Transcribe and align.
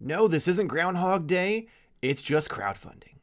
No, 0.00 0.26
this 0.26 0.48
isn't 0.48 0.68
Groundhog 0.68 1.26
Day, 1.26 1.68
it's 2.00 2.22
just 2.22 2.48
crowdfunding. 2.48 3.19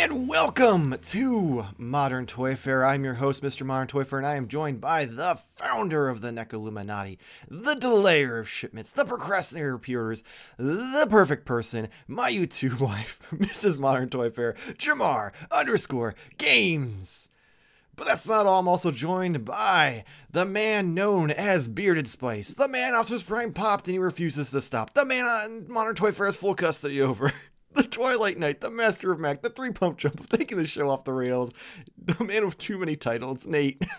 And 0.00 0.28
welcome 0.28 0.96
to 0.96 1.66
Modern 1.76 2.24
Toyfare. 2.24 2.86
I'm 2.86 3.02
your 3.02 3.14
host, 3.14 3.42
Mr. 3.42 3.66
Modern 3.66 3.88
Toyfare, 3.88 4.18
and 4.18 4.26
I 4.28 4.36
am 4.36 4.46
joined 4.46 4.80
by 4.80 5.06
the 5.06 5.34
founder 5.34 6.08
of 6.08 6.20
the 6.20 6.30
NEC 6.30 6.52
Illuminati, 6.52 7.18
the 7.48 7.74
delayer 7.74 8.38
of 8.38 8.48
shipments, 8.48 8.92
the 8.92 9.04
procrastinator 9.04 9.74
of 9.74 9.82
pre-orders, 9.82 10.22
the 10.56 11.08
perfect 11.10 11.46
person, 11.46 11.88
my 12.06 12.30
YouTube 12.30 12.78
wife, 12.80 13.18
Mrs. 13.32 13.80
Modern 13.80 14.08
Toy 14.08 14.30
Fair, 14.30 14.54
Jarmar 14.74 15.32
underscore 15.50 16.14
games. 16.38 17.28
But 17.96 18.06
that's 18.06 18.28
not 18.28 18.46
all. 18.46 18.60
I'm 18.60 18.68
also 18.68 18.92
joined 18.92 19.44
by 19.44 20.04
the 20.30 20.44
man 20.44 20.94
known 20.94 21.32
as 21.32 21.66
Bearded 21.66 22.08
Spice, 22.08 22.52
the 22.52 22.68
man 22.68 22.94
Optimus 22.94 23.24
Prime 23.24 23.52
popped 23.52 23.88
and 23.88 23.94
he 23.94 23.98
refuses 23.98 24.52
to 24.52 24.60
stop, 24.60 24.94
the 24.94 25.04
man 25.04 25.24
on 25.24 25.66
Modern 25.68 25.96
Toyfare 25.96 26.26
has 26.26 26.36
full 26.36 26.54
custody 26.54 27.02
over. 27.02 27.32
The 27.78 27.84
Twilight 27.84 28.38
Knight, 28.38 28.60
the 28.60 28.70
Master 28.70 29.12
of 29.12 29.20
Mac, 29.20 29.40
the 29.40 29.50
three 29.50 29.70
pump 29.70 29.98
jump, 29.98 30.28
taking 30.30 30.58
the 30.58 30.66
show 30.66 30.90
off 30.90 31.04
the 31.04 31.12
rails, 31.12 31.54
the 31.96 32.24
man 32.24 32.44
with 32.44 32.58
too 32.58 32.76
many 32.76 32.96
titles, 32.96 33.46
Nate. 33.46 33.80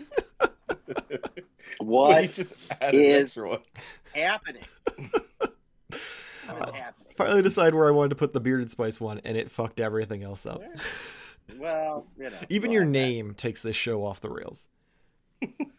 What 1.80 2.22
you 2.24 2.28
just 2.28 2.56
added 2.82 3.00
is- 3.00 3.14
an 3.16 3.22
extra 3.22 3.50
one. 3.50 3.60
happening? 4.14 4.64
What 5.40 6.70
is 6.70 6.76
happening? 6.76 7.14
Finally 7.16 7.42
decided 7.44 7.74
where 7.76 7.88
I 7.88 7.92
wanted 7.92 8.10
to 8.10 8.16
put 8.16 8.34
the 8.34 8.40
Bearded 8.42 8.70
Spice 8.72 9.00
one, 9.00 9.22
and 9.24 9.38
it 9.38 9.50
fucked 9.52 9.80
everything 9.80 10.24
else 10.24 10.46
up. 10.46 10.62
Well, 11.58 12.08
you 12.18 12.26
know. 12.30 12.38
Even 12.50 12.70
well, 12.72 12.74
your 12.76 12.84
I- 12.84 12.88
name 12.88 13.34
takes 13.34 13.62
this 13.62 13.76
show 13.78 14.04
off 14.04 14.20
the 14.20 14.30
rails. 14.30 14.68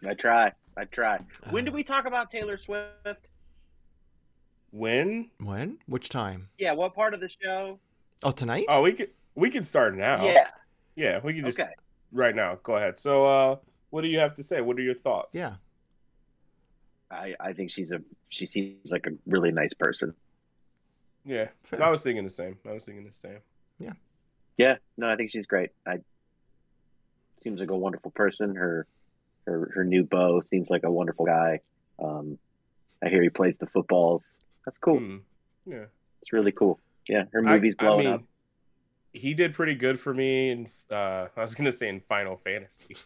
I 0.06 0.14
try. 0.14 0.52
I 0.76 0.84
try. 0.84 1.18
When 1.50 1.64
Uh. 1.64 1.64
did 1.66 1.74
we 1.74 1.82
talk 1.84 2.06
about 2.06 2.30
Taylor 2.30 2.56
Swift? 2.56 3.26
When? 4.70 5.28
When? 5.38 5.78
Which 5.86 6.08
time? 6.08 6.48
Yeah, 6.56 6.72
what 6.72 6.94
part 6.94 7.12
of 7.12 7.20
the 7.20 7.28
show? 7.28 7.78
Oh, 8.22 8.30
tonight? 8.30 8.66
Oh, 8.68 8.82
we 8.82 8.92
could 8.92 9.10
we 9.34 9.50
can 9.50 9.64
start 9.64 9.96
now. 9.96 10.24
Yeah. 10.24 10.48
Yeah, 10.96 11.20
we 11.22 11.34
can 11.34 11.44
just 11.44 11.58
Okay. 11.58 11.70
right 12.12 12.34
now. 12.34 12.58
Go 12.62 12.76
ahead. 12.76 12.98
So, 12.98 13.24
uh, 13.24 13.56
what 13.90 14.02
do 14.02 14.08
you 14.08 14.18
have 14.18 14.34
to 14.36 14.42
say? 14.42 14.60
What 14.60 14.76
are 14.78 14.82
your 14.82 14.94
thoughts? 14.94 15.34
yeah. 15.36 15.52
I, 17.12 17.34
I 17.40 17.52
think 17.54 17.70
she's 17.72 17.90
a 17.90 18.00
she 18.28 18.46
seems 18.46 18.92
like 18.92 19.06
a 19.06 19.10
really 19.26 19.50
nice 19.50 19.74
person. 19.74 20.14
Yeah. 21.24 21.48
Fair. 21.62 21.82
I 21.82 21.90
was 21.90 22.02
thinking 22.02 22.22
the 22.24 22.30
same. 22.30 22.56
I 22.68 22.72
was 22.72 22.84
thinking 22.84 23.04
the 23.04 23.12
same. 23.12 23.38
Yeah, 23.78 23.92
Yeah. 24.56 24.76
no, 24.96 25.08
I 25.10 25.16
think 25.16 25.30
she's 25.30 25.46
great. 25.46 25.70
I 25.86 25.98
seems 27.42 27.58
like 27.58 27.70
a 27.70 27.76
wonderful 27.76 28.10
person. 28.12 28.54
Her 28.54 28.86
her 29.46 29.72
her 29.74 29.84
new 29.84 30.04
beau 30.04 30.40
seems 30.42 30.70
like 30.70 30.84
a 30.84 30.90
wonderful 30.90 31.24
guy. 31.26 31.60
Um, 31.98 32.38
I 33.02 33.08
hear 33.08 33.22
he 33.22 33.28
plays 33.30 33.56
the 33.58 33.66
footballs. 33.66 34.34
That's 34.64 34.78
cool. 34.78 34.98
Hmm. 34.98 35.16
Yeah. 35.66 35.86
It's 36.22 36.32
really 36.32 36.52
cool. 36.52 36.78
Yeah, 37.10 37.24
her 37.32 37.40
I- 37.46 37.54
movie's 37.54 37.74
I 37.78 37.84
blowing 37.84 38.04
mean, 38.06 38.14
up. 38.14 38.22
He 39.12 39.34
did 39.34 39.54
pretty 39.54 39.74
good 39.74 39.98
for 39.98 40.14
me 40.14 40.50
and 40.50 40.68
uh 40.90 41.26
I 41.36 41.40
was 41.40 41.54
gonna 41.56 41.72
say 41.72 41.88
in 41.88 42.00
Final 42.00 42.36
Fantasy. 42.36 42.96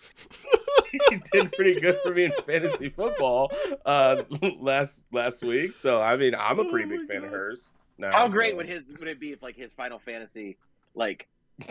he 0.93 1.21
did 1.33 1.51
pretty 1.53 1.81
good 1.81 1.99
for 2.03 2.13
me 2.13 2.25
in 2.25 2.33
fantasy 2.47 2.91
football 2.91 3.51
uh 3.87 4.23
last 4.61 5.05
last 5.13 5.43
week. 5.43 5.77
So 5.77 6.03
I 6.03 6.17
mean 6.17 6.35
I'm 6.35 6.59
a 6.59 6.67
pretty 6.71 6.85
Oh 6.87 6.99
big 6.99 7.01
my 7.09 7.15
fan 7.15 7.21
God. 7.23 7.27
of 7.29 7.33
hers. 7.33 7.73
Now, 7.97 8.13
How 8.13 8.29
great 8.29 8.51
so- 8.53 8.57
would 8.59 8.69
his 8.69 8.93
would 8.99 9.09
it 9.09 9.19
be 9.19 9.33
if 9.33 9.43
like 9.43 9.57
his 9.57 9.73
Final 9.73 9.99
Fantasy 9.99 10.59
like 10.95 11.27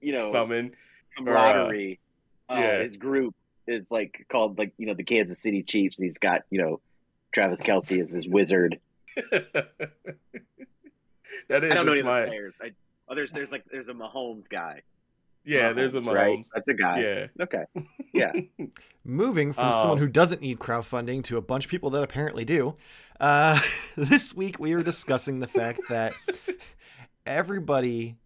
you 0.00 0.12
know 0.12 0.30
summon 0.30 0.70
camaraderie 1.16 1.98
uh, 2.48 2.56
yeah. 2.58 2.82
his 2.82 2.96
group 2.96 3.34
is 3.66 3.90
like 3.90 4.24
called 4.30 4.56
like 4.58 4.72
you 4.78 4.86
know 4.86 4.94
the 4.94 5.02
Kansas 5.02 5.40
City 5.42 5.62
Chiefs 5.64 5.98
and 5.98 6.04
he's 6.04 6.18
got 6.18 6.42
you 6.50 6.60
know 6.62 6.80
Travis 7.32 7.60
Kelce 7.60 8.00
as 8.00 8.10
his 8.12 8.28
wizard. 8.28 8.78
That 11.48 11.64
is 11.64 11.72
I 11.72 11.74
don't 11.74 11.86
know 11.86 11.92
any 11.92 12.00
it's 12.00 12.06
of 12.06 12.12
my 12.12 12.26
players. 12.26 12.54
I, 12.62 12.70
oh, 13.08 13.14
there's 13.14 13.32
there's 13.32 13.52
like 13.52 13.64
there's 13.70 13.88
a 13.88 13.92
Mahomes 13.94 14.48
guy. 14.48 14.82
yeah. 15.44 15.72
There's 15.72 15.94
a 15.94 16.00
Mahomes, 16.00 16.14
right? 16.14 16.46
That's 16.54 16.68
a 16.68 16.74
guy. 16.74 17.00
Yeah. 17.00 17.26
Okay. 17.44 17.64
Yeah. 18.12 18.32
Moving 19.04 19.52
from 19.52 19.68
Oh. 19.68 19.72
someone 19.72 19.98
who 19.98 20.08
doesn't 20.08 20.40
need 20.42 20.58
crowdfunding 20.58 21.24
to 21.24 21.36
a 21.36 21.40
bunch 21.40 21.64
of 21.64 21.70
people 21.70 21.90
that 21.90 22.02
apparently 22.02 22.44
do. 22.44 22.76
Uh, 23.18 23.58
this 23.96 24.34
week 24.34 24.58
we 24.58 24.72
are 24.74 24.82
discussing 24.82 25.40
the 25.40 25.46
fact 25.46 25.80
that 25.88 26.12
everybody 27.26 28.16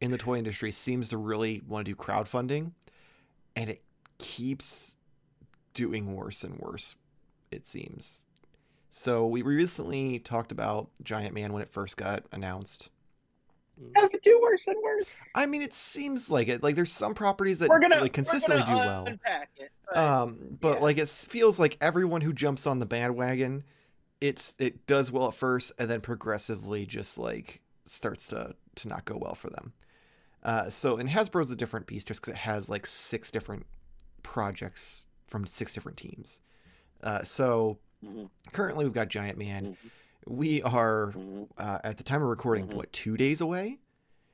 in 0.00 0.10
the 0.10 0.18
toy 0.18 0.36
industry 0.38 0.70
seems 0.70 1.08
to 1.10 1.16
really 1.16 1.62
want 1.66 1.86
to 1.86 1.92
do 1.92 1.96
crowdfunding, 1.96 2.72
and 3.56 3.70
it 3.70 3.82
keeps 4.18 4.96
doing 5.72 6.14
worse 6.14 6.44
and 6.44 6.58
worse. 6.58 6.96
It 7.50 7.66
seems. 7.66 8.22
So 8.96 9.26
we 9.26 9.42
recently 9.42 10.20
talked 10.20 10.52
about 10.52 10.88
Giant 11.02 11.34
Man 11.34 11.52
when 11.52 11.62
it 11.62 11.68
first 11.68 11.96
got 11.96 12.26
announced. 12.30 12.90
Does 13.92 14.14
it 14.14 14.22
do 14.22 14.38
worse 14.40 14.62
and 14.68 14.76
worse? 14.84 15.08
I 15.34 15.46
mean, 15.46 15.62
it 15.62 15.72
seems 15.72 16.30
like 16.30 16.46
it. 16.46 16.62
Like 16.62 16.76
there's 16.76 16.92
some 16.92 17.12
properties 17.12 17.58
that 17.58 17.70
gonna 17.70 17.98
like 18.00 18.12
consistently 18.12 18.62
do 18.62 18.72
well. 18.76 19.06
It. 19.08 19.18
but- 19.88 19.96
Um, 19.96 20.38
but 20.60 20.76
yeah. 20.76 20.82
like 20.84 20.98
it 20.98 21.08
feels 21.08 21.58
like 21.58 21.76
everyone 21.80 22.20
who 22.20 22.32
jumps 22.32 22.68
on 22.68 22.78
the 22.78 22.86
bandwagon, 22.86 23.64
it's 24.20 24.54
it 24.60 24.86
does 24.86 25.10
well 25.10 25.26
at 25.26 25.34
first 25.34 25.72
and 25.76 25.90
then 25.90 26.00
progressively 26.00 26.86
just 26.86 27.18
like 27.18 27.62
starts 27.86 28.28
to 28.28 28.54
to 28.76 28.88
not 28.88 29.06
go 29.06 29.16
well 29.16 29.34
for 29.34 29.50
them. 29.50 29.72
Uh, 30.44 30.70
so 30.70 30.98
and 30.98 31.08
Hasbro's 31.10 31.50
a 31.50 31.56
different 31.56 31.88
beast 31.88 32.06
just 32.06 32.20
because 32.20 32.34
it 32.34 32.38
has 32.42 32.68
like 32.68 32.86
six 32.86 33.32
different 33.32 33.66
projects 34.22 35.04
from 35.26 35.46
six 35.48 35.74
different 35.74 35.98
teams. 35.98 36.40
Uh, 37.02 37.24
so 37.24 37.78
Mhm, 38.04 38.30
currently 38.52 38.84
we've 38.84 38.92
got 38.94 39.08
Giant 39.08 39.38
Man. 39.38 39.76
mhm, 39.76 39.90
We 40.26 40.62
are 40.62 41.12
mhm, 41.12 41.48
uh, 41.58 41.78
at 41.84 41.96
the 41.96 42.02
time 42.02 42.22
of 42.22 42.28
recording 42.28 42.68
Mhm. 42.68 42.74
what 42.74 42.92
two 42.92 43.16
days 43.16 43.40
away, 43.40 43.78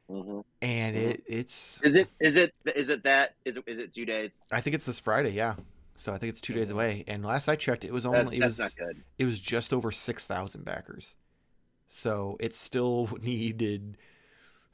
mhm. 0.08 0.44
and 0.62 0.96
it 0.96 1.22
it's 1.26 1.80
Is 1.82 1.94
it 1.96 2.08
is 2.20 2.36
it 2.36 2.54
is 2.76 2.88
it 2.88 3.02
that 3.04 3.34
is 3.44 3.56
it 3.56 3.64
is 3.66 3.78
it 3.78 3.92
two 3.94 4.04
days? 4.04 4.32
I 4.52 4.60
think 4.60 4.74
it's 4.74 4.86
this 4.86 4.98
Friday, 5.00 5.30
yeah. 5.32 5.56
So 5.96 6.14
I 6.14 6.18
think 6.18 6.30
it's 6.30 6.40
two 6.40 6.54
days 6.54 6.70
away. 6.70 7.04
And 7.06 7.22
last 7.24 7.46
I 7.48 7.56
checked, 7.56 7.84
it 7.84 7.92
was 7.92 8.04
That- 8.04 8.14
only 8.14 8.38
it 8.38 8.44
was 8.44 8.78
it 9.18 9.24
was 9.24 9.38
just 9.40 9.72
over 9.74 9.90
6,000 9.92 10.64
backers. 10.64 11.16
So 11.88 12.36
it 12.40 12.54
still 12.54 13.08
needed 13.22 13.98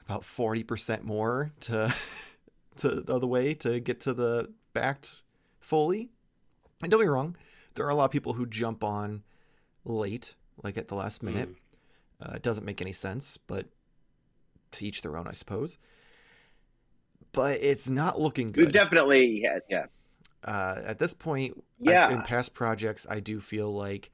about 0.05 0.23
40% 0.23 1.03
more 1.03 1.51
to 1.61 1.93
to 2.77 3.01
the 3.01 3.15
other 3.15 3.27
way 3.27 3.55
to 3.55 3.81
get 3.81 4.01
to 4.03 4.13
the 4.13 4.53
backed 4.75 5.23
fully. 5.61 6.11
And 6.83 6.91
don't 6.91 7.01
me 7.01 7.07
wrong, 7.07 7.37
there 7.77 7.87
are 7.87 7.91
a 7.91 7.95
lot 7.95 8.07
of 8.07 8.11
people 8.11 8.33
who 8.33 8.47
jump 8.47 8.83
on 8.83 9.23
late, 9.85 10.35
like 10.63 10.77
at 10.77 10.89
the 10.89 10.95
last 10.97 11.23
minute. 11.23 11.51
Mm. 11.51 11.57
Uh, 12.33 12.33
it 12.37 12.43
doesn't 12.43 12.65
make 12.65 12.81
any 12.83 12.93
sense, 12.93 13.37
but 13.37 13.67
to 14.73 14.87
each 14.87 15.03
their 15.03 15.17
own, 15.17 15.29
I 15.29 15.33
suppose. 15.33 15.79
But 17.33 17.61
it's 17.63 17.89
not 17.89 18.19
looking 18.21 18.51
good. 18.53 18.73
definitely 18.73 19.43
had 19.43 19.63
yeah. 19.69 19.87
uh, 20.45 20.81
at 20.85 20.99
this 20.99 21.13
point, 21.15 21.63
I've- 21.81 21.91
Yeah. 21.93 22.11
in 22.11 22.23
past 22.23 22.55
projects, 22.55 23.07
I 23.09 23.21
do 23.21 23.41
feel 23.41 23.73
like 23.73 24.11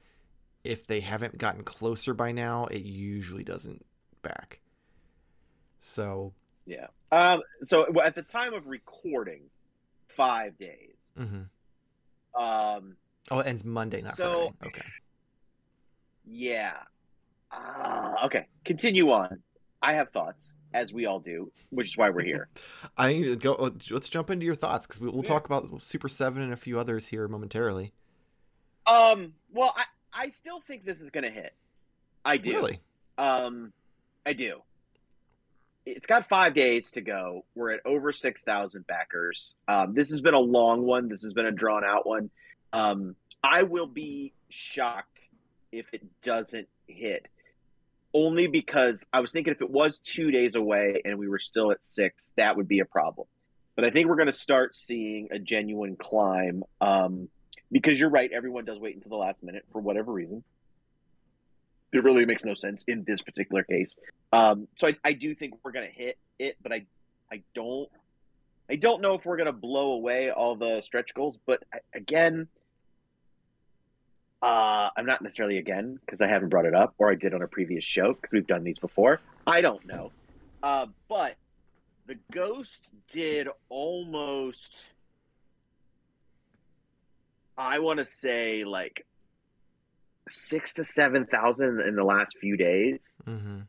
if 0.63 0.85
they 0.85 0.99
haven't 0.99 1.37
gotten 1.37 1.63
closer 1.63 2.13
by 2.13 2.31
now, 2.31 2.65
it 2.67 2.83
usually 2.83 3.43
doesn't 3.43 3.85
back. 4.21 4.59
So, 5.79 6.33
Yeah. 6.65 6.87
Um. 7.11 7.41
So 7.61 7.85
at 8.01 8.15
the 8.15 8.21
time 8.23 8.53
of 8.53 8.67
recording, 8.67 9.49
five 10.07 10.57
days. 10.57 11.13
mhm. 11.17 11.47
Um. 12.35 12.95
Oh, 13.31 13.39
it 13.39 13.47
ends 13.47 13.63
Monday, 13.63 14.01
not 14.01 14.15
So- 14.15 14.53
Friday. 14.59 14.77
Okay. 14.77 14.87
Yeah. 16.25 16.77
Ah. 17.51 18.25
okay. 18.25 18.47
Continue 18.65 19.11
on. 19.11 19.39
I 19.81 19.93
have 19.93 20.09
thoughts, 20.11 20.55
as 20.73 20.93
we 20.93 21.05
all 21.05 21.19
do, 21.19 21.51
which 21.69 21.87
is 21.89 21.97
why 21.97 22.09
we're 22.09 22.23
here. 22.23 22.47
I 22.97 23.11
need 23.13 23.23
to 23.25 23.35
go. 23.35 23.53
uh, 23.55 23.71
Let's 23.91 24.07
jump 24.09 24.29
into 24.29 24.45
your 24.45 24.55
thoughts 24.55 24.87
because 24.87 25.01
we, 25.01 25.09
we'll 25.09 25.23
Yeah. 25.23 25.29
talk 25.29 25.45
about 25.45 25.83
Super 25.83 26.07
Seven 26.07 26.41
and 26.41 26.53
a 26.53 26.57
few 26.57 26.79
others 26.79 27.07
here 27.09 27.27
momentarily. 27.27 27.91
um. 28.87 29.33
Well, 29.51 29.73
I 29.75 29.83
I 30.13 30.29
still 30.29 30.61
think 30.61 30.85
this 30.85 31.01
is 31.01 31.09
gonna 31.09 31.29
hit. 31.29 31.53
I 32.25 32.37
do. 32.37 32.53
Really? 32.53 32.79
Um. 33.17 33.73
I 34.25 34.33
do. 34.33 34.61
It's 35.85 36.07
got 36.07 36.29
five 36.29 36.53
days 36.53 36.91
to 36.91 37.01
go. 37.01 37.43
We're 37.55 37.71
at 37.71 37.81
over 37.85 38.13
six 38.13 38.43
thousand 38.43 38.87
backers. 38.87 39.55
Um, 39.67 39.93
this 39.93 40.09
has 40.11 40.21
been 40.21 40.33
a 40.33 40.39
long 40.39 40.83
one. 40.83 41.09
This 41.09 41.23
has 41.23 41.33
been 41.33 41.45
a 41.45 41.51
drawn 41.51 41.83
out 41.83 42.07
one. 42.07 42.29
Um, 42.73 43.15
I 43.43 43.63
will 43.63 43.87
be 43.87 44.33
shocked 44.49 45.29
if 45.71 45.85
it 45.93 46.03
doesn't 46.21 46.67
hit. 46.87 47.27
Only 48.13 48.47
because 48.47 49.05
I 49.11 49.21
was 49.21 49.31
thinking 49.31 49.53
if 49.53 49.61
it 49.61 49.69
was 49.69 49.99
two 49.99 50.29
days 50.29 50.55
away 50.55 51.01
and 51.03 51.17
we 51.17 51.27
were 51.27 51.39
still 51.39 51.71
at 51.71 51.83
six, 51.85 52.31
that 52.35 52.57
would 52.57 52.67
be 52.67 52.79
a 52.79 52.85
problem. 52.85 53.27
But 53.75 53.85
I 53.85 53.89
think 53.89 54.07
we're 54.07 54.17
going 54.17 54.27
to 54.27 54.33
start 54.33 54.75
seeing 54.75 55.29
a 55.31 55.39
genuine 55.39 55.95
climb. 55.95 56.63
Um, 56.79 57.29
because 57.71 57.99
you're 57.99 58.11
right, 58.11 58.31
everyone 58.31 58.65
does 58.65 58.79
wait 58.79 58.95
until 58.95 59.09
the 59.09 59.15
last 59.15 59.41
minute 59.41 59.65
for 59.71 59.81
whatever 59.81 60.11
reason. 60.11 60.43
It 61.91 62.03
really 62.03 62.25
makes 62.25 62.43
no 62.43 62.53
sense 62.53 62.83
in 62.87 63.03
this 63.03 63.21
particular 63.21 63.63
case. 63.63 63.95
Um, 64.31 64.67
so 64.77 64.87
I, 64.87 64.95
I 65.03 65.13
do 65.13 65.33
think 65.33 65.55
we're 65.63 65.71
going 65.71 65.87
to 65.87 65.93
hit 65.93 66.17
it, 66.39 66.57
but 66.61 66.71
I 66.71 66.85
I 67.31 67.41
don't 67.55 67.89
I 68.69 68.75
don't 68.75 69.01
know 69.01 69.15
if 69.15 69.25
we're 69.25 69.37
going 69.37 69.47
to 69.47 69.51
blow 69.51 69.93
away 69.93 70.31
all 70.31 70.55
the 70.55 70.81
stretch 70.81 71.13
goals, 71.13 71.37
but 71.45 71.63
again, 71.93 72.47
uh, 74.43 74.89
I'm 74.97 75.05
not 75.05 75.21
necessarily 75.21 75.57
again 75.57 75.97
because 76.05 76.21
I 76.21 76.27
haven't 76.27 76.49
brought 76.49 76.65
it 76.65 76.75
up, 76.75 76.93
or 76.97 77.09
I 77.09 77.15
did 77.15 77.33
on 77.33 77.41
a 77.41 77.47
previous 77.47 77.85
show 77.85 78.13
because 78.13 78.31
we've 78.33 78.45
done 78.45 78.63
these 78.63 78.77
before. 78.77 79.21
I 79.47 79.61
don't 79.61 79.85
know, 79.87 80.11
uh, 80.61 80.87
but 81.07 81.35
the 82.07 82.17
Ghost 82.31 82.91
did 83.09 83.47
almost. 83.69 84.87
I 87.57 87.79
want 87.79 87.99
to 87.99 88.05
say 88.05 88.65
like 88.65 89.05
six 90.27 90.73
to 90.73 90.83
seven 90.83 91.25
thousand 91.25 91.79
in 91.79 91.95
the 91.95 92.03
last 92.03 92.37
few 92.41 92.57
days. 92.57 93.13
Mm-hmm. 93.25 93.59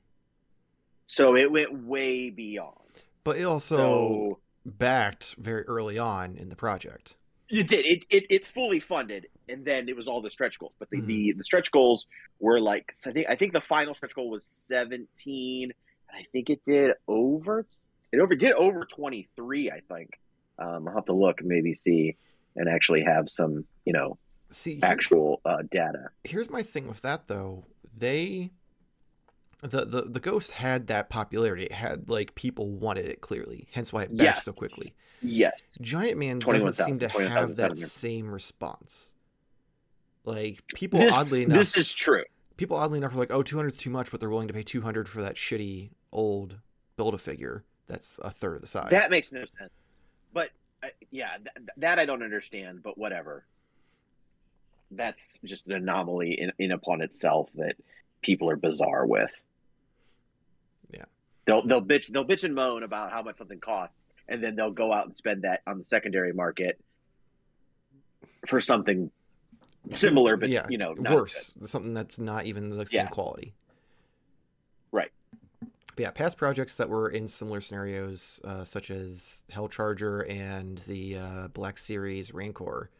So 1.06 1.36
it 1.36 1.52
went 1.52 1.84
way 1.84 2.30
beyond. 2.30 2.74
But 3.22 3.36
it 3.36 3.44
also 3.44 3.76
So 3.76 4.38
backed 4.66 5.36
very 5.36 5.62
early 5.64 5.98
on 5.98 6.36
in 6.36 6.48
the 6.48 6.56
project. 6.56 7.14
It 7.60 7.68
did. 7.68 7.86
It, 7.86 8.04
it 8.10 8.26
it 8.30 8.44
fully 8.46 8.80
funded, 8.80 9.26
and 9.48 9.64
then 9.64 9.88
it 9.88 9.96
was 9.96 10.08
all 10.08 10.20
the 10.22 10.30
stretch 10.30 10.58
goals. 10.58 10.72
But 10.78 10.90
the, 10.90 10.98
Mhm. 10.98 11.06
the, 11.06 11.32
the 11.32 11.44
stretch 11.44 11.70
goals 11.70 12.06
were 12.40 12.60
like 12.60 12.92
I 13.06 13.12
think 13.12 13.26
I 13.28 13.36
think 13.36 13.52
the 13.52 13.60
final 13.60 13.94
stretch 13.94 14.14
goal 14.14 14.28
was 14.30 14.44
seventeen. 14.44 15.72
And 16.10 16.18
I 16.20 16.26
think 16.32 16.50
it 16.50 16.62
did 16.64 16.92
over. 17.08 17.66
It 18.12 18.20
over 18.20 18.34
did 18.34 18.52
over 18.52 18.84
twenty 18.84 19.28
three. 19.36 19.70
I 19.70 19.80
think. 19.92 20.10
Um, 20.58 20.86
I'll 20.88 20.94
have 20.94 21.06
to 21.06 21.12
look, 21.12 21.40
and 21.40 21.48
maybe 21.48 21.74
see, 21.74 22.16
and 22.56 22.68
actually 22.68 23.02
have 23.02 23.28
some 23.30 23.64
you 23.84 23.92
know 23.92 24.18
See, 24.50 24.74
here- 24.74 24.84
actual 24.84 25.40
uh, 25.44 25.62
data. 25.70 26.10
here's 26.22 26.48
my 26.50 26.62
thing 26.62 26.86
with 26.86 27.00
that 27.02 27.26
though. 27.28 27.64
They 27.96 28.50
the, 29.64 29.84
the 29.84 30.02
the 30.02 30.20
ghost 30.20 30.52
had 30.52 30.86
that 30.88 31.08
popularity. 31.10 31.64
It 31.64 31.72
had 31.72 32.08
like 32.08 32.34
people 32.34 32.70
wanted 32.70 33.06
it 33.06 33.20
clearly, 33.20 33.68
hence 33.72 33.92
why 33.92 34.04
it 34.04 34.16
backed 34.16 34.42
so 34.42 34.52
quickly. 34.52 34.92
Yes. 35.22 35.52
Giant 35.80 36.18
Man 36.18 36.38
doesn't 36.38 36.74
seem 36.74 36.98
to 36.98 37.08
21,000, 37.08 37.30
have 37.30 37.56
that 37.56 37.68
21,700. 37.68 37.88
same 37.88 38.30
response. 38.30 39.14
Like 40.24 40.66
people 40.74 41.00
This, 41.00 41.12
oddly 41.14 41.44
enough 41.44 41.58
this 41.58 41.76
is 41.76 41.92
true. 41.92 42.24
people 42.56 42.76
oddly 42.76 42.98
enough 42.98 43.14
are 43.14 43.18
like, 43.18 43.32
oh, 43.32 43.42
200 43.42 43.68
is 43.68 43.76
too 43.78 43.90
much, 43.90 44.10
but 44.10 44.20
they're 44.20 44.30
willing 44.30 44.48
to 44.48 44.54
pay 44.54 44.62
200 44.62 45.08
for 45.08 45.22
that 45.22 45.36
shitty 45.36 45.90
old 46.12 46.58
build 46.96 47.14
a 47.14 47.18
figure 47.18 47.64
that's 47.86 48.18
a 48.22 48.30
third 48.30 48.54
of 48.56 48.60
the 48.60 48.66
size. 48.66 48.90
That 48.90 49.10
makes 49.10 49.32
no 49.32 49.44
sense. 49.58 49.72
But 50.32 50.50
uh, 50.82 50.88
yeah, 51.10 51.36
th- 51.38 51.68
that 51.78 51.98
I 51.98 52.04
don't 52.06 52.22
understand. 52.22 52.82
But 52.82 52.96
whatever. 52.98 53.44
That's 54.90 55.38
just 55.44 55.66
an 55.66 55.72
anomaly 55.72 56.34
in, 56.40 56.52
in 56.58 56.70
upon 56.70 57.00
itself 57.00 57.50
that 57.56 57.76
people 58.22 58.48
are 58.50 58.56
bizarre 58.56 59.06
with. 59.06 59.42
They'll 61.46 61.66
they'll 61.66 61.82
bitch 61.82 62.08
they'll 62.08 62.24
bitch 62.24 62.44
and 62.44 62.54
moan 62.54 62.82
about 62.82 63.12
how 63.12 63.22
much 63.22 63.36
something 63.36 63.60
costs, 63.60 64.06
and 64.28 64.42
then 64.42 64.56
they'll 64.56 64.70
go 64.70 64.92
out 64.92 65.04
and 65.04 65.14
spend 65.14 65.42
that 65.42 65.60
on 65.66 65.78
the 65.78 65.84
secondary 65.84 66.32
market 66.32 66.80
for 68.46 68.60
something 68.60 69.10
similar, 69.90 70.36
but 70.36 70.48
yeah, 70.48 70.66
you 70.68 70.78
know, 70.78 70.94
worse. 70.98 71.52
Something 71.64 71.94
that's 71.94 72.18
not 72.18 72.46
even 72.46 72.70
the 72.70 72.86
same 72.86 73.00
Yeah. 73.00 73.06
quality. 73.06 73.54
Right. 74.92 75.10
But 75.60 75.98
yeah, 75.98 76.10
past 76.10 76.38
projects 76.38 76.76
that 76.76 76.88
were 76.88 77.08
in 77.08 77.28
similar 77.28 77.60
scenarios, 77.60 78.40
uh, 78.44 78.64
such 78.64 78.90
as 78.90 79.42
Hellcharger 79.52 80.28
and 80.28 80.78
the 80.78 81.18
uh, 81.18 81.48
Black 81.48 81.78
Series 81.78 82.32
Rancor, 82.32 82.90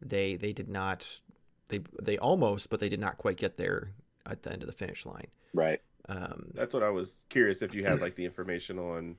they 0.00 0.36
they 0.36 0.52
did 0.52 0.68
not 0.68 1.20
they 1.68 1.80
they 2.00 2.16
almost, 2.18 2.70
but 2.70 2.80
they 2.80 2.88
did 2.88 3.00
not 3.00 3.18
quite 3.18 3.36
get 3.36 3.56
there 3.56 3.90
at 4.24 4.42
the 4.42 4.52
end 4.52 4.62
of 4.62 4.66
the 4.68 4.74
finish 4.74 5.04
line. 5.04 5.28
Right. 5.52 5.80
Um, 6.08 6.52
That's 6.54 6.72
what 6.72 6.82
I 6.82 6.90
was 6.90 7.24
curious 7.28 7.62
if 7.62 7.74
you 7.74 7.84
had 7.84 8.00
like 8.00 8.14
the 8.14 8.24
information 8.24 8.78
on. 8.78 9.16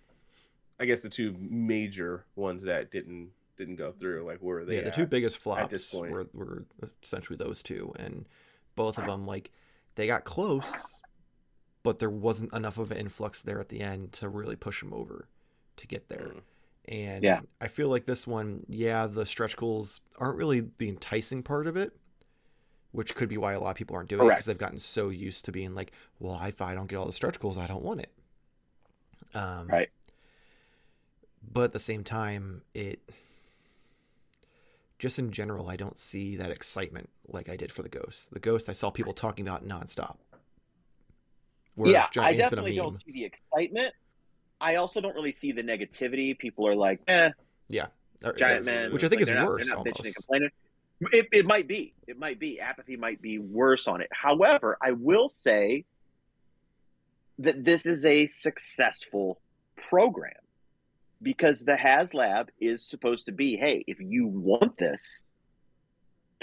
I 0.80 0.86
guess 0.86 1.02
the 1.02 1.10
two 1.10 1.36
major 1.40 2.26
ones 2.36 2.64
that 2.64 2.92
didn't 2.92 3.32
didn't 3.58 3.78
go 3.78 3.92
through. 3.92 4.26
Like 4.26 4.40
where 4.40 4.58
were 4.58 4.66
they? 4.66 4.78
yeah, 4.78 4.84
the 4.84 4.92
two 4.92 5.06
biggest 5.08 5.38
flops 5.38 5.72
this 5.72 5.86
point. 5.86 6.12
were, 6.12 6.28
were 6.34 6.66
essentially 7.04 7.38
those 7.38 7.64
two, 7.64 7.94
and 7.98 8.26
both 8.76 8.98
of 8.98 9.06
them 9.06 9.26
like 9.26 9.52
they 9.96 10.08
got 10.08 10.24
close, 10.24 11.00
but 11.84 12.00
there 12.00 12.10
wasn't 12.10 12.54
enough 12.54 12.78
of 12.78 12.92
an 12.92 12.98
influx 12.98 13.42
there 13.42 13.60
at 13.60 13.70
the 13.70 13.82
end 13.82 14.14
to 14.14 14.30
really 14.30 14.56
push 14.56 14.82
them 14.82 14.94
over 14.94 15.28
to 15.78 15.88
get 15.88 16.10
there. 16.10 16.32
Mm. 16.36 16.42
And 16.90 17.24
Yeah. 17.24 17.40
I 17.60 17.68
feel 17.68 17.90
like 17.90 18.06
this 18.06 18.26
one, 18.26 18.64
yeah, 18.70 19.08
the 19.08 19.26
stretch 19.26 19.58
goals 19.58 20.00
aren't 20.18 20.38
really 20.38 20.70
the 20.78 20.88
enticing 20.88 21.44
part 21.44 21.68
of 21.68 21.76
it, 21.76 21.94
which 22.92 23.16
could 23.16 23.30
be 23.30 23.38
why 23.38 23.54
a 23.54 23.60
lot 23.60 23.72
of 23.72 23.76
people 23.76 23.96
aren't 23.96 24.10
doing 24.10 24.26
it 24.28 24.30
because 24.30 24.46
they've 24.46 24.58
gotten 24.58 24.80
so 24.80 25.10
used 25.10 25.46
to 25.46 25.52
being 25.52 25.76
like, 25.76 25.92
well, 26.20 26.40
if 26.46 26.62
I 26.62 26.74
don't 26.74 26.88
get 26.88 26.98
all 26.98 27.06
the 27.06 27.14
stretch 27.14 27.40
goals, 27.40 27.58
I 27.58 27.68
don't 27.68 27.84
want 27.84 28.02
it. 28.02 28.12
Um, 29.36 29.68
Right. 29.68 29.90
But 31.50 31.66
at 31.66 31.72
the 31.74 31.80
same 31.80 32.04
time, 32.04 32.62
it 32.74 33.00
just 35.00 35.20
in 35.20 35.32
general, 35.32 35.70
I 35.70 35.76
don't 35.76 35.98
see 35.98 36.36
that 36.38 36.50
excitement 36.52 37.10
like 37.28 37.50
I 37.50 37.56
did 37.56 37.72
for 37.72 37.84
the 37.84 37.90
Ghost. 37.90 38.34
The 38.34 38.40
Ghost, 38.40 38.68
I 38.68 38.74
saw 38.74 38.90
people 38.90 39.14
talking 39.14 39.48
about 39.48 39.66
nonstop. 39.66 40.18
Where 41.76 41.92
yeah, 41.92 42.08
I 42.08 42.08
Man's 42.08 42.16
been 42.16 42.34
a 42.34 42.38
definitely 42.38 42.76
don't 42.76 43.00
see 43.00 43.12
the 43.12 43.24
excitement. 43.26 43.94
I 44.60 44.76
also 44.76 45.00
don't 45.00 45.14
really 45.14 45.32
see 45.32 45.52
the 45.52 45.62
negativity. 45.62 46.38
People 46.38 46.68
are 46.68 46.76
like, 46.76 47.00
eh, 47.08 47.30
Or- 48.24 48.34
giant 48.34 48.66
man, 48.66 48.92
which 48.92 49.04
I 49.04 49.10
think 49.10 49.22
Like, 49.22 49.30
is 49.30 49.48
worse 49.48 49.68
not 49.68 49.86
bitching 49.86 50.06
and 50.06 50.16
almost. 50.40 50.54
It, 51.00 51.28
it 51.32 51.46
might 51.46 51.68
be. 51.68 51.94
It 52.08 52.18
might 52.18 52.40
be. 52.40 52.60
Apathy 52.60 52.98
might 52.98 53.22
be 53.22 53.38
worse 53.38 53.88
on 53.88 54.02
it. 54.02 54.10
However, 54.12 54.78
I 54.82 54.92
will 54.92 55.30
say 55.30 55.86
that 57.40 57.64
this 57.64 57.86
is 57.86 58.04
a 58.06 58.26
successful 58.26 59.40
program 59.88 60.34
because 61.22 61.62
the 61.64 61.74
HasLab 61.74 62.50
is 62.60 62.86
supposed 62.86 63.28
to 63.28 63.32
be, 63.32 63.58
hey, 63.58 63.84
if 63.88 64.00
you 64.00 64.28
want 64.28 64.78
this, 64.78 65.24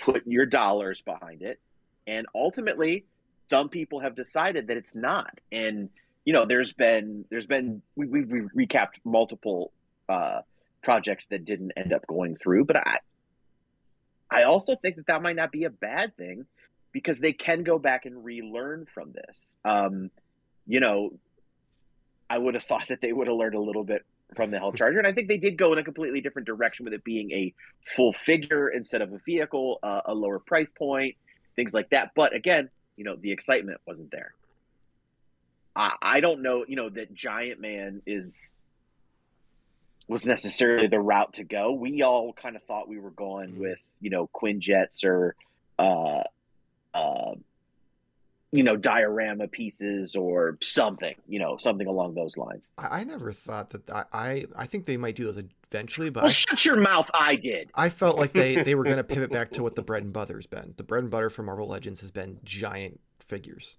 put 0.00 0.26
your 0.26 0.46
dollars 0.46 1.02
behind 1.02 1.42
it. 1.42 1.60
And 2.06 2.26
ultimately, 2.34 3.04
some 3.48 3.68
people 3.68 4.00
have 4.00 4.14
decided 4.14 4.68
that 4.68 4.76
it's 4.76 4.94
not. 4.94 5.38
And 5.50 5.90
you 6.24 6.32
know, 6.32 6.46
there's 6.46 6.72
been 6.72 7.24
there's 7.30 7.46
been 7.46 7.82
we, 7.96 8.06
we've 8.06 8.48
recapped 8.56 8.98
multiple 9.04 9.72
uh, 10.08 10.40
projects 10.82 11.26
that 11.26 11.44
didn't 11.44 11.72
end 11.76 11.92
up 11.92 12.06
going 12.06 12.36
through, 12.36 12.64
but 12.64 12.76
I 12.76 12.98
I 14.34 14.44
also 14.44 14.76
think 14.76 14.96
that 14.96 15.06
that 15.06 15.22
might 15.22 15.36
not 15.36 15.52
be 15.52 15.64
a 15.64 15.70
bad 15.70 16.16
thing 16.16 16.46
because 16.92 17.20
they 17.20 17.32
can 17.32 17.62
go 17.62 17.78
back 17.78 18.06
and 18.06 18.24
relearn 18.24 18.86
from 18.86 19.12
this. 19.12 19.56
Um, 19.64 20.10
you 20.66 20.80
know, 20.80 21.12
I 22.28 22.38
would 22.38 22.54
have 22.54 22.64
thought 22.70 22.88
that 22.88 23.00
they 23.00 23.12
would 23.12 23.26
have 23.26 23.36
learned 23.36 23.54
a 23.54 23.60
little 23.60 23.84
bit 23.84 24.04
from 24.34 24.50
the 24.50 24.58
Hell 24.58 24.72
Charger, 24.72 24.98
and 24.98 25.06
I 25.06 25.12
think 25.12 25.28
they 25.28 25.36
did 25.36 25.56
go 25.56 25.72
in 25.72 25.78
a 25.78 25.84
completely 25.84 26.20
different 26.20 26.46
direction 26.46 26.84
with 26.84 26.94
it 26.94 27.04
being 27.04 27.30
a 27.32 27.54
full 27.86 28.12
figure 28.12 28.68
instead 28.68 29.00
of 29.02 29.12
a 29.12 29.18
vehicle, 29.18 29.78
uh, 29.82 30.00
a 30.06 30.14
lower 30.14 30.38
price 30.40 30.72
point, 30.72 31.14
things 31.56 31.72
like 31.72 31.90
that. 31.90 32.12
But 32.16 32.34
again, 32.34 32.70
you 32.96 33.04
know, 33.04 33.16
the 33.16 33.30
excitement 33.32 33.80
wasn't 33.86 34.10
there. 34.10 34.34
I, 35.76 35.94
I 36.00 36.20
don't 36.20 36.42
know, 36.42 36.64
you 36.66 36.76
know, 36.76 36.88
that 36.90 37.14
Giant 37.14 37.60
Man 37.60 38.02
is 38.06 38.52
was 40.06 40.24
necessarily 40.26 40.86
the 40.86 41.00
route 41.00 41.34
to 41.34 41.44
go. 41.44 41.72
We 41.72 42.02
all 42.02 42.32
kind 42.32 42.56
of 42.56 42.62
thought 42.64 42.88
we 42.88 42.98
were 42.98 43.10
going 43.10 43.52
Mhm. 43.52 43.58
with, 43.58 43.78
you 44.04 44.10
know, 44.10 44.28
Quinjets 44.34 45.02
or, 45.04 45.34
uh, 45.78 46.22
uh, 46.92 47.34
you 48.52 48.62
know, 48.62 48.76
diorama 48.76 49.48
pieces 49.48 50.14
or 50.14 50.58
something, 50.60 51.14
you 51.26 51.40
know, 51.40 51.56
something 51.56 51.88
along 51.88 52.14
those 52.14 52.36
lines. 52.36 52.70
I, 52.78 53.00
I 53.00 53.04
never 53.04 53.32
thought 53.32 53.70
that. 53.70 53.90
I, 53.90 54.04
I 54.12 54.44
I 54.56 54.66
think 54.66 54.84
they 54.84 54.96
might 54.96 55.16
do 55.16 55.24
those 55.24 55.42
eventually, 55.72 56.10
but 56.10 56.22
Well, 56.22 56.30
I 56.30 56.32
shut 56.32 56.64
your 56.64 56.80
mouth. 56.80 57.10
I 57.14 57.34
did. 57.36 57.70
I 57.74 57.88
felt 57.88 58.16
like 58.18 58.32
they, 58.32 58.62
they 58.62 58.74
were 58.76 58.84
going 58.90 58.98
to 58.98 59.04
pivot 59.04 59.32
back 59.32 59.50
to 59.52 59.62
what 59.62 59.74
the 59.74 59.82
bread 59.82 60.04
and 60.04 60.12
butter's 60.12 60.46
been. 60.46 60.74
The 60.76 60.84
bread 60.84 61.02
and 61.02 61.10
butter 61.10 61.30
for 61.30 61.42
Marvel 61.42 61.66
Legends 61.66 62.00
has 62.02 62.10
been 62.12 62.38
giant 62.44 63.00
figures. 63.18 63.78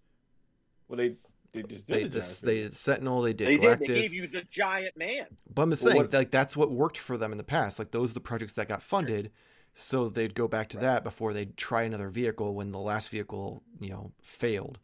Well, 0.89 0.98
they 0.98 1.15
they 1.53 1.63
just 1.63 1.88
did 1.88 1.96
They 1.96 2.03
a 2.03 2.10
this 2.10 2.39
they 2.39 2.55
did 2.63 2.74
Sentinel, 2.74 3.22
they 3.22 3.32
did 3.32 3.48
They 3.48 3.58
did. 3.58 3.79
They 3.79 3.86
gave 3.88 4.13
you 4.13 4.27
the 4.27 4.44
giant 4.51 4.98
man. 4.98 5.27
but 5.53 5.62
I'm 5.62 5.70
just 5.70 5.84
Well, 5.86 5.91
saying, 5.94 6.03
what- 6.03 6.13
like 6.13 6.32
that's 6.32 6.58
what 6.58 6.70
worked 6.70 6.98
for 6.98 7.17
them 7.17 7.32
in 7.32 7.38
the 7.38 7.46
past. 7.46 7.79
Like 7.79 7.91
those 7.91 8.12
are 8.12 8.15
the 8.15 8.20
projects 8.20 8.55
that 8.55 8.67
got 8.67 8.84
funded, 8.84 9.32
so 9.77 10.10
they'd 10.10 10.34
go 10.34 10.48
back 10.48 10.70
to 10.70 10.77
Right. 10.77 10.84
that 10.84 11.03
before 11.03 11.34
they'd 11.34 11.55
try 11.58 11.84
another 11.84 12.10
vehicle 12.10 12.55
when 12.55 12.72
the 12.72 12.79
last 12.79 13.10
vehicle 13.10 13.62
you 13.79 13.89
know 13.89 14.12
failed. 14.22 14.79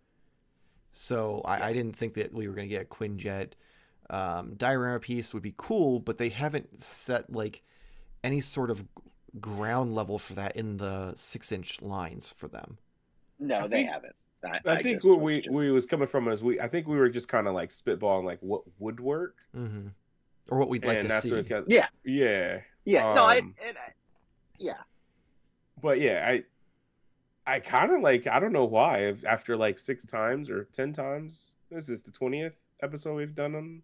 So 0.91 1.41
I, 1.45 1.69
I 1.69 1.74
didn't 1.74 1.95
think 1.95 2.13
that 2.15 2.33
we 2.33 2.48
were 2.48 2.53
going 2.53 2.67
to 2.67 2.75
get 2.75 2.81
a 2.83 2.86
Quinjet. 2.86 3.53
Um, 4.10 4.55
diorama 4.55 5.00
piece 5.00 5.33
would 5.33 5.41
be 5.43 5.53
cool, 5.55 6.00
but 6.01 6.17
they 6.17 6.27
haven't 6.29 6.81
set 6.81 7.31
like 7.31 7.63
any 8.24 8.41
sort 8.41 8.69
of 8.69 8.83
ground 9.39 9.95
level 9.95 10.19
for 10.19 10.33
that 10.33 10.57
in 10.57 10.75
the 10.77 11.13
six 11.15 11.51
inch 11.53 11.81
lines 11.81 12.33
for 12.36 12.48
them. 12.50 12.77
No, 13.39 13.60
I 13.60 13.62
they 13.67 13.77
think- 13.77 13.89
haven't. 13.89 14.15
I, 14.43 14.60
I 14.65 14.81
think 14.81 15.03
what 15.03 15.21
we 15.21 15.38
just- 15.41 15.51
we 15.51 15.69
was 15.71 15.86
coming 15.86 16.07
from 16.07 16.27
is 16.27 16.43
we 16.43 16.60
I 16.60 16.67
think 16.67 16.88
we 16.88 16.98
were 16.98 17.10
just 17.10 17.27
kind 17.27 17.48
of 17.48 17.53
like 17.53 17.69
spitballing 17.69 18.24
like 18.25 18.39
what 18.41 18.63
would 18.79 19.00
work, 19.00 19.36
hmm 19.53 19.89
Or 20.50 20.57
what 20.57 20.67
we'd 20.67 20.83
like 20.83 20.98
and 21.01 21.10
to 21.10 21.21
see. 21.21 21.29
what 21.29 21.39
it 21.41 21.48
kind 21.50 21.65
Yeah. 21.67 21.88
yeah. 22.03 22.62
yeah. 22.83 23.13
no, 23.13 23.24
I, 23.25 23.38
um, 23.38 23.53
and 23.65 23.77
I, 23.77 23.90
yeah. 24.62 24.82
But 25.82 26.00
yeah, 26.00 26.25
I 26.27 26.44
I 27.46 27.60
kind 27.60 27.91
of 27.91 28.01
like 28.01 28.27
I 28.27 28.39
don't 28.39 28.53
know 28.53 28.65
why 28.65 29.00
if 29.00 29.25
after 29.25 29.58
like 29.58 29.80
six 29.80 30.06
times 30.06 30.50
or 30.50 30.65
ten 30.72 30.94
times 30.94 31.56
this 31.70 31.89
is 31.89 32.01
the 32.01 32.12
twentieth 32.12 32.58
episode 32.84 33.15
we've 33.15 33.36
done 33.36 33.51
them. 33.53 33.84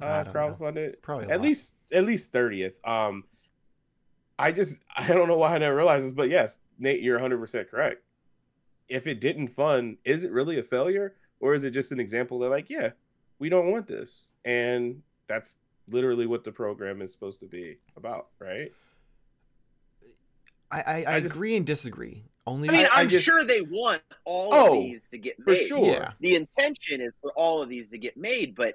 Uh, 0.00 0.22
don't 0.24 0.34
crowdfunded. 0.34 1.02
Probably 1.02 1.26
At 1.26 1.38
lot. 1.38 1.42
least 1.42 1.74
at 1.92 2.04
least 2.04 2.32
thirtieth. 2.32 2.78
Um, 2.84 3.24
I 4.38 4.52
just 4.52 4.78
I 4.96 5.06
don't 5.08 5.28
know 5.28 5.36
why 5.36 5.54
I 5.54 5.58
never 5.58 5.76
realized 5.76 6.06
this, 6.06 6.12
but 6.12 6.30
yes, 6.30 6.60
Nate, 6.78 7.02
you're 7.02 7.16
100 7.16 7.38
percent 7.38 7.70
correct. 7.70 8.02
If 8.88 9.06
it 9.06 9.20
didn't 9.20 9.48
fund, 9.48 9.98
is 10.04 10.24
it 10.24 10.32
really 10.32 10.58
a 10.58 10.62
failure, 10.62 11.14
or 11.40 11.54
is 11.54 11.64
it 11.64 11.70
just 11.70 11.92
an 11.92 12.00
example 12.00 12.38
that 12.40 12.48
like, 12.50 12.68
yeah, 12.68 12.90
we 13.38 13.48
don't 13.48 13.70
want 13.70 13.86
this, 13.86 14.30
and 14.44 15.02
that's 15.28 15.56
literally 15.88 16.26
what 16.26 16.44
the 16.44 16.52
program 16.52 17.02
is 17.02 17.12
supposed 17.12 17.40
to 17.40 17.46
be 17.46 17.78
about, 17.96 18.28
right? 18.38 18.72
I, 20.72 20.80
I, 20.80 21.04
I, 21.06 21.14
I 21.16 21.20
just- 21.20 21.34
agree 21.34 21.56
and 21.56 21.66
disagree. 21.66 22.24
Only 22.44 22.68
I 22.68 22.72
mean, 22.72 22.86
I- 22.86 22.96
I 22.96 23.00
I'm 23.02 23.08
just- 23.08 23.24
sure 23.24 23.44
they 23.44 23.60
want 23.60 24.02
all 24.24 24.52
Oh, 24.52 24.66
of 24.78 24.82
these 24.82 25.06
to 25.10 25.18
get 25.18 25.38
made. 25.38 25.44
For 25.58 25.64
sure. 25.64 25.86
Yeah. 25.86 26.12
The 26.20 26.34
intention 26.34 27.00
is 27.00 27.12
for 27.20 27.30
all 27.32 27.62
of 27.62 27.68
these 27.68 27.90
to 27.90 27.98
get 27.98 28.16
made, 28.16 28.54
but 28.56 28.74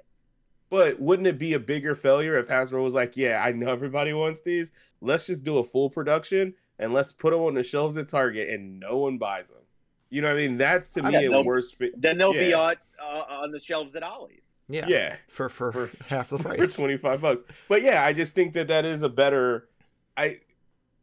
But 0.70 0.98
wouldn't 1.00 1.26
it 1.28 1.38
be 1.38 1.52
a 1.54 1.58
bigger 1.58 1.94
failure 1.94 2.38
if 2.38 2.46
Hasbro 2.48 2.82
was 2.82 2.94
like, 2.94 3.16
"Yeah, 3.16 3.42
I 3.42 3.52
know 3.52 3.68
everybody 3.70 4.12
wants 4.12 4.40
these. 4.42 4.70
Let's 5.00 5.26
just 5.26 5.42
do 5.44 5.58
a 5.58 5.64
full 5.64 5.88
production 5.90 6.54
and 6.78 6.92
let's 6.94 7.10
put 7.12 7.30
them 7.32 7.40
on 7.40 7.54
the 7.54 7.62
shelves 7.62 7.96
at 7.98 8.08
Target, 8.08 8.48
and 8.50 8.78
no 8.80 8.98
one 8.98 9.16
buys 9.18 9.48
them." 9.48 9.62
You 10.10 10.20
know 10.22 10.28
what 10.28 10.34
I 10.38 10.46
mean? 10.46 10.56
That's 10.58 10.90
to 10.90 11.00
I 11.02 11.06
me 11.06 11.12
bet 11.12 11.24
a 11.24 11.28
they'll- 11.30 11.44
worse 11.44 11.72
fit. 11.72 11.98
then 12.00 12.16
they'll 12.18 12.32
be 12.34 12.52
on 12.54 12.76
uh, 13.02 13.24
on 13.28 13.50
the 13.52 13.60
shelves 13.60 13.94
at 13.96 14.02
Ollie's. 14.02 14.40
yeah, 14.68 14.86
Yeah, 14.88 15.16
for, 15.28 15.48
for 15.48 15.72
For- 15.72 16.04
half 16.04 16.28
the 16.30 16.36
price, 16.38 16.52
for 16.56 16.58
price. 16.58 16.76
twenty 16.76 16.96
five 16.98 17.20
bucks. 17.22 17.44
But 17.68 17.82
yeah, 17.82 18.04
I 18.04 18.12
just 18.14 18.34
think 18.34 18.52
that 18.54 18.68
that 18.68 18.84
is 18.86 19.02
a 19.02 19.08
better. 19.10 19.68
I. 20.16 20.40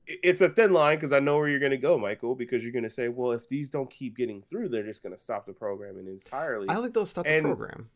It's 0.07 0.41
a 0.41 0.49
thin 0.49 0.71
line 0.71 0.97
because 0.97 1.13
I 1.13 1.19
know 1.19 1.37
where 1.37 1.49
you're 1.49 1.59
going 1.59 1.71
to 1.71 1.77
go, 1.77 1.97
Michael. 1.97 2.35
Because 2.35 2.63
you're 2.63 2.71
going 2.73 2.83
to 2.83 2.89
say, 2.89 3.09
"Well, 3.09 3.31
if 3.31 3.49
these 3.49 3.69
don't 3.69 3.89
keep 3.89 4.15
getting 4.15 4.41
through, 4.41 4.69
they're 4.69 4.83
just 4.83 5.01
going 5.01 5.15
to 5.15 5.21
stop 5.21 5.45
the 5.45 5.53
programming 5.53 6.07
entirely." 6.07 6.69
I 6.69 6.73
don't 6.73 6.83
think 6.83 6.93
they'll 6.93 7.05
stop 7.05 7.25
the 7.25 7.31
And- 7.31 7.45
program. 7.45 7.89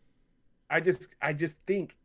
I 0.70 0.80
just 0.80 1.16
I 1.22 1.34
just 1.34 1.56
think 1.66 1.96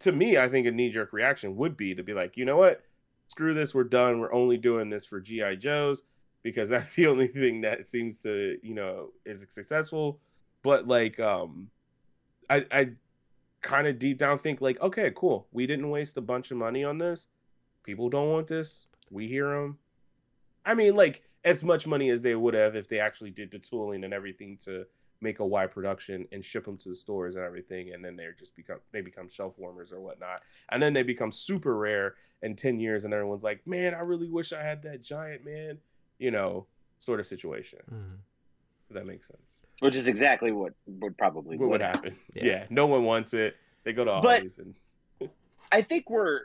to 0.00 0.12
me, 0.12 0.38
I 0.38 0.48
think 0.48 0.66
a 0.66 0.70
knee 0.70 0.90
jerk 0.90 1.12
reaction 1.12 1.56
would 1.56 1.76
be 1.76 1.94
to 1.94 2.02
be 2.02 2.14
like, 2.14 2.36
you 2.36 2.44
know 2.44 2.56
what? 2.56 2.82
Screw 3.28 3.54
this, 3.54 3.74
we're 3.74 3.84
done. 3.84 4.20
We're 4.20 4.32
only 4.32 4.56
doing 4.56 4.90
this 4.90 5.04
for 5.04 5.20
GI 5.20 5.56
Joes 5.56 6.02
because 6.42 6.68
that's 6.70 6.94
the 6.94 7.06
only 7.06 7.26
thing 7.28 7.60
that 7.62 7.88
seems 7.88 8.20
to, 8.20 8.58
you 8.62 8.74
know, 8.74 9.10
is 9.24 9.44
successful. 9.48 10.18
But 10.62 10.86
like 10.86 11.18
um 11.20 11.68
I 12.48 12.64
I 12.70 12.90
kind 13.62 13.86
of 13.88 13.98
deep 13.98 14.18
down 14.18 14.38
think 14.38 14.60
like, 14.60 14.80
okay, 14.80 15.12
cool. 15.16 15.48
We 15.52 15.66
didn't 15.66 15.90
waste 15.90 16.16
a 16.16 16.20
bunch 16.20 16.50
of 16.52 16.56
money 16.56 16.84
on 16.84 16.98
this. 16.98 17.28
People 17.82 18.08
don't 18.08 18.30
want 18.30 18.46
this. 18.46 18.86
We 19.10 19.28
hear 19.28 19.50
them. 19.50 19.78
I 20.64 20.74
mean, 20.74 20.94
like 20.96 21.22
as 21.44 21.62
much 21.62 21.86
money 21.86 22.10
as 22.10 22.22
they 22.22 22.34
would 22.34 22.54
have 22.54 22.74
if 22.76 22.88
they 22.88 22.98
actually 22.98 23.30
did 23.30 23.50
the 23.50 23.58
tooling 23.58 24.04
and 24.04 24.12
everything 24.12 24.56
to 24.64 24.84
make 25.20 25.38
a 25.38 25.46
wide 25.46 25.70
production 25.70 26.26
and 26.32 26.44
ship 26.44 26.64
them 26.66 26.76
to 26.76 26.88
the 26.90 26.94
stores 26.94 27.36
and 27.36 27.44
everything, 27.44 27.92
and 27.94 28.04
then 28.04 28.16
they're 28.16 28.32
just 28.34 28.54
become 28.56 28.78
they 28.92 29.00
become 29.00 29.28
shelf 29.28 29.54
warmers 29.58 29.92
or 29.92 30.00
whatnot, 30.00 30.42
and 30.70 30.82
then 30.82 30.92
they 30.92 31.02
become 31.02 31.30
super 31.32 31.76
rare 31.76 32.14
in 32.42 32.54
ten 32.56 32.78
years, 32.80 33.04
and 33.04 33.14
everyone's 33.14 33.44
like, 33.44 33.66
man, 33.66 33.94
I 33.94 34.00
really 34.00 34.28
wish 34.28 34.52
I 34.52 34.62
had 34.62 34.82
that 34.82 35.02
giant 35.02 35.44
man, 35.44 35.78
you 36.18 36.30
know, 36.30 36.66
sort 36.98 37.20
of 37.20 37.26
situation. 37.26 37.78
Mhm. 37.90 38.16
If 38.90 38.94
that 38.94 39.06
makes 39.06 39.26
sense. 39.28 39.60
which 39.80 39.94
is 39.96 40.06
exactly 40.06 40.52
what 40.52 40.72
would 40.86 41.18
probably 41.18 41.56
What 41.58 41.68
would 41.68 41.80
happen. 41.82 42.02
happen? 42.12 42.18
Yeah. 42.34 42.44
Yeah. 42.44 42.66
no 42.70 42.86
one 42.86 43.04
wants 43.04 43.34
it. 43.34 43.56
They 43.84 43.92
go 43.92 44.04
to 44.04 44.20
But- 44.22 44.40
Ollie's 44.40 44.58
and 44.58 44.74
I 45.70 45.82
think 45.82 46.08
we're, 46.08 46.42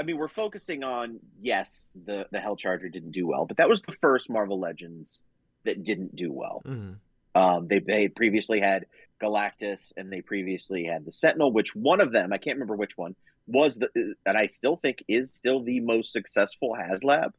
I 0.00 0.02
mean, 0.02 0.16
we're 0.16 0.28
focusing 0.28 0.82
on 0.82 1.20
yes, 1.42 1.92
the 2.06 2.26
the 2.32 2.40
Hell 2.40 2.56
Charger 2.56 2.88
didn't 2.88 3.12
do 3.12 3.26
well, 3.26 3.44
but 3.44 3.58
that 3.58 3.68
was 3.68 3.82
the 3.82 3.92
first 3.92 4.30
Marvel 4.30 4.58
Legends 4.58 5.22
that 5.64 5.84
didn't 5.84 6.16
do 6.16 6.32
well. 6.32 6.62
Mhm. 6.66 6.96
Um, 7.34 7.68
they 7.68 7.80
they 7.80 8.08
previously 8.08 8.60
had 8.60 8.86
Galactus 9.20 9.92
and 9.98 10.10
they 10.10 10.22
previously 10.22 10.84
had 10.84 11.04
the 11.04 11.12
Sentinel, 11.12 11.52
which 11.52 11.76
one 11.76 12.00
of 12.00 12.12
them 12.12 12.32
I 12.32 12.38
can't 12.38 12.56
remember 12.56 12.76
which 12.76 12.96
one 12.96 13.14
was 13.46 13.76
the 13.76 14.14
and 14.24 14.38
I 14.38 14.46
still 14.46 14.76
think 14.76 15.04
is 15.06 15.30
still 15.30 15.62
the 15.62 15.80
most 15.80 16.12
successful 16.12 16.74
HasLab. 16.80 17.32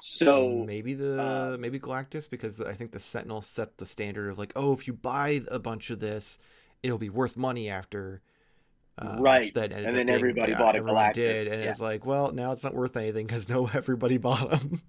So 0.00 0.64
maybe 0.64 0.94
the 0.94 1.20
uh, 1.20 1.56
maybe 1.58 1.80
Galactus 1.80 2.30
because 2.30 2.56
the, 2.56 2.68
I 2.68 2.74
think 2.74 2.92
the 2.92 3.00
Sentinel 3.00 3.42
set 3.42 3.78
the 3.78 3.86
standard 3.86 4.30
of 4.30 4.38
like, 4.38 4.52
oh, 4.54 4.72
if 4.72 4.86
you 4.86 4.92
buy 4.92 5.40
a 5.48 5.58
bunch 5.58 5.90
of 5.90 5.98
this, 5.98 6.38
it'll 6.84 6.98
be 6.98 7.10
worth 7.10 7.36
money 7.36 7.68
after. 7.68 8.22
Uh, 9.00 9.16
Right. 9.18 9.50
Ended 9.56 9.72
And 9.72 9.96
then 9.96 10.06
being- 10.06 10.10
everybody 10.10 10.52
yeah, 10.52 10.58
bought 10.58 10.74
a 10.74 10.78
everyone 10.78 10.96
Galactus. 11.06 11.14
Did 11.14 11.48
and 11.48 11.62
Yeah. 11.62 11.70
it's 11.70 11.80
like, 11.80 12.04
well, 12.04 12.32
now 12.32 12.52
it's 12.52 12.62
not 12.62 12.74
worth 12.74 12.96
anything 12.96 13.26
because 13.26 13.48
no, 13.48 13.66
everybody 13.74 14.18
bought 14.18 14.50
them. 14.50 14.82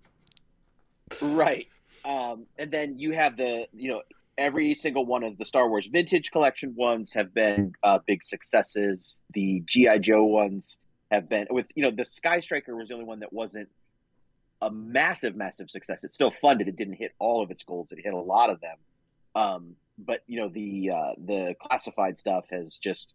Right. 1.21 1.67
Um, 2.03 2.45
and 2.57 2.71
then 2.71 2.97
you 2.97 3.11
have 3.13 3.37
the, 3.37 3.67
you 3.73 3.89
know, 3.91 4.01
every 4.37 4.73
single 4.75 5.05
one 5.05 5.23
of 5.23 5.37
the 5.37 5.45
Star 5.45 5.69
Wars 5.69 5.87
Vintage 5.87 6.31
Collection 6.31 6.73
ones 6.75 7.13
have 7.13 7.33
been 7.33 7.73
uh, 7.83 7.99
big 8.05 8.23
successes. 8.23 9.21
The 9.33 9.63
GI 9.67 9.99
Joe 9.99 10.23
ones 10.25 10.77
have 11.11 11.29
been 11.29 11.47
with, 11.49 11.67
you 11.75 11.83
know, 11.83 11.91
the 11.91 12.05
Sky 12.05 12.39
Striker 12.39 12.75
was 12.75 12.87
the 12.89 12.95
only 12.95 13.05
one 13.05 13.19
that 13.19 13.31
wasn't 13.33 13.69
a 14.61 14.71
massive, 14.71 15.35
massive 15.35 15.69
success. 15.69 16.03
It 16.03 16.13
still 16.13 16.31
funded. 16.31 16.67
It 16.67 16.75
didn't 16.75 16.95
hit 16.95 17.13
all 17.19 17.43
of 17.43 17.51
its 17.51 17.63
goals. 17.63 17.91
It 17.91 17.99
hit 18.03 18.13
a 18.13 18.17
lot 18.19 18.49
of 18.49 18.61
them. 18.61 18.77
Um, 19.35 19.75
but 19.97 20.21
you 20.27 20.39
know, 20.39 20.47
the 20.49 20.91
uh, 20.91 21.11
the 21.23 21.55
classified 21.61 22.17
stuff 22.17 22.45
has 22.51 22.77
just 22.77 23.13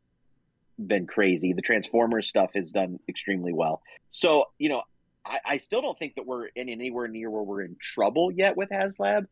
been 0.78 1.06
crazy. 1.06 1.52
The 1.52 1.62
Transformers 1.62 2.28
stuff 2.28 2.50
has 2.54 2.70
done 2.72 2.98
extremely 3.08 3.52
well. 3.52 3.82
So 4.10 4.46
you 4.58 4.68
know, 4.68 4.82
I, 5.24 5.38
I 5.44 5.58
still 5.58 5.82
don't 5.82 5.98
think 5.98 6.14
that 6.16 6.26
we're 6.26 6.46
in 6.46 6.68
anywhere 6.68 7.08
near 7.08 7.30
where 7.30 7.42
we're 7.42 7.62
in 7.62 7.76
trouble 7.80 8.30
yet 8.30 8.56
with 8.56 8.70
HasLab. 8.70 9.26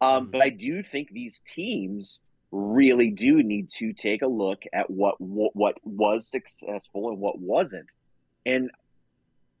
Um, 0.00 0.28
Mhm. 0.28 0.30
But 0.32 0.44
I 0.44 0.50
do 0.50 0.82
think 0.82 1.10
these 1.10 1.40
teams 1.46 2.20
really 2.52 3.10
do 3.10 3.42
need 3.42 3.70
to 3.70 3.92
take 3.92 4.22
a 4.22 4.26
look 4.26 4.62
at 4.72 4.90
what 4.90 5.20
what, 5.20 5.54
what 5.54 5.76
was 5.84 6.26
successful 6.28 7.10
and 7.10 7.18
what 7.18 7.38
wasn't. 7.38 7.86
And 8.44 8.70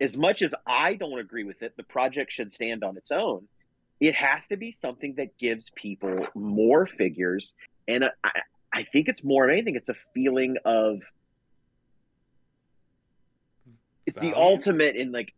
as 0.00 0.16
much 0.16 0.42
as 0.42 0.54
I 0.66 0.94
don't 0.94 1.18
agree 1.18 1.44
with 1.44 1.62
it, 1.62 1.76
the 1.76 1.82
project 1.82 2.32
should 2.32 2.52
stand 2.52 2.82
on 2.82 2.96
its 2.96 3.10
own. 3.10 3.46
It 4.00 4.14
has 4.14 4.46
to 4.48 4.56
be 4.56 4.72
something 4.72 5.14
that 5.16 5.36
gives 5.36 5.70
people 5.76 6.22
more 6.34 6.86
figures, 6.86 7.52
and 7.86 8.06
I, 8.24 8.42
I 8.72 8.82
think 8.84 9.08
it's 9.08 9.22
more 9.22 9.46
than 9.46 9.52
anything. 9.56 9.76
It's 9.76 9.90
a 9.90 9.96
feeling 10.14 10.56
of 10.64 11.02
it's 14.10 14.18
the 14.20 14.34
ultimate 14.34 14.96
in 14.96 15.12
like 15.12 15.32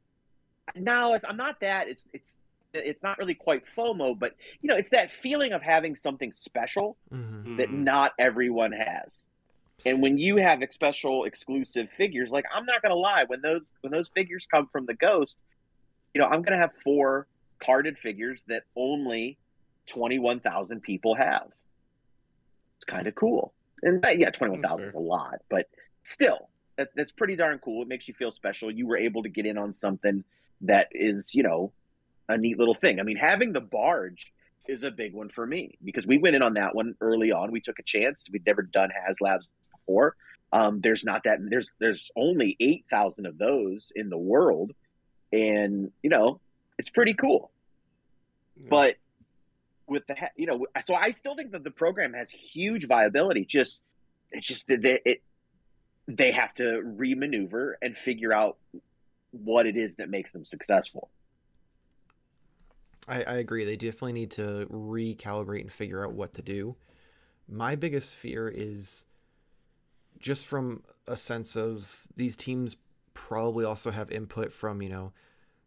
no 0.75 1.15
it's 1.15 1.25
i'm 1.29 1.37
not 1.37 1.61
that 1.61 1.89
it's 1.89 2.07
it's 2.13 2.39
it's 2.75 3.03
not 3.03 3.19
really 3.19 3.35
quite 3.35 3.63
fomo 3.77 4.19
but 4.19 4.35
you 4.61 4.69
know 4.69 4.77
it's 4.77 4.91
that 4.91 5.11
feeling 5.11 5.53
of 5.53 5.63
having 5.63 5.95
something 5.95 6.33
special 6.33 6.97
Mhm. 7.13 7.57
that 7.59 7.71
Mhm. 7.71 7.83
not 7.85 8.13
everyone 8.19 8.73
has. 8.73 9.27
And 9.85 10.01
when 10.01 10.17
you 10.17 10.37
have 10.37 10.63
ex- 10.63 10.75
special 10.75 11.25
exclusive 11.25 11.89
figures 11.97 12.31
like 12.31 12.45
i'm 12.55 12.65
not 12.65 12.81
gonna 12.83 12.95
lie 12.95 13.25
when 13.27 13.43
those 13.43 13.73
when 13.81 13.91
those 13.91 14.09
figures 14.11 14.47
come 14.47 14.69
from 14.69 14.87
the 14.87 14.95
ghost 14.95 15.39
you 16.15 16.21
know 16.21 16.29
i'm 16.29 16.43
gonna 16.43 16.57
have 16.57 16.71
four 16.85 17.27
carded 17.59 17.99
figures 17.99 18.45
that 18.49 18.63
only 18.77 19.39
21000 19.87 20.81
people 20.83 21.15
have. 21.17 21.49
It's 22.77 22.85
kind 22.85 23.07
of 23.09 23.15
cool. 23.17 23.53
And 23.83 24.05
uh, 24.07 24.11
yeah 24.11 24.31
21000 24.31 24.89
is 24.89 24.95
a 24.95 24.99
lot 25.01 25.41
but 25.51 25.67
still 26.05 26.49
that, 26.77 26.91
that's 26.95 27.13
pretty 27.13 27.37
darn 27.37 27.59
cool. 27.59 27.83
It 27.83 27.89
makes 27.89 28.09
you 28.09 28.15
feel 28.15 28.31
special. 28.31 28.71
You 28.71 28.87
were 28.87 28.97
able 28.97 29.23
to 29.23 29.29
get 29.29 29.47
in 29.47 29.59
on 29.59 29.75
something 29.75 30.25
that 30.63 30.89
is 30.93 31.35
you 31.35 31.43
know 31.43 31.73
a 32.29 32.39
neat 32.39 32.59
little 32.59 32.75
thing. 32.75 33.01
I 33.01 33.03
mean 33.03 33.17
having 33.17 33.53
the 33.53 33.61
barge 33.61 34.33
is 34.69 34.85
a 34.85 34.91
big 34.91 35.13
one 35.13 35.29
for 35.29 35.47
me 35.47 35.77
because 35.85 36.07
we 36.07 36.19
went 36.19 36.37
in 36.37 36.43
on 36.43 36.55
that 36.55 36.75
one 36.75 36.95
early 37.01 37.33
on. 37.33 37.51
We 37.51 37.61
took 37.61 37.79
a 37.79 37.83
chance. 37.83 38.29
We'd 38.33 38.47
never 38.47 38.63
done 38.63 38.91
haslabs 38.91 39.47
before. 39.73 40.17
Um, 40.53 40.81
there's 40.81 41.05
not 41.05 41.25
that 41.25 41.39
there's 41.41 41.71
there's 41.79 42.11
only 42.17 42.57
8000 42.61 43.27
of 43.27 43.39
those 43.39 43.93
in 43.95 44.11
the 44.11 44.19
world. 44.19 44.73
And 45.33 45.91
you 46.03 46.11
know 46.11 46.41
it's 46.79 46.91
pretty 46.91 47.15
cool. 47.15 47.51
Yeah. 48.57 48.67
but 48.69 48.97
with 49.89 50.07
the 50.07 50.15
ha- 50.15 50.31
you 50.37 50.47
know 50.47 50.67
so 50.85 50.95
i 50.95 51.11
still 51.11 51.35
think 51.35 51.53
that 51.53 51.65
the 51.65 51.71
program 51.71 52.13
has 52.13 52.31
huge 52.31 52.87
viability. 52.87 53.45
Just 53.45 53.81
it's 54.31 54.47
just 54.47 54.69
that 54.69 54.83
they, 54.83 55.01
it 55.05 55.23
they 56.09 56.33
have 56.33 56.53
to 56.55 56.83
remaneuver 56.85 57.75
and 57.81 57.97
figure 57.97 58.33
out 58.33 58.57
what 59.31 59.67
it 59.67 59.77
is 59.77 59.97
that 59.97 60.11
makes 60.11 60.33
them 60.33 60.45
successful 60.45 61.11
I, 63.09 63.23
I 63.23 63.35
agree. 63.37 63.65
They 63.65 63.77
definitely 63.77 64.13
need 64.13 64.31
to 64.33 64.67
recalibrate 64.71 65.63
and 65.63 65.73
figure 65.73 66.05
out 66.05 66.13
what 66.13 66.33
to 66.35 66.43
do. 66.43 66.77
My 67.49 67.75
biggest 67.75 68.17
fear 68.17 68.49
is 68.49 69.05
just 70.19 70.47
from 70.47 70.83
a 71.07 71.17
sense 71.17 71.57
of 71.57 72.07
these 72.17 72.37
teams 72.37 72.77
probably 73.15 73.65
also 73.65 73.91
have 73.91 74.11
input 74.11 74.53
from, 74.53 74.81
you 74.83 74.89
know, 74.89 75.13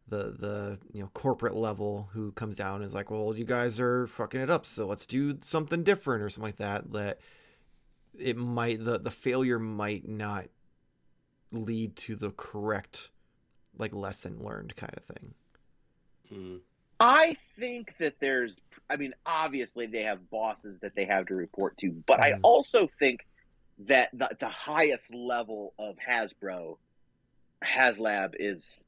the 0.07 0.35
the 0.37 0.77
you 0.93 1.01
know 1.01 1.09
corporate 1.13 1.55
level 1.55 2.09
who 2.13 2.31
comes 2.33 2.55
down 2.55 2.83
is 2.83 2.93
like, 2.93 3.09
well, 3.09 3.35
you 3.35 3.43
guys 3.43 3.79
are 3.79 4.05
fucking 4.05 4.39
it 4.39 4.51
up, 4.51 4.65
so 4.65 4.85
let's 4.85 5.05
do 5.05 5.37
something 5.41 5.83
different 5.83 6.21
or 6.21 6.29
something 6.29 6.49
like 6.49 6.57
that. 6.57 6.93
That 6.93 7.19
it 8.19 8.37
might 8.37 8.83
the 8.83 8.97
the 8.99 9.11
failure 9.11 9.59
might 9.59 10.07
not 10.07 10.45
lead 11.51 11.95
to 11.95 12.15
the 12.15 12.31
correct 12.31 13.09
like 13.77 13.93
lesson 13.93 14.43
learned 14.43 14.75
kind 14.75 14.93
of 14.95 15.03
thing. 15.03 15.33
Mm. 16.31 16.59
I 16.99 17.35
think 17.59 17.93
that 17.99 18.15
there's, 18.21 18.55
I 18.89 18.95
mean, 18.95 19.13
obviously 19.25 19.85
they 19.85 20.03
have 20.03 20.29
bosses 20.29 20.79
that 20.81 20.95
they 20.95 21.05
have 21.05 21.25
to 21.27 21.35
report 21.35 21.77
to, 21.79 21.91
but 22.07 22.23
I 22.23 22.31
Mhm. 22.31 22.39
also 22.41 22.87
think 22.99 23.27
that 23.79 24.09
the, 24.13 24.29
the 24.39 24.47
highest 24.47 25.13
level 25.13 25.73
of 25.77 25.97
Hasbro, 25.97 26.77
HasLab 27.61 28.35
is, 28.39 28.85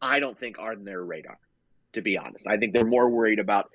I 0.00 0.18
don't 0.18 0.38
think 0.38 0.58
on 0.58 0.84
their 0.84 1.02
radar. 1.04 1.38
To 1.92 2.00
be 2.02 2.16
honest, 2.16 2.46
I 2.48 2.56
think 2.56 2.72
they're 2.72 2.84
more 2.84 3.08
worried 3.08 3.38
about 3.38 3.70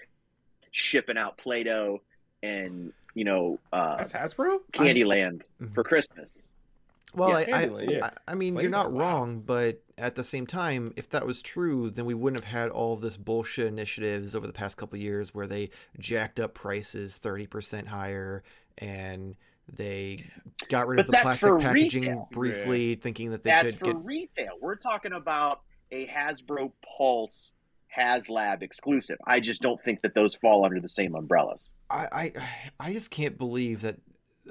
shipping 0.71 1.17
out 1.17 1.37
Play-Doh 1.37 2.01
and 2.43 2.93
you 3.15 3.23
know 3.23 3.59
uh, 3.73 3.97
That's 3.97 4.13
Hasbro. 4.13 4.59
Candyland 4.73 5.41
Mhm. 5.61 5.73
for 5.73 5.83
Christmas. 5.83 6.47
Well, 7.15 7.29
Yeah, 7.41 7.55
I, 7.57 7.61
I, 7.63 7.81
yeah. 7.89 8.05
I, 8.27 8.31
I 8.33 8.35
mean, 8.35 8.53
Play 8.53 8.63
you're 8.63 8.71
not 8.71 8.91
Doh, 8.91 8.95
wow. 8.97 8.99
wrong, 8.99 9.39
but 9.41 9.81
at 9.97 10.13
the 10.13 10.23
same 10.23 10.45
time, 10.45 10.93
if 10.95 11.09
that 11.09 11.25
was 11.25 11.41
true, 11.41 11.89
then 11.89 12.05
we 12.05 12.13
wouldn't 12.13 12.43
have 12.43 12.51
had 12.51 12.69
all 12.69 12.93
of 12.93 13.01
this 13.01 13.17
bullshit 13.17 13.65
initiatives 13.65 14.35
over 14.35 14.45
the 14.45 14.53
past 14.53 14.77
couple 14.77 14.95
of 14.97 15.01
years 15.01 15.33
where 15.33 15.47
they 15.47 15.71
jacked 15.97 16.39
up 16.39 16.53
prices 16.53 17.19
30% 17.21 17.87
higher 17.87 18.43
and 18.77 19.35
they 19.75 20.23
got 20.67 20.85
rid 20.87 20.97
But 20.97 21.05
of 21.05 21.11
the 21.11 21.17
plastic 21.17 21.59
packaging 21.61 22.01
retail. 22.03 22.27
briefly, 22.31 22.93
thinking 22.95 23.31
that 23.31 23.41
they 23.41 23.49
That's 23.49 23.63
could 23.71 23.79
for 23.79 23.85
get. 23.85 24.05
retail. 24.05 24.51
We're 24.61 24.75
talking 24.75 25.13
about 25.13 25.61
a 25.91 26.05
Hasbro 26.05 26.71
Pulse 26.95 27.53
HasLab 27.95 28.61
exclusive. 28.61 29.17
I 29.25 29.39
just 29.39 29.61
don't 29.61 29.81
think 29.83 30.01
that 30.01 30.13
those 30.13 30.35
fall 30.35 30.65
under 30.65 30.79
the 30.79 30.87
same 30.87 31.15
umbrellas. 31.15 31.71
I, 31.89 32.07
I, 32.11 32.33
I 32.79 32.93
just 32.93 33.11
can't 33.11 33.37
believe 33.37 33.81
that 33.81 33.97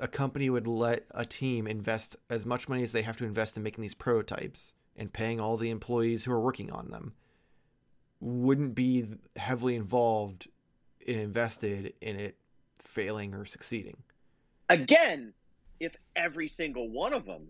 a 0.01 0.09
company 0.09 0.51
would 0.51 0.67
let 0.67 1.05
a 1.13 1.25
team 1.25 1.67
invest 1.67 2.17
as 2.31 2.47
much 2.47 2.69
money 2.69 2.83
as 2.83 2.93
they 2.93 3.03
have 3.03 3.17
to 3.19 3.25
invest 3.25 3.57
in 3.57 3.63
making 3.63 3.83
these 3.83 3.95
prototypes 3.95 4.75
and 4.97 5.13
paying 5.13 5.41
all 5.41 5.57
the 5.57 5.71
employees 5.71 6.25
who 6.25 6.33
are 6.33 6.41
working 6.41 6.71
on 6.71 6.91
them 6.91 7.15
wouldn't 8.21 8.75
be 8.75 9.07
heavily 9.37 9.77
involved 9.77 10.49
and 11.07 11.17
invested 11.17 11.95
in 12.01 12.17
it 12.19 12.37
failing 12.83 13.35
or 13.35 13.45
succeeding. 13.45 13.97
Again, 14.69 15.33
if 15.81 15.95
every 16.17 16.49
single 16.49 16.91
one 16.91 17.13
of 17.13 17.25
them 17.25 17.49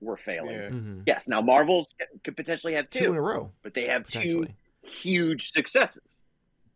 were 0.00 0.16
failing. 0.16 0.56
Yeah. 0.56 0.68
hmm 0.70 1.00
Yes, 1.06 1.28
now 1.28 1.40
Marvels 1.40 1.88
could 2.24 2.36
potentially 2.36 2.74
have 2.74 2.88
Two 2.88 3.10
in 3.10 3.16
a 3.16 3.22
row, 3.22 3.52
but 3.62 3.74
they 3.74 3.86
have 3.86 4.02
two 4.06 4.18
potentially. 4.18 4.56
Huge 4.82 5.52
successes. 5.52 6.24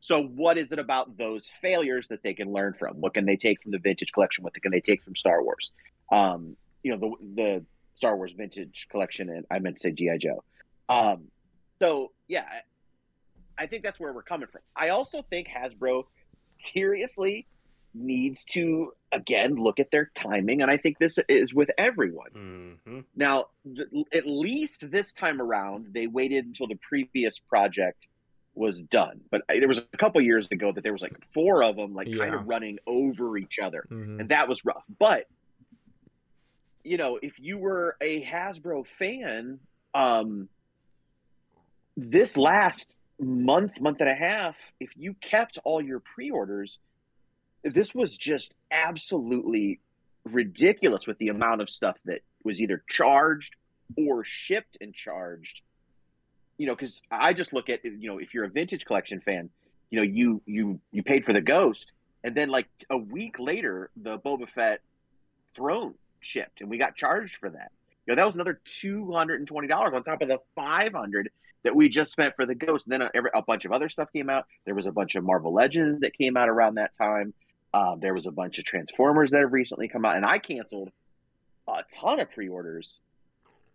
So, 0.01 0.23
what 0.23 0.59
is 0.59 0.71
it 0.73 0.79
about 0.79 1.17
those 1.17 1.47
failures 1.63 2.09
that 2.09 2.23
they 2.23 2.35
can 2.35 2.53
learn 2.53 2.75
from? 2.75 3.01
What 3.01 3.15
can 3.15 3.25
they 3.25 3.37
take 3.37 3.63
from 3.63 3.73
the 3.73 3.79
vintage 3.79 4.13
collection? 4.13 4.45
What 4.45 4.55
can 4.55 4.71
they 4.71 4.81
take 4.81 5.03
from 5.03 5.17
Star 5.17 5.43
Wars? 5.43 5.71
Um, 6.13 6.57
you 6.83 6.95
know, 6.95 6.99
the 6.99 7.35
the 7.35 7.65
Star 7.95 8.17
Wars 8.17 8.35
vintage 8.37 8.87
collection, 8.91 9.31
and 9.31 9.47
I 9.51 9.61
meant 9.61 9.77
to 9.77 9.81
say 9.81 9.93
GI 9.93 10.19
Joe. 10.19 10.45
Um, 10.89 11.29
so, 11.81 12.13
yeah, 12.29 12.43
I 12.43 13.65
I 13.65 13.67
think 13.67 13.83
that's 13.83 13.99
where 13.99 14.13
we're 14.13 14.23
coming 14.23 14.49
from. 14.49 14.61
I 14.77 14.91
also 14.91 15.23
think 15.23 15.49
Hasbro 15.49 16.05
seriously 16.59 17.47
needs 17.95 18.45
to 18.45 18.93
again 19.13 19.55
look 19.55 19.79
at 19.79 19.91
their 19.93 20.11
timing, 20.15 20.61
and 20.63 20.71
I 20.71 20.77
think 20.77 20.99
this 20.99 21.19
is 21.29 21.55
with 21.55 21.71
everyone. 21.79 22.77
hmm 22.85 23.01
Now, 23.15 23.47
th- 23.65 23.89
at 24.13 24.27
least 24.27 24.91
this 24.91 25.13
time 25.13 25.41
around, 25.41 25.89
they 25.93 26.07
waited 26.09 26.45
until 26.47 26.67
the 26.67 26.75
previous 26.77 27.39
project 27.39 28.09
was 28.57 28.83
done. 28.83 29.21
But 29.31 29.43
I- 29.49 29.59
there 29.61 29.69
was 29.69 29.79
a 29.79 29.97
couple 29.97 30.21
years 30.21 30.49
ago 30.51 30.73
that 30.73 30.83
there 30.83 30.93
was 30.93 31.03
like 31.03 31.17
four 31.33 31.63
of 31.63 31.77
them, 31.77 31.95
like 31.95 32.09
kind 32.17 32.35
of 32.35 32.47
running 32.49 32.79
over 32.87 33.37
each 33.39 33.59
other, 33.59 33.85
Mhm. 33.91 34.21
and 34.21 34.29
that 34.31 34.49
was 34.49 34.65
rough. 34.65 34.85
But 34.99 35.27
you 36.87 36.99
know, 36.99 37.19
if 37.23 37.41
you 37.41 37.57
were 37.57 37.97
a 38.03 38.23
Hasbro 38.23 38.87
fan, 38.87 39.59
um, 39.95 40.49
this 41.97 42.37
last 42.37 42.95
month, 43.19 43.81
month 43.81 44.01
and 44.01 44.11
a 44.11 44.15
half, 44.15 44.57
if 44.81 44.91
you 44.97 45.15
kept 45.15 45.59
all 45.65 45.81
your 45.81 46.01
pre-orders, 46.01 46.79
this 47.65 47.95
was 47.95 48.17
just 48.17 48.55
absolutely 48.71 49.81
ridiculous 50.25 51.07
with 51.07 51.19
the 51.19 51.29
amount 51.29 51.61
of 51.61 51.71
stuff 51.71 51.97
that 52.05 52.21
was 52.45 52.61
either 52.61 52.83
charged 52.89 53.57
or 53.97 54.25
shipped 54.25 54.79
and 54.81 54.95
charged. 54.95 55.63
You 56.59 56.67
know, 56.67 56.75
because 56.75 57.03
I 57.11 57.33
just 57.33 57.53
look 57.53 57.69
at 57.69 57.85
you 57.85 58.09
know, 58.09 58.19
if 58.19 58.35
you're 58.35 58.45
a 58.45 58.51
vintage 58.51 58.85
collection 58.85 59.21
fan, 59.21 59.51
you 59.91 59.99
know, 59.99 60.05
you 60.05 60.43
you 60.47 60.81
you 60.93 61.03
paid 61.03 61.25
for 61.25 61.33
the 61.33 61.41
Ghost, 61.41 61.93
and 62.23 62.35
then 62.35 62.49
like 62.49 62.69
a 62.91 62.97
week 62.97 63.39
later, 63.39 63.91
the 63.97 64.19
Boba 64.19 64.49
Fett 64.49 64.81
throne 65.55 65.95
shipped, 66.21 66.61
and 66.61 66.71
we 66.71 66.79
got 66.79 66.95
charged 66.95 67.37
for 67.37 67.51
that. 67.51 67.73
You 68.07 68.13
know, 68.13 68.17
that 68.17 68.27
was 68.27 68.35
another 68.35 68.61
two 68.65 69.13
hundred 69.13 69.41
and 69.41 69.49
twenty 69.49 69.69
dollars 69.69 69.95
on 69.95 70.03
top 70.03 70.23
of 70.23 70.29
the 70.29 70.39
five 70.55 70.93
hundred 70.93 71.31
that 71.65 71.75
we 71.75 71.89
just 71.89 72.13
spent 72.13 72.37
for 72.37 72.47
the 72.47 72.55
Ghost. 72.55 72.87
And 72.87 72.93
then 72.93 73.03
uh, 73.03 73.11
a, 73.15 73.39
a 73.39 73.43
bunch 73.43 73.65
of 73.65 73.73
other 73.73 73.89
stuff 73.89 74.13
came 74.13 74.31
out. 74.31 74.47
There 74.65 74.75
was 74.75 74.87
a 74.87 74.93
bunch 74.93 75.17
of 75.17 75.25
Marvel 75.25 75.53
Legends 75.53 76.03
that 76.03 76.17
came 76.17 76.37
out 76.37 76.49
around 76.49 76.77
that 76.77 76.97
time. 76.97 77.35
Um, 77.75 77.99
there 77.99 78.15
was 78.15 78.27
a 78.27 78.31
bunch 78.31 78.59
of 78.61 78.65
Transformers 78.65 79.33
that 79.33 79.41
have 79.41 79.53
recently 79.53 79.89
come 79.89 80.05
out, 80.05 80.17
and 80.17 80.25
I 80.25 80.39
canceled 80.39 80.91
a 81.67 81.83
ton 81.93 82.21
of 82.21 82.31
pre-orders, 82.31 83.01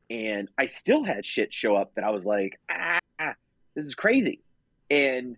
and 0.10 0.48
I 0.58 0.68
still 0.68 1.04
had 1.04 1.26
shit 1.26 1.54
show 1.54 1.76
up 1.76 1.94
that 1.96 2.06
I 2.06 2.10
was 2.10 2.24
like, 2.24 2.58
ah, 2.72 3.00
this 3.76 3.86
is 3.86 3.96
crazy. 3.96 4.40
And 4.90 5.36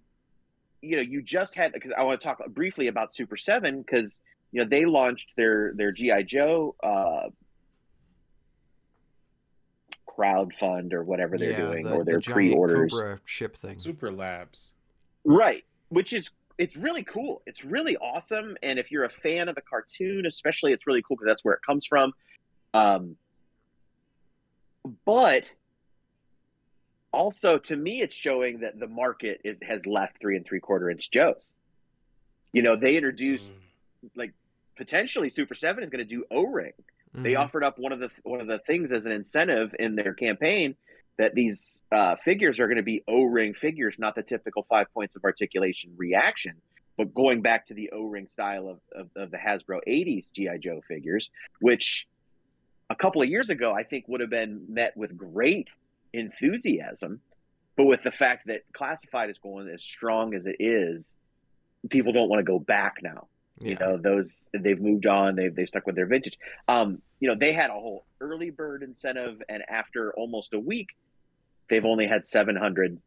you 0.83 0.95
know, 0.95 1.01
you 1.01 1.21
just 1.23 1.55
had 1.55 1.73
because 1.73 1.91
I 1.97 2.03
want 2.03 2.21
to 2.21 2.23
talk 2.25 2.39
briefly 2.49 2.87
about 2.87 3.11
Super 3.13 3.35
Seven 3.35 3.81
because 3.81 4.21
you 4.51 4.61
know 4.61 4.67
they 4.67 4.85
launched 4.85 5.29
their 5.35 5.73
their 5.73 5.91
GI 5.91 6.23
Joe 6.25 6.75
uh, 6.83 7.29
crowd 10.05 10.53
fund 10.53 10.93
or 10.93 11.03
whatever 11.03 11.37
they're 11.37 11.51
Yeah, 11.51 11.65
doing 11.67 11.85
the- 11.85 11.95
or 11.95 12.03
their 12.05 12.19
giant 12.19 12.35
pre-orders 12.51 12.91
Cobra 12.91 13.19
ship 13.25 13.55
thing. 13.57 13.79
Super 13.79 14.11
Labs. 14.11 14.71
right 15.23 15.63
which 15.89 16.13
is 16.13 16.29
it's 16.57 16.75
really 16.75 17.03
cool. 17.03 17.41
It's 17.45 17.63
really 17.63 17.97
awesome. 17.97 18.57
And 18.63 18.77
if 18.79 18.91
you're 18.91 19.03
a 19.03 19.09
fan 19.09 19.49
of 19.49 19.55
the 19.55 19.61
cartoon 19.61 20.25
especially 20.25 20.71
it's 20.73 20.85
really 20.87 21.01
cool 21.01 21.17
because 21.17 21.27
that's 21.27 21.43
where 21.43 21.55
it 21.55 21.61
comes 21.65 21.85
from. 21.85 22.13
Um 22.73 23.15
but 25.05 25.53
also 27.11 27.57
to 27.57 27.75
me 27.75 28.01
it's 28.01 28.15
showing 28.15 28.59
that 28.61 28.79
the 28.79 28.87
market 28.87 29.41
is 29.43 29.59
has 29.67 29.85
left 29.85 30.19
three 30.21 30.35
and 30.37 30.45
three 30.45 30.59
quarter 30.59 30.89
inch 30.89 31.11
joes. 31.11 31.45
You 32.53 32.61
know 32.61 32.75
they 32.75 32.95
introduced 32.95 33.59
Mm. 34.03 34.09
like 34.15 34.33
potentially 34.77 35.29
super 35.29 35.53
7 35.53 35.83
is 35.83 35.91
going 35.91 36.03
to 36.07 36.15
do 36.15 36.25
o-ring. 36.31 36.73
They 37.13 37.33
Mhm. 37.33 37.39
offered 37.39 37.63
up 37.63 37.77
one 37.77 37.91
of 37.91 37.99
the 37.99 38.09
one 38.23 38.41
of 38.41 38.47
the 38.47 38.57
things 38.59 38.91
as 38.91 39.05
an 39.05 39.11
incentive 39.11 39.75
in 39.77 39.95
their 39.95 40.13
campaign 40.15 40.75
that 41.21 41.35
these 41.35 41.83
uh, 41.91 42.15
figures 42.15 42.59
are 42.59 42.65
going 42.65 42.77
to 42.77 42.83
be 42.83 43.03
O-ring 43.07 43.53
figures, 43.53 43.97
not 43.99 44.15
the 44.15 44.23
typical 44.23 44.63
five 44.63 44.91
points 44.91 45.15
of 45.15 45.23
articulation 45.23 45.91
reaction, 45.95 46.55
but 46.97 47.13
going 47.13 47.43
back 47.43 47.67
to 47.67 47.75
the 47.75 47.91
O-ring 47.91 48.27
style 48.27 48.67
of, 48.67 48.79
of, 48.95 49.09
of 49.15 49.29
the 49.29 49.37
Hasbro 49.37 49.81
'80s 49.87 50.31
GI 50.31 50.57
Joe 50.59 50.81
figures, 50.87 51.29
which 51.59 52.07
a 52.89 52.95
couple 52.95 53.21
of 53.21 53.29
years 53.29 53.51
ago 53.51 53.71
I 53.71 53.83
think 53.83 54.07
would 54.07 54.19
have 54.21 54.31
been 54.31 54.65
met 54.67 54.97
with 54.97 55.15
great 55.15 55.69
enthusiasm, 56.11 57.21
but 57.77 57.85
with 57.85 58.01
the 58.01 58.11
fact 58.11 58.47
that 58.47 58.63
classified 58.73 59.29
is 59.29 59.37
going 59.37 59.69
as 59.69 59.83
strong 59.83 60.33
as 60.33 60.47
it 60.47 60.55
is, 60.59 61.15
people 61.91 62.13
don't 62.13 62.29
want 62.29 62.39
to 62.39 62.51
go 62.51 62.57
back 62.57 62.97
now. 63.03 63.27
You 63.63 63.75
know 63.75 63.97
those 63.97 64.47
they've 64.59 64.81
moved 64.81 65.05
on 65.05 65.35
they've 65.35 65.53
they've 65.53 65.67
stuck 65.67 65.85
with 65.85 65.95
their 65.95 66.07
vintage. 66.07 66.39
Um 66.67 66.99
you 67.19 67.27
know 67.27 67.35
they 67.39 67.53
had 67.53 67.69
a 67.69 67.73
whole 67.73 68.05
early 68.19 68.49
bird 68.49 68.81
incentive 68.81 69.39
and 69.47 69.61
after 69.69 70.11
almost 70.13 70.55
a 70.55 70.59
week 70.59 70.87
they've 71.69 71.85
only 71.85 72.07
had 72.07 72.25
700 72.25 72.99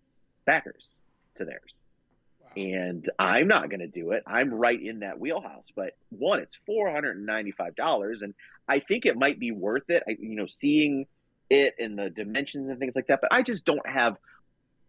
backers 0.46 0.88
to 1.36 1.44
theirs 1.44 1.72
Wow. 2.42 2.50
and 2.56 3.10
i'm 3.18 3.48
not 3.48 3.68
going 3.70 3.80
to 3.80 3.88
do 3.88 4.12
it 4.12 4.22
i'm 4.26 4.52
right 4.52 4.80
in 4.80 5.00
that 5.00 5.18
wheelhouse 5.18 5.68
but 5.74 5.96
one 6.10 6.40
it's 6.40 6.58
$495 6.68 8.22
and 8.22 8.34
i 8.68 8.78
think 8.78 9.06
it 9.06 9.16
might 9.16 9.38
be 9.40 9.50
worth 9.50 9.88
it 9.88 10.02
I, 10.08 10.16
you 10.20 10.36
know 10.36 10.46
seeing 10.46 11.06
it 11.50 11.74
and 11.78 11.98
the 11.98 12.10
dimensions 12.10 12.68
and 12.70 12.78
things 12.78 12.94
like 12.96 13.06
that 13.08 13.20
but 13.20 13.32
i 13.32 13.42
just 13.42 13.64
don't 13.64 13.86
have 13.88 14.16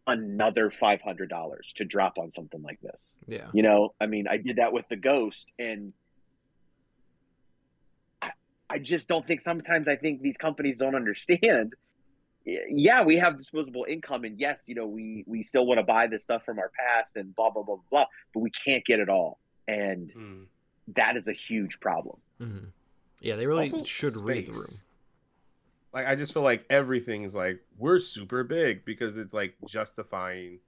another 0.07 0.69
$500 0.69 1.29
to 1.77 1.83
drop 1.85 2.19
on 2.19 2.29
something 2.29 2.61
like 2.61 2.79
this 2.81 3.15
Yeah. 3.27 3.47
you 3.53 3.63
know, 3.63 3.95
I 3.99 4.05
mean, 4.05 4.27
I 4.27 4.37
did 4.37 4.57
that 4.57 4.71
with 4.71 4.87
the 4.87 4.95
ghost, 4.97 5.51
and 5.57 5.93
I, 8.21 8.31
I 8.69 8.77
just 8.79 9.07
don't 9.07 9.25
think 9.25 9.41
sometimes 9.41 9.87
I 9.87 9.95
think 9.95 10.21
these 10.21 10.37
companies 10.37 10.77
don't 10.77 10.93
understand. 10.95 11.73
Y- 12.45 12.57
Yeah, 12.69 13.03
we 13.03 13.17
have 13.17 13.37
disposable 13.37 13.85
income, 13.89 14.23
and 14.23 14.39
yes, 14.39 14.63
you 14.67 14.75
know, 14.75 14.85
we 14.87 15.23
we 15.27 15.41
still 15.43 15.65
want 15.65 15.79
to 15.79 15.83
buy 15.83 16.07
this 16.07 16.23
stuff 16.23 16.43
from 16.45 16.59
our 16.59 16.71
past 16.79 17.15
and 17.15 17.35
blah 17.35 17.49
blah 17.49 17.63
blah 17.63 17.75
blah, 17.75 17.83
blah 17.89 18.05
but 18.33 18.39
we 18.41 18.51
can't 18.51 18.85
get 18.85 18.99
it 18.99 19.09
all, 19.09 19.39
and 19.67 20.11
Mm. 20.15 20.45
that 20.95 21.17
is 21.17 21.27
a 21.27 21.33
huge 21.33 21.79
problem. 21.79 22.17
hmm 22.39 22.65
Yeah, 23.21 23.35
they 23.35 23.47
really 23.47 23.71
Also, 23.71 23.83
should 23.83 24.15
read 24.17 24.45
the 24.47 24.51
room. 24.53 24.81
Like 25.93 26.07
I 26.07 26.15
just 26.15 26.33
feel 26.33 26.43
like 26.43 26.65
everything 26.69 27.23
is 27.23 27.35
like 27.35 27.61
we're 27.77 27.99
super 27.99 28.43
big 28.43 28.83
because 28.85 29.17
it's 29.17 29.33
like 29.33 29.55
justifying 29.67 30.59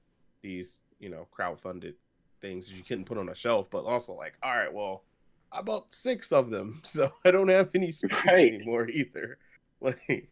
these 0.41 0.81
you 0.99 1.09
know 1.09 1.27
crowdfunded 1.37 1.95
things 2.41 2.69
that 2.69 2.75
you 2.75 2.83
couldn't 2.83 3.05
put 3.05 3.17
on 3.17 3.29
a 3.29 3.35
shelf, 3.35 3.67
but 3.69 3.83
also 3.83 4.13
like 4.13 4.35
all 4.41 4.55
right, 4.55 4.73
well, 4.73 5.03
I 5.51 5.61
bought 5.61 5.93
six 5.93 6.31
of 6.31 6.49
them, 6.49 6.79
so 6.85 7.11
I 7.25 7.31
don't 7.31 7.49
have 7.49 7.69
any 7.75 7.91
space 7.91 8.25
Right. 8.25 8.53
anymore 8.53 8.89
either. 8.89 9.37
Like 9.79 10.31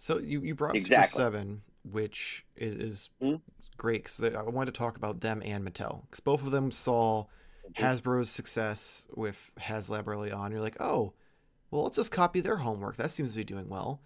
So 0.00 0.18
you, 0.18 0.40
you 0.40 0.54
brought 0.54 0.70
up 0.70 0.76
Exactly. 0.76 1.08
Super 1.08 1.24
Seven, 1.24 1.62
which 1.84 2.46
is, 2.56 2.74
is 2.76 3.10
Hmm? 3.20 3.34
great 3.76 4.02
because 4.04 4.22
I 4.34 4.42
wanted 4.44 4.72
to 4.72 4.78
talk 4.78 4.96
about 4.96 5.20
them 5.20 5.42
and 5.44 5.62
Mattel 5.62 6.02
because 6.06 6.20
both 6.20 6.42
of 6.42 6.52
them 6.52 6.70
saw 6.70 7.26
Hasbro's 7.74 8.30
success 8.30 9.06
with 9.14 9.50
HasLab 9.60 10.06
early 10.08 10.32
on. 10.32 10.52
You're 10.52 10.62
like, 10.62 10.80
oh, 10.80 11.12
well, 11.70 11.82
let's 11.82 11.96
just 11.96 12.12
copy 12.12 12.40
their 12.40 12.56
homework. 12.56 12.96
That 12.96 13.10
seems 13.10 13.32
to 13.32 13.36
be 13.36 13.44
doing 13.44 13.68
well. 13.68 14.00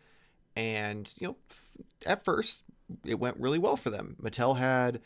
And 0.57 1.13
you 1.21 1.29
know, 1.29 1.37
f- 1.49 1.71
at 2.07 2.25
first, 2.25 2.65
it 3.05 3.21
went 3.21 3.37
really 3.39 3.61
well 3.61 3.77
for 3.77 3.91
them. 3.91 4.17
Mattel 4.21 4.57
had 4.57 5.01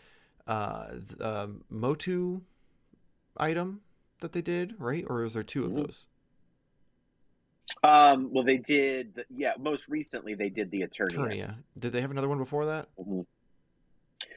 uh, 0.46 0.92
th- 0.92 1.20
uh, 1.20 1.48
Motu 1.68 2.40
item 3.36 3.82
that 4.20 4.32
they 4.32 4.40
did, 4.42 4.74
right? 4.78 5.04
Or 5.06 5.22
is 5.22 5.34
there 5.34 5.42
2 5.42 5.66
of 5.66 5.72
Mhm. 5.72 5.76
those? 5.76 6.06
Um, 7.82 8.32
well, 8.32 8.44
they 8.44 8.56
did. 8.58 9.24
Yeah, 9.34 9.52
most 9.58 9.88
recently 9.88 10.34
they 10.34 10.48
did 10.48 10.70
the 10.70 10.82
Eternia. 10.82 11.12
Eternia. 11.12 11.54
Did 11.78 11.92
they 11.92 12.00
have 12.00 12.10
another 12.10 12.28
one 12.28 12.38
before 12.38 12.66
that? 12.66 12.88
Mhm. 12.98 13.26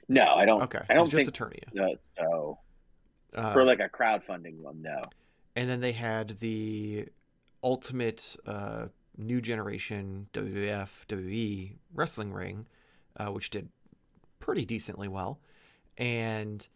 No, 0.08 0.34
I 0.36 0.46
don't. 0.46 0.62
Okay, 0.64 0.82
I 0.90 0.94
don't 0.96 1.10
just 1.10 1.26
think 1.26 1.36
Eternia. 1.36 1.74
no, 1.74 1.96
so. 2.18 2.60
Uh, 3.34 3.54
For 3.54 3.64
like 3.64 3.80
a 3.80 3.88
crowdfunding 3.88 4.58
one, 4.58 4.82
no. 4.82 5.02
and 5.56 5.70
then 5.70 5.80
they 5.80 5.94
had 5.94 6.40
the 6.40 7.08
ultimate 7.64 8.36
uh, 8.46 8.88
new 9.18 9.40
generation 9.40 10.28
WWF 10.34 11.06
WWE 11.08 11.78
wrestling 11.94 12.34
ring, 12.34 12.68
uh, 13.16 13.28
which 13.28 13.50
did 13.50 13.70
pretty 14.40 14.66
decently 14.66 15.08
well, 15.08 15.40
and 15.98 16.68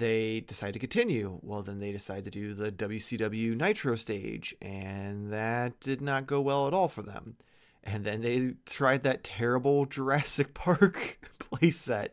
they 0.00 0.40
decided 0.40 0.72
to 0.72 0.78
continue. 0.78 1.38
Well, 1.42 1.62
then 1.62 1.78
they 1.78 1.92
decided 1.92 2.24
to 2.24 2.30
do 2.30 2.54
the 2.54 2.72
WCW 2.72 3.54
Nitro 3.56 3.94
stage, 3.94 4.54
and 4.60 5.30
that 5.30 5.78
did 5.78 6.00
not 6.00 6.26
go 6.26 6.40
well 6.40 6.66
at 6.66 6.74
all 6.74 6.88
for 6.88 7.02
them. 7.02 7.36
And 7.84 8.04
then 8.04 8.22
they 8.22 8.54
tried 8.66 9.04
that 9.04 9.22
terrible 9.22 9.86
Jurassic 9.86 10.54
Park 10.54 11.20
playset, 11.38 12.08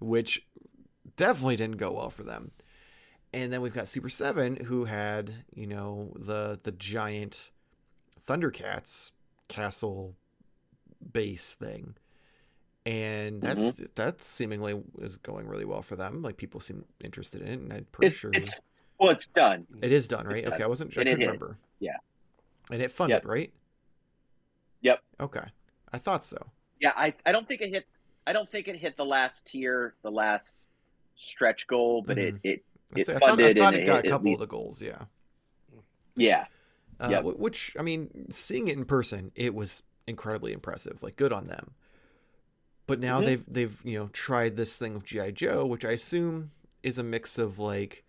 which 0.00 0.46
definitely 1.16 1.56
didn't 1.56 1.78
go 1.78 1.92
well 1.92 2.10
for 2.10 2.24
them. 2.24 2.50
And 3.32 3.52
then 3.52 3.60
we've 3.60 3.74
got 3.74 3.88
Super 3.88 4.08
Seven, 4.08 4.56
who 4.56 4.84
had 4.84 5.32
you 5.54 5.66
know 5.66 6.12
the 6.16 6.58
the 6.62 6.72
giant 6.72 7.50
Thundercats 8.26 9.12
castle 9.48 10.16
base 11.12 11.54
thing, 11.54 11.94
and 12.92 13.42
that's 13.42 13.72
that 13.96 14.20
seemingly 14.20 14.80
is 15.00 15.16
going 15.18 15.46
really 15.46 15.64
well 15.64 15.82
for 15.82 15.96
them. 15.96 16.22
Like 16.22 16.36
people 16.36 16.60
seem 16.60 16.84
interested 17.04 17.42
in 17.42 17.48
it, 17.48 17.58
and 17.60 17.72
I'm 17.72 17.86
pretty 17.92 18.14
It- 18.14 18.18
sure 18.18 18.30
It's 18.34 18.60
well, 18.98 19.10
it's 19.10 19.26
done. 19.28 19.66
it 19.82 19.92
is 19.92 20.08
done, 20.08 20.26
right? 20.26 20.42
done. 20.42 20.54
Okay, 20.54 20.64
I 20.64 20.66
wasn't 20.66 20.92
sure. 20.92 21.02
I 21.02 21.06
it 21.06 21.10
couldn't 21.10 21.20
remember. 21.26 21.58
Yeah. 21.80 21.96
and 22.70 22.82
it 22.82 22.90
funded, 22.90 23.16
Yep. 23.22 23.24
right? 23.26 23.52
Yep. 24.82 25.02
Okay, 25.20 25.44
I 25.92 25.98
thought 25.98 26.24
so. 26.24 26.38
Yeah, 26.80 26.92
I 26.96 27.14
I 27.26 27.32
don't 27.32 27.46
think 27.46 27.60
it 27.60 27.70
hit. 27.70 27.86
I 28.26 28.32
don't 28.32 28.50
think 28.50 28.68
it 28.68 28.76
hit 28.76 28.96
the 28.96 29.04
last 29.04 29.44
tier, 29.46 29.94
the 30.02 30.10
last 30.10 30.54
stretch 31.16 31.66
goal, 31.66 32.02
but 32.02 32.18
it 32.18 32.36
it 32.42 32.64
I, 32.96 33.00
It 33.00 33.06
say, 33.06 33.14
I 33.14 33.18
thought, 33.18 33.24
I 33.24 33.28
funded 33.42 33.56
thought 33.58 33.74
and 33.74 33.82
it 33.82 33.86
got 33.86 34.04
it- 34.04 34.08
a 34.08 34.10
couple 34.10 34.28
le- 34.28 34.34
of 34.34 34.40
the 34.40 34.46
goals. 34.46 34.80
Yeah. 34.82 35.04
yeah. 36.16 36.46
Uh, 37.00 37.08
Yep. 37.10 37.24
Which 37.36 37.76
I 37.78 37.82
mean, 37.82 38.30
seeing 38.30 38.68
it 38.68 38.76
in 38.76 38.84
person, 38.84 39.30
it 39.34 39.54
was 39.54 39.82
incredibly 40.06 40.52
impressive. 40.52 41.02
Like, 41.02 41.16
good 41.16 41.32
on 41.32 41.44
them. 41.44 41.74
But 42.88 43.00
now 43.00 43.20
Mhm. 43.20 43.24
they've 43.26 43.44
they've 43.46 43.82
you 43.84 43.98
know 43.98 44.08
tried 44.08 44.56
this 44.56 44.76
thing 44.78 44.96
of 44.96 45.04
GI 45.04 45.30
Joe, 45.32 45.64
which 45.66 45.84
I 45.84 45.90
assume 45.92 46.50
is 46.82 46.96
a 46.98 47.02
mix 47.04 47.38
of 47.38 47.58
like, 47.58 48.02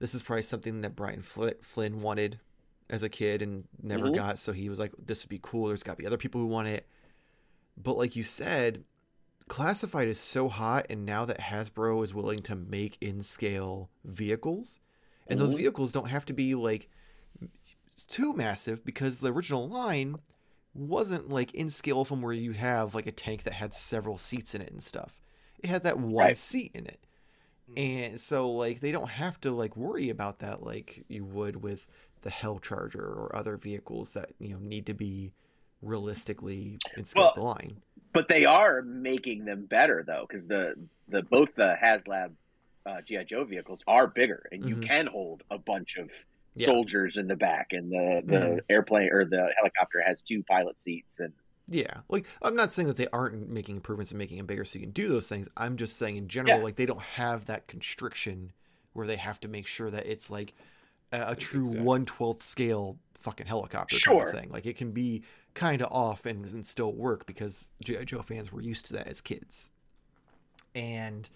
this 0.00 0.12
is 0.14 0.22
probably 0.22 0.42
something 0.42 0.80
that 0.82 0.96
Brian 0.96 1.22
Fl- 1.22 1.50
Flynn 1.62 2.00
wanted 2.00 2.40
as 2.90 3.02
a 3.04 3.08
kid 3.08 3.42
and 3.42 3.68
never 3.80 4.06
Mhm. 4.08 4.16
got. 4.16 4.38
So 4.38 4.52
he 4.52 4.68
was 4.68 4.78
like, 4.80 4.92
this 4.98 5.24
would 5.24 5.28
be 5.30 5.38
cool. 5.40 5.68
There's 5.68 5.82
got 5.84 5.92
to 5.92 5.98
be 6.02 6.06
other 6.06 6.16
people 6.16 6.40
who 6.40 6.46
want 6.48 6.66
it. 6.68 6.86
But 7.76 7.96
like 7.96 8.16
you 8.16 8.24
said, 8.24 8.84
classified 9.46 10.08
is 10.08 10.18
so 10.18 10.48
hot, 10.48 10.86
and 10.90 11.06
now 11.06 11.24
that 11.24 11.38
Hasbro 11.38 12.02
is 12.02 12.12
willing 12.12 12.42
to 12.42 12.56
make 12.56 12.98
in 13.00 13.22
scale 13.22 13.88
vehicles, 14.04 14.80
and 15.28 15.38
those 15.38 15.54
Mhm. 15.54 15.58
vehicles 15.58 15.92
don't 15.92 16.08
have 16.08 16.24
to 16.26 16.32
be 16.32 16.56
like 16.56 16.90
too 18.08 18.32
massive 18.32 18.84
because 18.84 19.20
the 19.20 19.32
original 19.32 19.68
line 19.68 20.16
wasn't 20.74 21.30
like 21.30 21.54
in 21.54 21.70
scale 21.70 22.04
from 22.04 22.22
where 22.22 22.32
you 22.32 22.52
have 22.52 22.94
like 22.94 23.06
a 23.06 23.12
tank 23.12 23.42
that 23.44 23.54
had 23.54 23.74
several 23.74 24.18
seats 24.18 24.54
in 24.54 24.62
it 24.62 24.70
and 24.72 24.82
stuff. 24.82 25.20
It 25.60 25.68
had 25.70 25.82
that 25.84 25.98
one 25.98 26.32
Right. 26.32 26.34
seat 26.34 26.72
in 26.74 26.86
it. 26.86 27.06
Mhm. 27.68 27.78
And 27.78 28.20
so 28.20 28.50
like 28.50 28.80
they 28.80 28.92
don't 28.92 29.10
have 29.10 29.40
to 29.42 29.52
like 29.52 29.76
worry 29.76 30.10
about 30.10 30.40
that 30.40 30.62
like 30.62 31.04
you 31.08 31.24
would 31.24 31.56
with 31.62 31.86
the 32.22 32.30
Hell 32.30 32.58
Charger 32.60 33.04
or 33.06 33.34
other 33.36 33.56
vehicles 33.56 34.12
that, 34.12 34.32
you 34.40 34.50
know, 34.50 34.58
need 34.60 34.86
to 34.86 34.94
be 34.94 35.32
realistically 35.82 36.82
in 36.96 37.04
scale 37.06 37.28
Well, 37.28 37.34
the 37.34 37.42
line. 37.42 37.82
But 38.12 38.28
they 38.28 38.44
are 38.46 38.82
making 38.82 39.44
them 39.46 39.66
better 39.66 40.04
though, 40.06 40.26
because 40.28 40.46
the 40.48 40.88
the 41.08 41.22
both 41.22 41.54
the 41.56 41.76
HasLab 41.82 42.36
uh, 42.86 43.02
GI 43.02 43.24
Joe 43.24 43.44
vehicles 43.44 43.80
are 43.88 44.08
bigger, 44.08 44.48
and 44.52 44.66
you 44.66 44.76
Mhm. 44.76 44.78
can 44.78 45.06
hold 45.08 45.42
a 45.50 45.58
bunch 45.58 45.96
of 45.98 46.10
Yeah. 46.58 46.66
soldiers 46.66 47.16
in 47.16 47.26
the 47.28 47.36
back, 47.36 47.68
and 47.72 47.90
the 47.90 48.22
the 48.24 48.38
Mhm. 48.38 48.60
airplane 48.68 49.10
or 49.12 49.24
the 49.24 49.48
helicopter 49.56 50.00
has 50.04 50.22
two 50.22 50.42
pilot 50.44 50.80
seats, 50.80 51.20
and 51.20 51.32
Yeah, 51.70 52.00
like 52.08 52.26
I'm 52.42 52.54
not 52.56 52.70
saying 52.72 52.88
that 52.88 52.96
they 52.96 53.08
aren't 53.08 53.48
making 53.48 53.76
improvements 53.76 54.10
and 54.12 54.18
making 54.18 54.38
them 54.38 54.46
bigger 54.46 54.64
so 54.64 54.78
you 54.78 54.84
can 54.84 54.92
do 54.92 55.08
those 55.08 55.28
things. 55.28 55.48
I'm 55.56 55.76
just 55.76 55.96
saying 55.96 56.16
in 56.16 56.28
general, 56.28 56.58
Yeah. 56.58 56.64
like 56.64 56.76
they 56.76 56.86
don't 56.86 57.02
have 57.02 57.44
that 57.46 57.66
constriction 57.66 58.52
where 58.94 59.06
they 59.06 59.16
have 59.16 59.38
to 59.40 59.48
make 59.48 59.66
sure 59.66 59.90
that 59.90 60.06
it's 60.06 60.30
like 60.30 60.54
a, 61.12 61.32
a 61.32 61.36
true 61.36 61.64
Exactly. 61.64 61.84
one 61.84 62.04
twelfth 62.06 62.42
scale 62.42 62.98
fucking 63.14 63.46
helicopter 63.46 63.98
kind 63.98 64.22
of 64.22 64.30
thing. 64.30 64.50
Like 64.50 64.64
it 64.66 64.76
can 64.76 64.92
be 64.92 65.22
kind 65.54 65.82
of 65.82 65.90
off 65.92 66.24
and, 66.26 66.44
and 66.46 66.66
still 66.66 66.92
work 66.94 67.26
because 67.26 67.68
GI 67.84 68.04
Joe 68.06 68.22
fans 68.22 68.50
were 68.52 68.60
used 68.62 68.86
to 68.86 68.92
that 68.94 69.06
as 69.08 69.20
kids. 69.20 69.70
And 70.74 71.28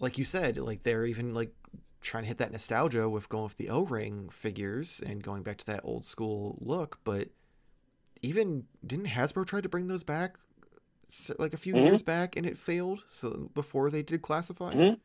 like 0.00 0.18
you 0.18 0.24
said, 0.24 0.58
like 0.58 0.82
they're 0.82 1.06
even 1.06 1.34
like 1.34 1.52
trying 2.04 2.24
to 2.24 2.28
hit 2.28 2.38
that 2.38 2.52
nostalgia 2.52 3.08
with 3.08 3.28
going 3.28 3.44
with 3.44 3.56
the 3.56 3.68
O-ring 3.70 4.28
figures 4.28 5.00
and 5.04 5.22
going 5.22 5.42
back 5.42 5.58
to 5.58 5.66
that 5.66 5.80
old 5.84 6.04
school 6.04 6.58
look, 6.60 7.00
but 7.04 7.28
even 8.22 8.64
didn't 8.86 9.06
Hasbro 9.08 9.46
try 9.46 9.60
to 9.60 9.68
bring 9.68 9.88
those 9.88 10.04
back 10.04 10.36
like 11.38 11.54
a 11.54 11.58
few 11.58 11.74
Mhm. 11.74 11.84
years 11.84 12.02
back 12.02 12.36
and 12.36 12.46
it 12.46 12.56
failed 12.56 13.04
so 13.08 13.50
before 13.54 13.90
they 13.90 14.02
did 14.02 14.22
classify 14.22 14.74
Mhm. 14.74 15.00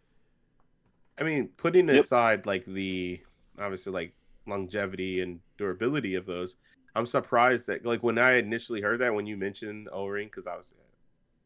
I 1.20 1.24
mean, 1.24 1.50
putting 1.58 1.90
Yep. 1.92 1.98
aside 2.00 2.46
like 2.46 2.66
the 2.66 3.22
obviously 3.60 3.92
like 3.92 4.14
longevity 4.48 5.22
and 5.22 5.40
durability 5.58 6.16
of 6.16 6.26
those, 6.26 6.56
I'm 6.96 7.06
surprised 7.06 7.68
that 7.68 7.86
like 7.86 8.04
when 8.04 8.18
I 8.18 8.38
initially 8.38 8.82
heard 8.82 9.02
that 9.02 9.14
when 9.14 9.26
you 9.26 9.38
mentioned 9.38 9.90
O 9.92 10.08
ring 10.08 10.28
because 10.28 10.48
I 10.48 10.56
was 10.56 10.74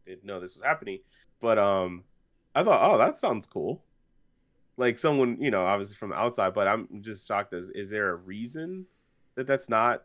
didn't 0.06 0.26
know 0.26 0.40
this 0.40 0.56
was 0.56 0.64
happening, 0.64 1.00
but 1.42 1.58
um, 1.60 2.04
I 2.56 2.64
thought 2.64 2.82
oh 2.94 2.98
that 2.98 3.18
sounds 3.18 3.48
cool, 3.48 3.84
like 4.78 4.98
someone 4.98 5.38
you 5.40 5.52
know 5.52 5.66
obviously 5.66 5.96
from 5.96 6.10
the 6.10 6.16
outside, 6.16 6.54
but 6.54 6.68
I'm 6.68 6.88
just 7.02 7.28
shocked 7.28 7.54
as 7.54 7.70
is 7.70 7.90
there 7.90 8.10
a 8.10 8.16
reason 8.16 8.86
that 9.36 9.48
that's 9.48 9.70
not 9.70 10.04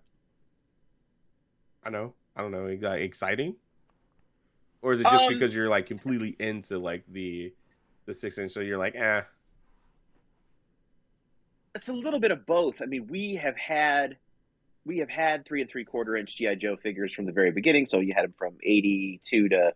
I 1.85 1.91
know 1.91 2.15
I 2.37 2.43
don't 2.43 2.53
know 2.53 2.67
like, 2.67 3.01
exciting, 3.01 3.57
or 4.83 4.93
is 4.93 5.01
it 5.01 5.05
just 5.05 5.25
Um, 5.25 5.33
because 5.33 5.55
you're 5.55 5.69
like 5.69 5.87
completely 5.87 6.37
into 6.39 6.79
like 6.79 7.05
the 7.09 7.53
the 8.07 8.15
six 8.15 8.39
inch 8.39 8.53
so 8.53 8.61
you're 8.61 8.79
like 8.79 8.95
eh 8.95 9.23
it's 11.79 11.89
a 11.89 11.93
little 11.93 12.19
bit 12.19 12.33
of 12.33 12.45
both. 12.45 12.83
I 12.83 12.87
mean, 12.87 13.07
we 13.07 13.37
have 13.37 13.57
had 13.57 14.17
we 14.85 14.99
have 14.99 15.09
had 15.09 15.45
three 15.45 15.61
and 15.61 15.71
three 15.71 15.85
quarter 15.85 16.17
inch 16.17 16.37
GI 16.37 16.57
Joe 16.57 16.77
figures 16.77 17.13
from 17.13 17.25
the 17.27 17.33
very 17.33 17.53
beginning. 17.53 17.87
So 17.87 18.01
you 18.01 18.15
had 18.15 18.25
them 18.25 18.35
from 18.37 18.55
eighty 18.63 19.21
two 19.23 19.49
to 19.51 19.73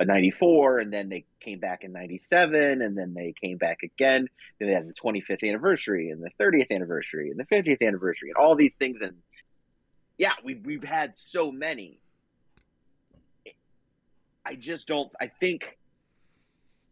a 0.00 0.04
ninety 0.04 0.30
four, 0.30 0.78
and 0.78 0.92
then 0.92 1.10
they 1.10 1.24
came 1.40 1.60
back 1.60 1.84
in 1.84 1.92
ninety 1.92 2.18
seven, 2.18 2.82
and 2.82 2.96
then 2.96 3.14
they 3.14 3.34
came 3.40 3.58
back 3.58 3.82
again. 3.82 4.28
Then 4.58 4.68
they 4.68 4.74
had 4.74 4.88
the 4.88 4.94
twenty 4.94 5.20
fifth 5.20 5.44
anniversary, 5.44 6.10
and 6.10 6.22
the 6.22 6.30
thirtieth 6.38 6.70
anniversary, 6.70 7.30
and 7.30 7.38
the 7.38 7.44
fiftieth 7.44 7.82
anniversary, 7.82 8.30
and 8.30 8.36
all 8.36 8.56
these 8.56 8.74
things. 8.74 9.00
And 9.02 9.16
yeah, 10.16 10.32
we've 10.42 10.64
we've 10.64 10.82
had 10.82 11.16
so 11.16 11.52
many. 11.52 12.00
I 14.44 14.54
just 14.54 14.88
don't. 14.88 15.12
I 15.20 15.26
think 15.26 15.78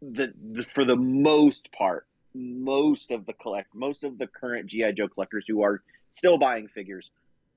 the, 0.03 0.31
the 0.51 0.63
for 0.63 0.85
the 0.85 0.95
most 0.95 1.71
part, 1.71 2.05
most 2.35 3.09
of 3.09 3.25
the 3.25 3.33
collect, 3.33 3.73
most 3.73 4.03
of 4.03 4.19
the 4.19 4.27
current 4.27 4.67
GI 4.67 4.93
Joe 4.93 5.07
collectors 5.07 5.45
who 5.47 5.63
are 5.63 5.81
still 6.11 6.37
buying 6.37 6.67
figures 6.67 7.09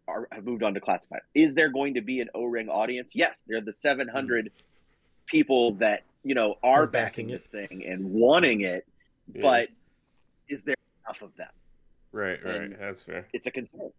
are 0.08 0.28
have 0.32 0.44
moved 0.44 0.62
on 0.62 0.72
to 0.74 0.80
classified. 0.80 1.20
Is 1.34 1.54
there 1.54 1.68
going 1.68 1.94
to 1.94 2.00
be 2.00 2.20
an 2.20 2.30
O 2.34 2.46
ring 2.46 2.70
audience? 2.70 3.14
Yes, 3.14 3.36
they're 3.46 3.60
the 3.60 3.72
seven 3.72 4.08
hundred 4.08 4.50
people 5.26 5.72
that 5.74 6.02
you 6.24 6.34
know 6.34 6.56
are 6.62 6.82
Are 6.82 6.86
backing 6.86 7.26
backing 7.26 7.30
it. 7.30 7.32
this 7.38 7.46
thing 7.46 7.84
and 7.86 8.12
wanting 8.12 8.60
it, 8.62 8.86
Yeah. 9.34 9.42
but 9.42 9.68
is 10.48 10.64
there 10.64 10.76
enough 11.06 11.22
of 11.22 11.34
them? 11.36 11.50
Right, 12.12 12.42
right. 12.44 12.54
And- 12.62 12.76
That's 12.78 13.02
fair. 13.02 13.26
It's 13.32 13.46
a 13.46 13.50
concern. 13.50 13.90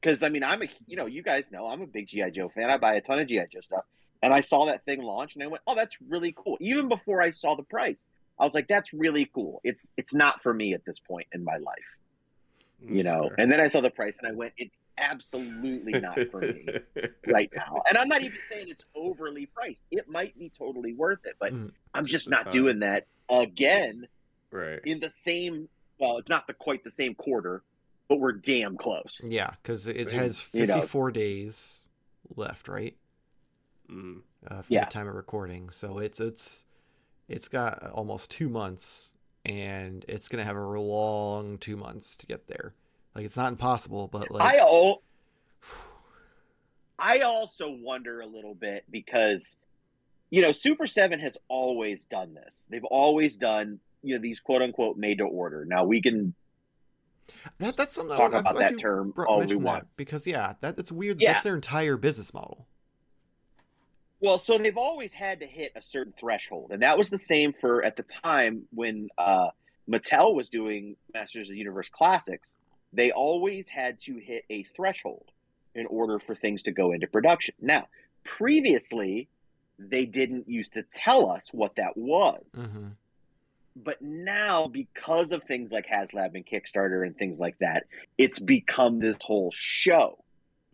Because 0.00 0.22
I 0.22 0.28
mean, 0.28 0.42
I'm 0.42 0.62
a 0.62 0.66
you 0.86 0.96
know 0.96 1.06
you 1.06 1.22
guys 1.22 1.50
know 1.50 1.66
I'm 1.68 1.80
a 1.80 1.86
big 1.86 2.08
GI 2.08 2.30
Joe 2.32 2.48
fan. 2.48 2.70
I 2.70 2.76
buy 2.76 2.94
a 2.94 3.00
ton 3.00 3.18
of 3.18 3.26
GI 3.26 3.46
Joe 3.50 3.60
stuff, 3.62 3.84
and 4.22 4.34
I 4.34 4.40
saw 4.42 4.66
that 4.66 4.84
thing 4.84 5.00
launch, 5.02 5.34
and 5.34 5.42
I 5.42 5.46
went, 5.46 5.62
"Oh, 5.66 5.74
that's 5.74 5.96
really 6.08 6.32
cool." 6.36 6.58
Even 6.60 6.88
before 6.88 7.22
I 7.22 7.30
saw 7.30 7.54
the 7.56 7.62
price, 7.62 8.08
I 8.38 8.44
was 8.44 8.52
like, 8.52 8.68
"That's 8.68 8.92
really 8.92 9.24
cool." 9.32 9.60
It's 9.64 9.88
it's 9.96 10.12
not 10.12 10.42
for 10.42 10.52
me 10.52 10.74
at 10.74 10.84
this 10.84 10.98
point 10.98 11.28
in 11.32 11.42
my 11.42 11.56
life, 11.56 11.96
you 12.80 13.02
know. 13.02 13.28
fair. 13.28 13.34
And 13.38 13.52
then 13.52 13.60
I 13.60 13.68
saw 13.68 13.80
the 13.80 13.90
price, 13.90 14.18
and 14.18 14.26
I 14.28 14.32
went, 14.32 14.52
"It's 14.56 14.82
absolutely 14.98 16.00
not 16.00 16.18
for 16.30 16.40
me 16.40 16.66
right 17.26 17.50
now." 17.54 17.82
And 17.88 17.96
I'm 17.98 18.08
not 18.08 18.22
even 18.22 18.38
saying 18.50 18.68
it's 18.68 18.84
overly 18.94 19.46
priced. 19.46 19.82
It 19.90 20.08
might 20.08 20.38
be 20.38 20.50
totally 20.50 20.92
worth 20.94 21.20
it, 21.24 21.36
but 21.38 21.52
Mm. 21.52 21.70
I'm 21.94 22.06
Just 22.06 22.28
not 22.30 22.44
time. 22.44 22.52
doing 22.52 22.78
that 22.80 23.06
again 23.30 24.06
right. 24.50 24.80
in 24.84 25.00
the 25.00 25.10
same 25.10 25.68
well, 25.98 26.18
it's 26.18 26.28
not 26.28 26.46
the 26.48 26.52
quite 26.54 26.82
the 26.82 26.90
same 26.90 27.14
quarter, 27.14 27.62
but 28.08 28.18
we're 28.18 28.32
damn 28.32 28.76
close. 28.76 29.24
Yeah, 29.28 29.50
because 29.62 29.86
it 29.86 30.08
Same. 30.08 30.18
has 30.18 30.48
You 30.52 30.66
know. 30.66 30.74
54 30.74 31.12
days 31.12 31.86
left, 32.36 32.66
right? 32.68 32.96
Mm. 33.88 34.22
Uh, 34.46 34.62
from 34.62 34.74
Yeah. 34.74 34.84
the 34.86 34.90
time 34.90 35.06
of 35.08 35.14
recording. 35.14 35.70
So 35.70 35.98
it's 35.98 36.18
it's 36.20 36.64
it's 37.28 37.48
got 37.48 37.88
almost 37.90 38.30
two 38.30 38.48
months, 38.50 39.13
and 39.44 40.04
it's 40.08 40.28
gonna 40.28 40.44
have 40.44 40.56
a 40.56 40.60
long 40.60 41.58
two 41.58 41.76
months 41.76 42.16
to 42.18 42.26
get 42.26 42.46
there. 42.48 42.74
Like 43.14 43.24
it's 43.24 43.36
not 43.36 43.52
impossible, 43.52 44.08
but 44.08 44.30
like 44.30 44.42
I 44.42 44.58
al- 44.58 45.02
I 46.98 47.20
also 47.20 47.70
wonder 47.70 48.20
a 48.20 48.26
little 48.26 48.54
bit 48.54 48.84
because 48.90 49.56
you 50.30 50.42
know 50.42 50.52
Super 50.52 50.86
7 50.86 51.18
has 51.20 51.36
always 51.48 52.04
done 52.04 52.34
this. 52.34 52.66
They've 52.70 52.84
always 52.84 53.36
done 53.36 53.80
you 54.02 54.14
know 54.14 54.20
these 54.20 54.40
quote 54.40 54.62
unquote 54.62 54.96
made 54.96 55.18
to 55.18 55.24
order. 55.24 55.64
Now 55.64 55.84
we 55.84 56.00
can 56.00 56.34
that, 57.58 57.76
that's 57.76 57.94
something 57.94 58.16
talk 58.16 58.32
I'm 58.34 58.40
about 58.40 58.58
that 58.58 58.78
term 58.78 59.10
brought- 59.10 59.28
all 59.28 59.42
we 59.42 59.54
want. 59.56 59.86
because 59.96 60.26
yeah, 60.26 60.54
that 60.60 60.78
it's 60.78 60.92
weird. 60.92 61.20
Yeah. 61.20 61.32
That's 61.32 61.44
their 61.44 61.54
entire 61.54 61.96
business 61.96 62.34
model. 62.34 62.66
Well, 64.24 64.38
so 64.38 64.56
they've 64.56 64.78
always 64.78 65.12
had 65.12 65.40
to 65.40 65.46
hit 65.46 65.72
a 65.76 65.82
certain 65.82 66.14
threshold, 66.18 66.70
and 66.72 66.82
that 66.82 66.96
was 66.96 67.10
the 67.10 67.18
same 67.18 67.52
for 67.52 67.84
at 67.84 67.96
the 67.96 68.04
time 68.04 68.62
when 68.72 69.08
uh, 69.18 69.48
Mattel 69.88 70.34
was 70.34 70.48
doing 70.48 70.96
Masters 71.12 71.48
of 71.48 71.52
the 71.52 71.58
Universe 71.58 71.90
Classics. 71.90 72.56
They 72.92 73.10
always 73.10 73.68
had 73.68 73.98
to 74.00 74.16
hit 74.16 74.44
a 74.48 74.62
threshold 74.74 75.30
in 75.74 75.84
order 75.86 76.18
for 76.18 76.34
things 76.34 76.62
to 76.62 76.72
go 76.72 76.92
into 76.92 77.06
production. 77.06 77.54
Now, 77.60 77.88
previously, 78.24 79.28
they 79.78 80.06
didn't 80.06 80.48
used 80.48 80.72
to 80.74 80.84
tell 80.92 81.30
us 81.30 81.48
what 81.52 81.76
that 81.76 81.96
was, 81.96 82.54
hmm 82.54 82.88
but 83.76 84.00
now 84.00 84.66
because 84.66 85.32
of 85.32 85.42
things 85.42 85.72
like 85.72 85.86
HasLab 85.86 86.34
and 86.34 86.46
Kickstarter 86.46 87.04
and 87.04 87.16
things 87.16 87.40
like 87.40 87.58
that, 87.58 87.84
it's 88.16 88.38
become 88.38 89.00
this 89.00 89.16
whole 89.22 89.50
show. 89.52 90.23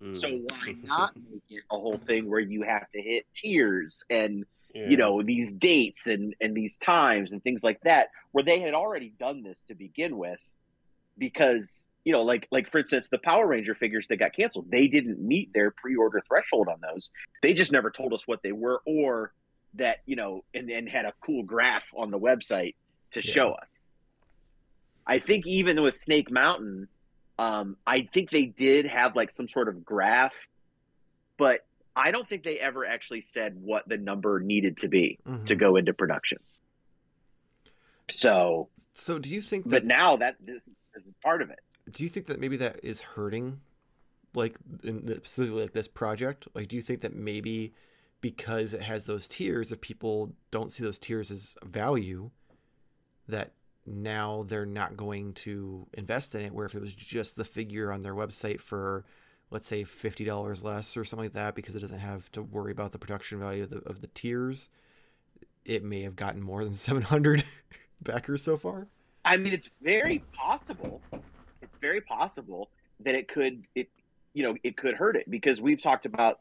Mm. 0.03 0.17
So 0.17 0.29
why 0.31 0.77
not 0.85 1.15
make 1.31 1.43
it 1.51 1.63
a 1.71 1.77
whole 1.79 1.99
thing 2.07 2.29
where 2.29 2.41
you 2.41 2.63
have 2.63 2.89
to 2.91 3.01
hit 3.03 3.27
tiers 3.35 4.05
and 4.11 4.45
Yeah. 4.75 4.89
you 4.89 4.97
know 4.97 5.23
these 5.23 5.53
dates 5.53 6.07
and 6.07 6.35
and 6.41 6.55
these 6.57 6.77
times 6.77 7.33
and 7.33 7.43
things 7.43 7.63
like 7.65 7.81
that 7.83 8.09
where 8.33 8.45
they 8.45 8.61
had 8.61 8.73
already 8.75 9.13
done 9.19 9.43
this 9.43 9.63
to 9.69 9.75
begin 9.75 10.17
with 10.17 10.39
because 11.19 11.89
you 12.05 12.13
know 12.13 12.23
like 12.23 12.47
like 12.51 12.71
for 12.71 12.79
instance 12.79 13.09
the 13.11 13.19
Power 13.19 13.47
Ranger 13.47 13.75
figures 13.75 14.07
that 14.09 14.17
got 14.19 14.33
canceled 14.35 14.71
they 14.71 14.87
didn't 14.89 15.21
meet 15.21 15.53
their 15.53 15.71
pre-order 15.73 16.23
threshold 16.27 16.69
on 16.69 16.79
those 16.81 17.11
they 17.43 17.53
just 17.53 17.73
never 17.73 17.91
told 17.91 18.13
us 18.15 18.27
what 18.27 18.43
they 18.43 18.53
were 18.53 18.81
or 18.87 19.33
that 19.75 19.99
you 20.07 20.17
know 20.17 20.45
and 20.55 20.69
then 20.69 20.87
had 20.87 21.05
a 21.05 21.13
cool 21.21 21.43
graph 21.43 21.89
on 21.97 22.11
the 22.11 22.19
website 22.19 22.75
to 23.13 23.21
Yeah. 23.23 23.33
show 23.33 23.51
us 23.53 23.81
I 25.07 25.19
think 25.19 25.47
even 25.47 25.83
with 25.83 25.99
Snake 25.99 26.31
Mountain 26.31 26.87
um, 27.41 27.77
I 27.87 28.03
think 28.03 28.31
they 28.31 28.45
did 28.45 28.85
have 28.85 29.17
like 29.17 29.31
some 29.31 29.49
sort 29.49 29.69
of 29.69 29.83
graph, 29.83 30.35
but 31.39 31.65
I 31.97 32.11
don't 32.11 32.29
think 32.29 32.45
they 32.45 32.59
ever 32.59 32.85
actually 32.85 33.23
said 33.23 33.57
what 33.61 33.89
the 33.89 33.97
number 33.97 34.41
needed 34.41 34.77
to 34.79 34.89
be 34.89 35.19
Mm-hmm. 35.27 35.45
to 35.45 35.55
go 35.57 35.77
into 35.77 35.95
production. 35.95 36.39
So, 38.11 38.69
So 38.93 39.19
do 39.19 39.31
you 39.31 39.41
think 39.41 39.65
that 39.65 39.71
but 39.71 39.85
now 39.87 40.17
that 40.17 40.37
this 40.41 40.69
this 40.95 41.07
is 41.07 41.15
part 41.23 41.41
of 41.43 41.51
it. 41.51 41.61
do 41.91 42.03
you 42.03 42.09
think 42.09 42.27
that 42.27 42.41
maybe 42.41 42.57
that 42.59 42.81
is 42.83 43.01
hurting 43.01 43.61
like 44.35 44.59
in 44.83 45.07
the, 45.07 45.15
specifically 45.15 45.63
like 45.63 45.73
this 45.73 45.89
project 45.89 46.47
like 46.55 46.69
do 46.69 46.77
you 46.77 46.83
think 46.83 47.01
that 47.01 47.15
maybe 47.15 47.73
because 48.21 48.75
it 48.75 48.83
has 48.83 49.07
those 49.07 49.29
tiers 49.29 49.73
if 49.73 49.81
people 49.81 50.33
don't 50.51 50.73
see 50.73 50.83
those 50.83 50.99
tiers 50.99 51.31
as 51.31 51.57
value 51.65 52.31
that 53.29 53.53
now 53.91 54.45
they're 54.49 54.67
not 54.67 54.97
going 54.97 55.33
to 55.33 55.87
invest 55.95 56.35
in 56.35 56.43
it 56.43 56.53
where 56.53 56.67
if 56.67 56.75
it 56.75 56.81
was 56.81 56.95
just 56.95 57.37
the 57.37 57.45
figure 57.45 57.93
on 57.93 58.01
their 58.01 58.15
website 58.15 58.61
for 58.61 59.05
let's 59.51 59.67
say 59.67 59.83
$50 59.83 60.65
less 60.65 60.97
or 60.97 61.05
something 61.05 61.27
like 61.27 61.33
that 61.35 61.55
because 61.55 61.75
it 61.75 61.81
doesn't 61.81 61.99
have 61.99 62.31
to 62.33 62.43
worry 62.43 62.71
about 62.71 62.93
the 62.93 62.99
production 62.99 63.41
value 63.41 63.65
of 63.65 63.71
the, 63.71 63.79
of 63.81 64.01
the 64.01 64.07
tiers 64.09 64.71
it 65.65 65.83
may 65.83 66.03
have 66.03 66.17
gotten 66.17 66.43
more 66.43 66.65
than 66.65 66.75
700 66.75 67.45
backers 68.03 68.43
so 68.43 68.57
far 68.57 68.89
I 69.25 69.37
mean, 69.37 69.53
it's 69.53 69.71
very 69.83 70.23
possible. 70.33 71.01
It's 71.13 71.77
very 71.81 72.01
possible 72.01 72.71
that 73.01 73.15
it 73.15 73.29
could 73.29 73.65
it 73.75 73.89
you 74.35 74.43
know 74.43 74.57
it 74.63 74.77
could 74.77 74.95
hurt 74.95 75.17
it 75.17 75.31
because 75.31 75.61
we've 75.61 75.83
talked 75.83 76.07
about 76.07 76.41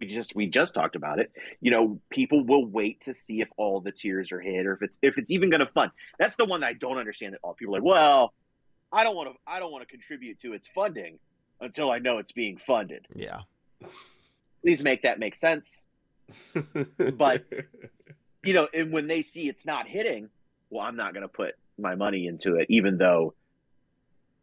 we 0.00 0.06
just 0.06 0.34
we 0.36 0.46
just 0.46 0.74
talked 0.74 0.96
about 0.96 1.18
it. 1.18 1.30
You 1.60 1.70
know, 1.70 2.00
people 2.10 2.44
will 2.44 2.64
wait 2.66 3.02
to 3.02 3.14
see 3.14 3.40
if 3.40 3.48
all 3.56 3.80
the 3.80 3.92
tiers 3.92 4.32
are 4.32 4.40
hit 4.40 4.66
or 4.66 4.74
if 4.74 4.82
it's 4.82 4.98
if 5.02 5.18
it's 5.18 5.30
even 5.30 5.50
going 5.50 5.60
to 5.60 5.66
fund. 5.66 5.90
That's 6.18 6.36
the 6.36 6.44
one 6.44 6.60
that 6.60 6.68
I 6.68 6.72
don't 6.74 6.98
understand 6.98 7.34
at 7.34 7.40
all. 7.42 7.54
People 7.54 7.74
are 7.76 7.78
like, 7.80 7.86
well, 7.86 8.32
I 8.92 9.04
don't 9.04 9.16
want 9.16 9.30
to 9.30 9.34
I 9.46 9.58
don't 9.58 9.72
want 9.72 9.82
to 9.82 9.90
contribute 9.90 10.38
to 10.40 10.52
its 10.52 10.66
funding 10.68 11.18
until 11.60 11.90
I 11.90 11.98
know 11.98 12.18
it's 12.18 12.32
being 12.32 12.58
funded. 12.58 13.06
yeah 13.14 13.40
Please 14.62 14.82
make 14.82 15.02
that 15.02 15.18
make 15.18 15.34
sense. 15.34 15.86
But- 17.16 17.44
You 18.44 18.52
know, 18.52 18.68
and 18.72 18.92
when 18.92 19.08
they 19.08 19.22
see 19.22 19.48
it's 19.48 19.66
not 19.66 19.88
hitting, 19.88 20.28
well, 20.70 20.84
I'm 20.86 20.94
not 20.94 21.14
going 21.14 21.22
to 21.22 21.28
put 21.28 21.54
my 21.78 21.96
money 21.96 22.26
into 22.28 22.54
it, 22.56 22.66
even 22.68 22.96
though 22.96 23.34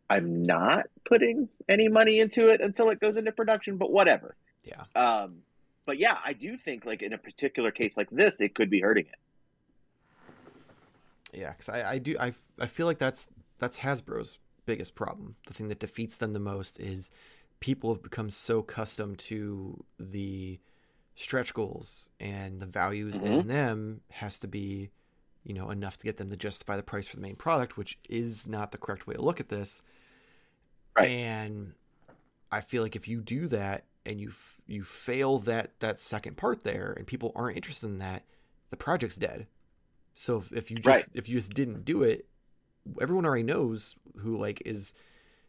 I'm 0.10 0.44
not 0.44 0.88
putting 1.06 1.48
any 1.70 1.88
money 1.88 2.20
into 2.20 2.50
it 2.50 2.60
until 2.60 2.90
it 2.90 3.00
goes 3.00 3.16
into 3.16 3.32
production. 3.32 3.78
But 3.78 3.92
whatever. 3.92 4.36
Yeah. 4.64 4.84
Um, 4.96 5.40
but 5.86 5.98
yeah, 5.98 6.18
I 6.24 6.34
do 6.34 6.58
think 6.58 6.86
like 6.86 7.02
in 7.02 7.14
a 7.14 7.18
particular 7.18 7.72
case 7.72 7.98
like 7.98 8.10
this, 8.10 8.40
it 8.42 8.56
could 8.56 8.70
be 8.70 8.82
hurting 8.82 9.06
it. 9.06 9.20
Yeah, 11.34 11.52
because 11.52 11.70
I, 11.70 11.94
I 11.94 11.98
do 11.98 12.16
I, 12.20 12.34
I 12.60 12.68
feel 12.68 12.86
like 12.86 13.00
that's 13.00 13.28
that's 13.58 13.80
Hasbro's 13.80 14.40
biggest 14.66 14.96
problem. 14.96 15.36
The 15.48 15.54
thing 15.54 15.68
that 15.70 15.80
defeats 15.80 16.18
them 16.18 16.34
the 16.34 16.40
most 16.40 16.80
is 16.80 17.12
people 17.60 17.94
have 17.94 18.04
become 18.04 18.30
so 18.30 18.60
accustomed 18.60 19.18
to 19.18 19.84
the 20.00 20.60
stretch 21.16 21.54
goals 21.54 22.10
and 22.20 22.60
the 22.60 22.66
value 22.66 23.08
in 23.08 23.22
Mhm. 23.22 23.48
them 23.48 24.02
has 24.12 24.40
to 24.40 24.48
be, 24.48 24.90
you 25.44 25.54
know, 25.54 25.70
enough 25.70 25.98
to 25.98 26.06
get 26.06 26.18
them 26.18 26.30
to 26.30 26.38
justify 26.38 26.76
the 26.76 26.84
price 26.84 27.08
for 27.08 27.16
the 27.18 27.22
main 27.22 27.36
product, 27.36 27.78
which 27.78 27.98
is 28.10 28.48
not 28.48 28.72
the 28.72 28.78
correct 28.78 29.08
way 29.08 29.16
to 29.16 29.22
look 29.22 29.40
at 29.40 29.50
this. 29.50 29.84
Right. 30.96 31.10
And 31.10 31.74
I 32.52 32.62
feel 32.62 32.84
like 32.84 32.96
if 32.96 33.08
you 33.08 33.22
do 33.22 33.48
that 33.48 33.86
and 34.06 34.20
you 34.20 34.30
f- 34.30 34.62
you 34.68 34.84
fail 34.84 35.40
that 35.40 35.80
that 35.80 36.00
second 36.00 36.38
part 36.38 36.64
there 36.64 36.94
and 36.98 37.08
people 37.08 37.32
aren't 37.36 37.56
interested 37.58 37.88
in 37.88 38.00
that, 38.00 38.24
the 38.70 38.78
project's 38.78 39.16
dead. 39.16 39.48
So 40.14 40.38
if, 40.38 40.52
if 40.52 40.72
you 40.72 40.78
just 40.78 40.88
Right. 40.88 41.06
if 41.14 41.28
you 41.30 41.36
just 41.36 41.54
didn't 41.54 41.86
do 41.86 42.04
it, 42.04 42.28
everyone 43.02 43.26
already 43.26 43.44
knows 43.44 43.96
who 44.18 44.38
like 44.38 44.62
is, 44.66 44.94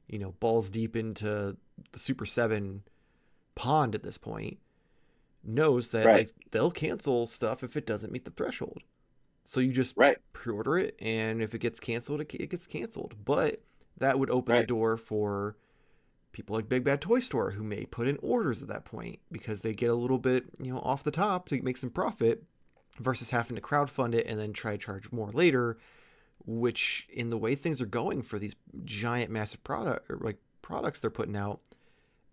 you 0.08 0.18
know, 0.18 0.32
balls 0.40 0.70
deep 0.70 0.96
into 0.96 1.56
the 1.92 1.98
Super 1.98 2.24
Seven 2.26 2.82
pond 3.54 3.94
at 3.94 4.02
this 4.02 4.18
point, 4.18 4.58
knows 5.42 5.90
that 5.90 6.06
Right. 6.06 6.26
like 6.26 6.50
they'll 6.50 6.70
cancel 6.70 7.26
stuff 7.26 7.62
if 7.62 7.76
it 7.76 7.86
doesn't 7.86 8.12
meet 8.12 8.24
the 8.24 8.30
threshold. 8.30 8.82
So 9.42 9.60
you 9.60 9.72
just 9.72 9.96
Right. 9.96 10.16
pre-order 10.32 10.78
it, 10.78 10.96
and 11.00 11.42
if 11.42 11.54
it 11.54 11.58
gets 11.58 11.78
canceled, 11.78 12.20
it, 12.22 12.34
it 12.34 12.48
gets 12.50 12.66
canceled. 12.66 13.14
But 13.24 13.62
that 13.98 14.18
would 14.18 14.30
open 14.30 14.56
the 14.56 14.66
door 14.66 14.96
for 14.96 15.56
people 16.34 16.54
like 16.56 16.68
Big 16.68 16.84
Bad 16.84 17.00
Toy 17.00 17.20
Store 17.20 17.52
who 17.52 17.62
may 17.62 17.86
put 17.86 18.06
in 18.06 18.18
orders 18.20 18.60
at 18.60 18.68
that 18.68 18.84
point 18.84 19.20
because 19.32 19.62
they 19.62 19.72
get 19.72 19.88
a 19.88 19.94
little 19.94 20.18
bit, 20.18 20.44
you 20.60 20.72
know, 20.72 20.80
off 20.80 21.04
the 21.04 21.10
top 21.10 21.48
to 21.48 21.62
make 21.62 21.78
some 21.78 21.88
profit 21.88 22.42
versus 23.00 23.30
having 23.30 23.56
to 23.56 23.62
crowdfund 23.62 24.14
it 24.14 24.26
and 24.26 24.38
then 24.38 24.52
try 24.52 24.72
to 24.72 24.78
charge 24.78 25.10
more 25.10 25.30
later, 25.30 25.78
which 26.44 27.08
in 27.10 27.30
the 27.30 27.38
way 27.38 27.54
things 27.54 27.80
are 27.80 27.86
going 27.86 28.20
for 28.20 28.38
these 28.38 28.54
giant 28.84 29.30
massive 29.30 29.64
product 29.64 30.10
or 30.10 30.18
like 30.20 30.36
products 30.60 31.00
they're 31.00 31.10
putting 31.10 31.36
out, 31.36 31.60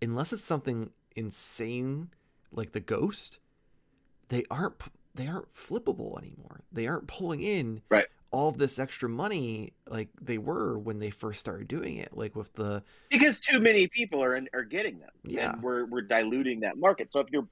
unless 0.01 0.33
it's 0.33 0.43
something 0.43 0.89
insane 1.15 2.09
like 2.51 2.71
the 2.71 2.79
Ghost, 2.79 3.39
they 4.29 4.43
aren't 4.51 4.75
they 5.13 5.27
aren't 5.27 5.53
flippable 5.53 6.17
anymore. 6.17 6.61
They 6.71 6.87
aren't 6.87 7.07
pulling 7.07 7.41
in 7.41 7.81
Right. 7.89 8.07
All 8.31 8.47
of 8.47 8.57
this 8.57 8.79
extra 8.79 9.09
money 9.09 9.73
like 9.89 10.09
they 10.21 10.37
were 10.37 10.79
when 10.79 10.99
they 10.99 11.09
first 11.09 11.39
started 11.39 11.67
doing 11.67 11.97
it, 11.97 12.09
like 12.13 12.35
with 12.35 12.53
the 12.53 12.81
because 13.09 13.39
too 13.39 13.59
many 13.59 13.87
people 13.87 14.23
are 14.23 14.39
are 14.53 14.63
getting 14.63 14.99
them. 14.99 15.09
Yeah. 15.23 15.53
and 15.53 15.61
we're 15.61 15.85
we're 15.85 16.01
diluting 16.01 16.61
that 16.61 16.77
market. 16.77 17.11
So 17.11 17.19
if 17.19 17.27
you're 17.31 17.47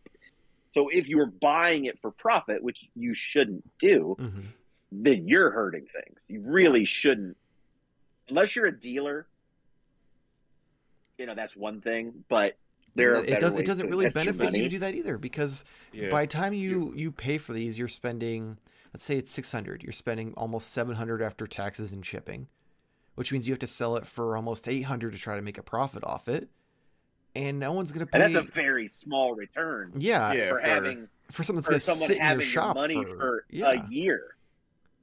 so 0.70 0.88
if 0.90 1.10
you're 1.10 1.28
buying 1.28 1.86
it 1.86 2.00
for 2.02 2.12
profit, 2.12 2.64
which 2.64 2.88
you 2.96 3.14
shouldn't 3.14 3.64
do, 3.78 4.16
Mhm. 4.20 4.44
then 4.92 5.28
you're 5.28 5.52
hurting 5.52 5.86
things. 5.88 6.26
You 6.28 6.42
really 6.46 6.86
shouldn't, 6.86 7.36
unless 8.30 8.56
you're 8.56 8.68
a 8.68 8.80
dealer. 8.80 9.28
You 11.18 11.26
know 11.26 11.36
that's 11.36 11.58
one 11.58 11.82
thing, 11.82 12.24
but 12.30 12.58
there 12.96 13.16
are 13.16 13.24
it 13.24 13.28
better 13.28 13.40
does 13.42 13.54
it 13.54 13.58
ways 13.58 13.68
doesn't 13.68 13.90
really 13.90 14.10
benefit 14.10 14.56
you 14.56 14.64
to 14.64 14.70
do 14.70 14.80
that 14.80 14.96
either 14.96 15.18
because 15.18 15.66
yeah. 15.92 16.10
by 16.10 16.24
the 16.24 16.28
time 16.28 16.54
you 16.54 16.94
you 16.96 17.12
pay 17.12 17.38
for 17.38 17.52
these 17.54 17.78
you're 17.78 17.88
spending 17.88 18.58
let's 18.94 19.04
say 19.04 19.18
it's 19.18 19.32
600 19.32 19.84
you're 19.84 19.92
spending 19.92 20.34
almost 20.36 20.72
700 20.72 21.22
after 21.22 21.48
taxes 21.48 21.94
and 21.94 22.06
shipping 22.06 22.48
which 23.16 23.32
means 23.32 23.48
you 23.48 23.52
have 23.54 23.60
to 23.60 23.68
sell 23.68 23.96
it 23.98 24.06
for 24.06 24.36
almost 24.36 24.68
800 24.68 25.14
to 25.14 25.20
try 25.20 25.36
to 25.36 25.42
make 25.42 25.58
a 25.58 25.64
profit 25.64 26.04
off 26.04 26.28
it 26.28 26.50
and 27.36 27.60
no 27.60 27.72
one's 27.74 27.92
going 27.92 28.06
to 28.06 28.12
pay 28.12 28.24
and 28.24 28.36
that's 28.36 28.48
a 28.48 28.52
very 28.52 28.88
small 28.88 29.36
return 29.36 29.92
yeah, 29.98 30.34
Yeah, 30.34 30.50
for 30.50 30.60
for- 30.60 30.66
having 30.68 31.08
for 31.32 31.44
something 31.44 31.62
that's 31.62 31.68
for 31.68 31.72
going 31.72 31.80
to 31.80 31.86
someone 31.86 32.08
sit 32.08 32.18
in 32.18 32.18
your 32.18 32.26
having 32.26 32.42
your 32.42 32.50
shop 32.50 32.76
money 32.76 32.96
for, 32.96 33.18
for 33.18 33.46
yeah 33.52 33.86
a 33.86 33.88
year. 33.90 34.36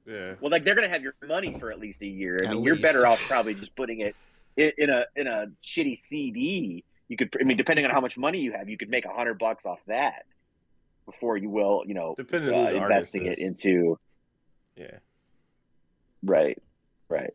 Yeah. 0.05 0.33
Well, 0.41 0.51
like 0.51 0.63
they're 0.65 0.75
gonna 0.75 0.89
have 0.89 1.01
your 1.03 1.13
money 1.25 1.57
for 1.59 1.71
at 1.71 1.79
least 1.79 2.01
a 2.01 2.05
year. 2.05 2.39
I 2.41 2.47
At 2.47 2.53
mean, 2.53 2.63
you're 2.63 2.75
better 2.77 3.05
off 3.07 3.19
probably 3.29 3.53
just 3.55 3.75
putting 3.75 3.99
it 4.01 4.15
in, 4.57 4.71
in 4.77 4.89
a 4.89 5.03
in 5.15 5.27
a 5.27 5.47
shitty 5.63 5.97
CD. 5.97 6.83
You 7.09 7.15
could, 7.17 7.33
I 7.39 7.43
mean, 7.45 7.55
depending 7.57 7.85
on 7.85 7.91
how 7.91 8.01
much 8.01 8.17
money 8.17 8.39
you 8.41 8.51
have, 8.51 8.67
you 8.69 8.77
could 8.77 8.89
make 8.89 9.05
a 9.05 9.09
hundred 9.13 9.37
bucks 9.39 9.65
off 9.65 9.79
that 9.87 10.25
before 11.07 11.37
you 11.37 11.49
will, 11.49 11.81
you 11.87 11.95
know, 11.95 12.13
Depending 12.17 12.53
uh, 12.53 12.57
on 12.57 12.65
who 12.67 12.73
the 12.79 12.83
investing 12.83 13.25
it 13.25 13.39
into 13.39 13.97
Yeah. 14.75 14.97
right, 16.23 16.61
right. 17.09 17.33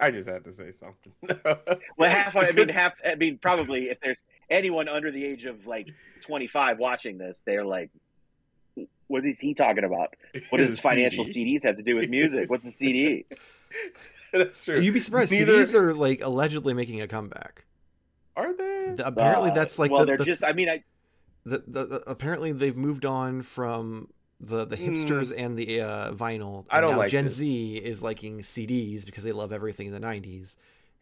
I 0.00 0.10
just 0.10 0.28
had 0.28 0.42
to 0.44 0.52
say 0.52 0.72
something. 0.72 1.12
Well, 1.96 2.10
half. 2.10 2.34
I 2.34 2.50
mean, 2.50 2.68
half. 2.80 2.94
I 3.06 3.14
mean, 3.14 3.38
probably 3.38 3.90
if 3.90 4.00
there's 4.00 4.18
anyone 4.50 4.88
under 4.88 5.12
the 5.12 5.24
age 5.24 5.44
of 5.44 5.66
like 5.66 5.88
25 6.22 6.78
watching 6.78 7.16
this, 7.18 7.44
they're 7.46 7.64
like, 7.64 7.90
"What 9.06 9.24
is 9.24 9.38
he 9.38 9.54
talking 9.54 9.84
about? 9.84 10.14
What 10.50 10.58
does 10.58 10.72
It's 10.72 10.80
financial 10.80 11.24
CD. 11.24 11.58
CDs 11.58 11.64
have 11.64 11.76
to 11.76 11.84
do 11.84 11.94
with 11.94 12.10
music? 12.10 12.50
What's 12.50 12.66
a 12.66 12.70
CD?" 12.80 13.24
That's 14.32 14.64
true. 14.64 14.80
You'd 14.80 14.94
be 14.94 14.98
surprised. 15.00 15.30
Neither- 15.30 15.52
CDs 15.52 15.74
are 15.76 15.94
like 15.94 16.20
allegedly 16.22 16.74
making 16.74 17.00
a 17.00 17.06
comeback. 17.06 17.64
Are 18.36 18.52
they? 18.52 18.94
The- 18.96 19.06
apparently, 19.06 19.50
Uh, 19.50 19.54
that's 19.54 19.78
like 19.78 19.92
well, 19.92 20.00
the, 20.00 20.06
they're 20.06 20.16
the, 20.16 20.24
just. 20.24 20.42
I 20.42 20.54
mean, 20.54 20.68
I 20.68 20.82
the, 21.44 21.62
the, 21.66 21.86
the- 21.86 22.10
apparently 22.10 22.52
they've 22.52 22.76
moved 22.76 23.04
on 23.04 23.42
from 23.42 24.08
the 24.40 24.64
the 24.64 24.76
hipsters 24.76 25.32
and 25.36 25.56
the 25.56 25.80
uh, 25.80 26.12
vinyl. 26.12 26.64
I 26.70 26.80
don't 26.80 26.90
and 26.90 26.96
now 26.96 27.02
like 27.02 27.10
Gen 27.10 27.24
this. 27.24 27.34
Z 27.34 27.76
is 27.76 28.02
liking 28.02 28.40
CDs 28.40 29.04
because 29.06 29.24
they 29.24 29.32
love 29.32 29.52
everything 29.52 29.86
in 29.86 29.92
the 29.92 30.00
'90s. 30.00 30.56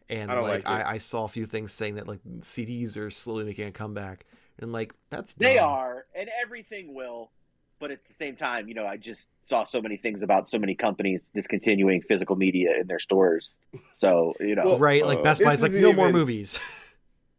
And 0.09 0.31
I 0.31 0.39
like, 0.39 0.67
like. 0.67 0.67
I, 0.67 0.93
I 0.93 0.97
saw 0.97 1.23
a 1.23 1.27
few 1.27 1.45
things 1.45 1.71
saying 1.71 1.95
that 1.95 2.07
like 2.07 2.19
CDs 2.41 2.97
are 2.97 3.09
slowly 3.09 3.45
making 3.45 3.67
a 3.67 3.71
comeback, 3.71 4.25
and 4.59 4.71
like 4.71 4.93
that's 5.09 5.33
they 5.33 5.57
are, 5.57 6.05
and 6.15 6.29
everything 6.41 6.93
will. 6.93 7.31
But 7.79 7.91
at 7.91 8.05
the 8.07 8.13
same 8.13 8.35
time, 8.35 8.69
you 8.69 8.75
know, 8.75 8.85
I 8.85 8.95
just 8.97 9.29
saw 9.43 9.63
so 9.65 9.81
many 9.81 9.97
things 9.97 10.21
about 10.21 10.47
so 10.47 10.57
many 10.57 10.73
companies 10.75 11.29
discontinuing 11.33 12.01
physical 12.01 12.35
media 12.35 12.79
in 12.79 12.87
their 12.87 12.99
stores. 12.99 13.57
So 13.93 14.33
you 14.39 14.55
know, 14.55 14.63
Well, 14.63 14.79
right. 14.79 15.05
Like 15.05 15.19
uh, 15.19 15.23
Best 15.23 15.39
this 15.39 15.47
Buy's 15.47 15.61
like 15.61 15.69
isn't 15.69 15.81
no 15.81 15.93
more 15.93 16.11
movies. 16.11 16.59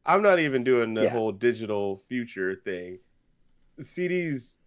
I'm 0.06 0.22
not 0.22 0.38
even 0.38 0.64
doing 0.64 0.94
the 0.94 1.04
Yeah. 1.04 1.08
whole 1.10 1.32
digital 1.32 1.98
future 1.98 2.54
thing. 2.54 2.98
CDs 3.80 4.58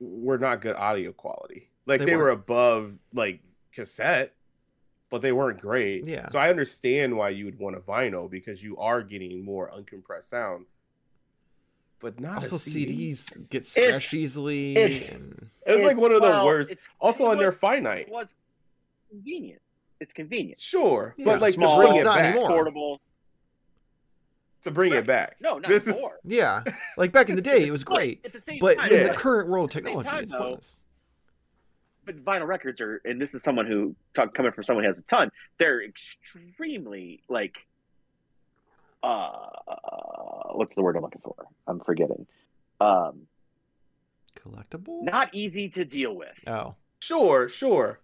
were 0.00 0.38
not 0.38 0.60
good 0.60 0.76
audio 0.76 1.12
quality. 1.12 1.70
Like 1.86 2.00
They 2.00 2.06
they, 2.06 2.16
were 2.16 2.30
above 2.30 2.94
like 3.12 3.40
cassette, 3.72 4.34
but 5.10 5.22
they 5.22 5.32
weren't 5.32 5.60
great. 5.60 6.06
Yeah. 6.06 6.28
So 6.28 6.38
I 6.38 6.48
understand 6.50 7.16
why 7.16 7.30
you 7.30 7.44
would 7.46 7.58
want 7.58 7.76
a 7.76 7.80
vinyl 7.80 8.30
because 8.30 8.62
you 8.62 8.76
are 8.78 9.02
getting 9.02 9.44
more 9.44 9.70
uncompressed 9.70 10.24
sound. 10.24 10.66
But 12.00 12.20
not 12.20 12.36
also, 12.36 12.56
a 12.56 12.58
CD. 12.60 13.10
CDs 13.10 13.48
get 13.50 13.64
scratched 13.64 14.14
easily. 14.14 14.76
it's- 14.76 15.10
and... 15.10 15.50
It 15.66 15.74
was 15.74 15.84
like 15.84 15.96
one 15.96 16.12
of 16.12 16.22
the 16.22 16.28
well, 16.28 16.46
worst. 16.46 16.72
Also, 17.00 17.26
it 17.26 17.32
on 17.32 17.38
their 17.38 17.52
finite. 17.52 18.06
It 18.06 18.12
was 18.12 18.34
convenient. 19.10 19.60
It's 20.00 20.12
convenient. 20.12 20.60
Sure, 20.60 21.14
Yeah, 21.18 21.24
but 21.24 21.40
like 21.40 21.54
small, 21.54 21.78
to 21.80 21.82
bring 21.82 21.92
it's 21.96 22.02
it 22.02 22.04
not 22.04 22.16
back. 22.16 22.32
anymore. 22.34 22.48
Portable. 22.50 23.00
To 24.62 24.70
bring 24.72 24.90
Right. 24.92 24.98
it 25.00 25.06
back. 25.06 25.36
No, 25.40 25.58
not 25.58 25.68
This 25.68 25.86
is- 25.86 25.92
anymore. 25.94 26.18
Yeah, 26.24 26.64
like 26.96 27.12
back 27.12 27.28
in 27.28 27.36
the 27.36 27.42
day, 27.42 27.66
it 27.66 27.70
was 27.70 27.84
But 27.84 27.94
great. 27.94 28.20
At 28.24 28.32
the 28.32 28.40
same 28.40 28.58
But 28.58 28.76
time, 28.76 28.90
in 28.92 29.00
Yeah. 29.00 29.08
the 29.08 29.14
current 29.14 29.48
world 29.48 29.70
of 29.70 29.76
At 29.76 29.82
the 29.84 29.88
same 29.90 29.96
technology, 30.02 30.10
time, 30.10 30.22
it's 30.24 30.32
though, 30.32 30.38
pointless. 30.38 30.80
but 32.04 32.24
vinyl 32.24 32.46
records 32.48 32.80
are, 32.80 33.00
and 33.04 33.20
this 33.20 33.34
is 33.34 33.42
someone 33.42 33.66
who 33.66 33.94
talk, 34.14 34.34
coming 34.34 34.50
from 34.52 34.64
someone 34.64 34.82
who 34.84 34.88
has 34.88 34.98
a 34.98 35.02
ton. 35.02 35.30
They're 35.58 35.82
extremely 35.84 37.22
like, 37.28 37.54
uh, 39.04 39.46
what's 40.52 40.74
the 40.74 40.82
word 40.82 40.96
I'm 40.96 41.02
looking 41.02 41.20
for? 41.22 41.34
I'm 41.68 41.78
forgetting. 41.80 42.26
Um, 42.80 43.28
Collectible? 44.34 45.02
not 45.02 45.32
easy 45.32 45.68
to 45.70 45.84
deal 45.84 46.14
with. 46.16 46.34
Oh, 46.46 46.74
Sure, 47.00 47.48
sure. 47.48 48.00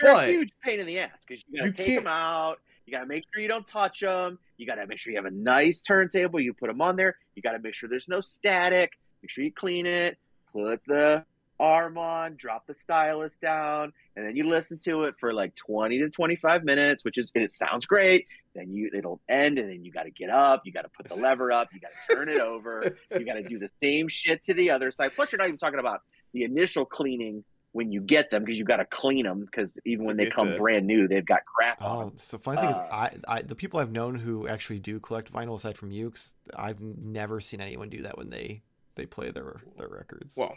They're 0.00 0.14
But- 0.14 0.28
a 0.30 0.32
huge 0.32 0.50
pain 0.64 0.80
in 0.80 0.86
the 0.86 0.98
ass 1.00 1.10
because 1.26 1.44
you 1.50 1.58
got 1.58 1.64
to 1.66 1.72
take 1.72 1.86
can't- 1.86 2.04
them 2.04 2.06
out. 2.12 2.58
You 2.90 2.96
got 2.96 3.02
to 3.02 3.06
make 3.06 3.22
sure 3.32 3.40
you 3.40 3.48
don't 3.48 3.68
touch 3.68 4.00
them. 4.00 4.36
You 4.56 4.66
got 4.66 4.74
to 4.74 4.86
make 4.88 4.98
sure 4.98 5.12
you 5.12 5.18
have 5.18 5.24
a 5.24 5.30
nice 5.30 5.80
turntable. 5.80 6.40
You 6.40 6.52
put 6.52 6.66
them 6.66 6.80
on 6.80 6.96
there. 6.96 7.14
You 7.36 7.42
got 7.42 7.52
to 7.52 7.60
make 7.60 7.72
sure 7.72 7.88
there's 7.88 8.08
no 8.08 8.20
static. 8.20 8.90
Make 9.22 9.30
sure 9.30 9.44
you 9.44 9.52
clean 9.52 9.86
it. 9.86 10.18
Put 10.52 10.80
the 10.88 11.24
arm 11.60 11.98
on. 11.98 12.34
Drop 12.34 12.66
the 12.66 12.74
stylus 12.74 13.36
down, 13.36 13.92
and 14.16 14.26
then 14.26 14.34
you 14.34 14.48
listen 14.48 14.78
to 14.86 15.04
it 15.04 15.14
for 15.20 15.32
like 15.32 15.54
20 15.54 15.98
to 15.98 16.10
25 16.10 16.64
minutes, 16.64 17.04
which 17.04 17.16
is 17.16 17.30
it 17.36 17.52
sounds 17.52 17.86
great. 17.86 18.26
Then 18.56 18.72
you 18.72 18.90
it'll 18.92 19.20
end, 19.28 19.60
and 19.60 19.70
then 19.70 19.84
you 19.84 19.92
got 19.92 20.06
to 20.06 20.10
get 20.10 20.28
up. 20.28 20.62
You 20.64 20.72
got 20.72 20.82
to 20.82 20.88
put 20.88 21.08
the 21.08 21.14
lever 21.14 21.52
up. 21.52 21.68
You 21.72 21.78
got 21.78 21.92
to 22.08 22.16
turn 22.16 22.28
it 22.28 22.40
over. 22.40 22.96
You 23.16 23.24
got 23.24 23.34
to 23.34 23.44
do 23.44 23.60
the 23.60 23.68
same 23.80 24.08
shit 24.08 24.42
to 24.46 24.54
the 24.54 24.72
other 24.72 24.90
side. 24.90 25.12
Plus, 25.14 25.30
you're 25.30 25.38
not 25.38 25.46
even 25.46 25.58
talking 25.58 25.78
about 25.78 26.00
the 26.32 26.42
initial 26.42 26.84
cleaning 26.84 27.44
when 27.72 27.92
you 27.92 28.00
get 28.00 28.30
them 28.30 28.42
because 28.44 28.58
you've 28.58 28.66
got 28.66 28.78
to 28.78 28.84
clean 28.84 29.24
them 29.24 29.44
because 29.44 29.78
even 29.84 30.04
when 30.04 30.16
they 30.16 30.26
come 30.26 30.50
the- 30.50 30.56
brand 30.56 30.86
new, 30.86 31.06
they've 31.06 31.26
got 31.26 31.44
crap 31.44 31.80
on 31.82 31.96
oh. 31.96 32.00
them. 32.08 32.18
So 32.18 32.38
funny 32.38 32.60
thing 32.60 32.70
is, 32.70 32.76
Uh, 32.76 32.88
I, 32.90 33.16
I, 33.28 33.42
the 33.42 33.54
people 33.54 33.78
I've 33.78 33.92
known 33.92 34.16
who 34.16 34.48
actually 34.48 34.80
do 34.80 34.98
collect 34.98 35.32
vinyl, 35.32 35.54
aside 35.54 35.78
from 35.78 35.90
Ukes, 35.90 36.34
I've 36.56 36.80
never 36.80 37.40
seen 37.40 37.60
anyone 37.60 37.88
do 37.88 38.02
that 38.02 38.18
when 38.18 38.30
they 38.30 38.62
they 38.96 39.06
play 39.06 39.30
their 39.30 39.60
their 39.76 39.88
records. 39.88 40.36
Well, 40.36 40.56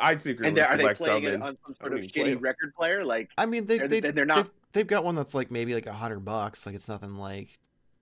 I'd 0.00 0.20
secretly 0.20 0.48
And 0.48 0.56
they're, 0.56 0.68
are 0.68 0.76
they 0.76 0.94
playing 0.94 1.24
some. 1.24 1.32
it 1.34 1.42
on 1.42 1.56
some 1.64 1.74
sort 1.76 1.90
don't 1.92 1.98
of 1.98 2.04
even 2.04 2.10
play 2.10 2.34
shitty 2.34 2.42
record 2.42 2.74
player? 2.74 3.04
Like, 3.04 3.30
I 3.38 3.46
mean, 3.46 3.66
they 3.66 3.78
They're- 3.78 3.88
they 3.88 4.00
they're 4.00 4.26
not- 4.26 4.36
They've, 4.36 4.50
they've 4.72 4.86
got 4.86 5.04
one 5.04 5.14
that's 5.14 5.34
like 5.34 5.50
maybe 5.50 5.74
like 5.74 5.86
a 5.86 5.92
hundred 5.92 6.20
bucks. 6.24 6.66
Like 6.66 6.74
it's 6.74 6.88
nothing 6.88 7.16
like 7.16 7.58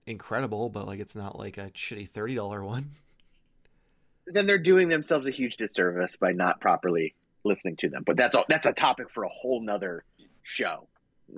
incredible, 0.07 0.71
but 0.71 0.87
like 0.87 0.99
it's 0.99 1.15
not 1.15 1.39
like 1.39 1.59
a 1.59 1.71
shitty 1.71 2.09
thirty 2.09 2.35
dollar 2.35 2.65
one. 2.65 2.93
then 4.27 4.47
they're 4.47 4.57
doing 4.57 4.89
themselves 4.89 5.29
a 5.29 5.31
huge 5.31 5.59
disservice 5.59 6.17
by 6.17 6.33
not 6.33 6.59
properly 6.59 7.15
listening 7.45 7.77
to 7.77 7.89
them. 7.89 8.03
But 8.05 8.17
that's 8.17 8.35
a, 8.35 8.45
that's 8.49 8.67
a 8.67 8.73
topic 8.73 9.11
for 9.11 9.25
a 9.25 9.29
whole 9.29 9.61
nother 9.61 10.05
show. 10.43 10.89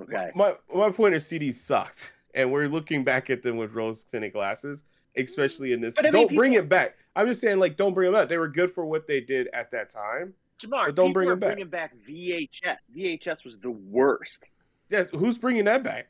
Okay. 0.01 0.31
My 0.35 0.55
my 0.75 0.91
point 0.91 1.15
is 1.15 1.25
CDs 1.25 1.55
sucked, 1.55 2.13
and 2.35 2.51
we're 2.51 2.69
looking 2.69 3.05
back 3.05 3.31
at 3.31 3.43
them 3.43 3.57
with 3.57 3.73
rose 3.75 4.05
tinted 4.05 4.33
glasses, 4.33 4.85
especially 5.17 5.73
in 5.73 5.81
this. 5.81 5.95
But 5.95 6.07
I 6.07 6.11
mean, 6.11 6.13
don't 6.13 6.35
bring 6.35 6.55
it 6.55 6.69
back. 6.69 6.97
I'm 7.15 7.27
just 7.29 7.41
saying, 7.41 7.59
like, 7.59 7.77
don't 7.77 7.95
bring 7.95 8.11
them 8.11 8.21
back. 8.21 8.29
They 8.29 8.37
were 8.39 8.49
good 8.49 8.71
for 8.71 8.85
what 8.85 9.07
they 9.07 9.21
did 9.21 9.49
at 9.53 9.71
that 9.71 9.91
time. 9.91 10.35
Jarmar, 10.61 10.87
But 10.87 10.95
don't 10.97 11.13
bring 11.13 11.29
are 11.29 11.33
them 11.33 11.41
back. 11.41 11.49
bringing 11.51 11.69
back 11.71 11.95
VHS. 12.09 12.77
VHS 12.95 13.45
was 13.45 13.59
the 13.59 13.71
worst. 13.71 14.49
Yeah, 14.91 15.05
who's 15.05 15.39
bringing 15.39 15.65
that 15.65 15.83
back? 15.83 16.09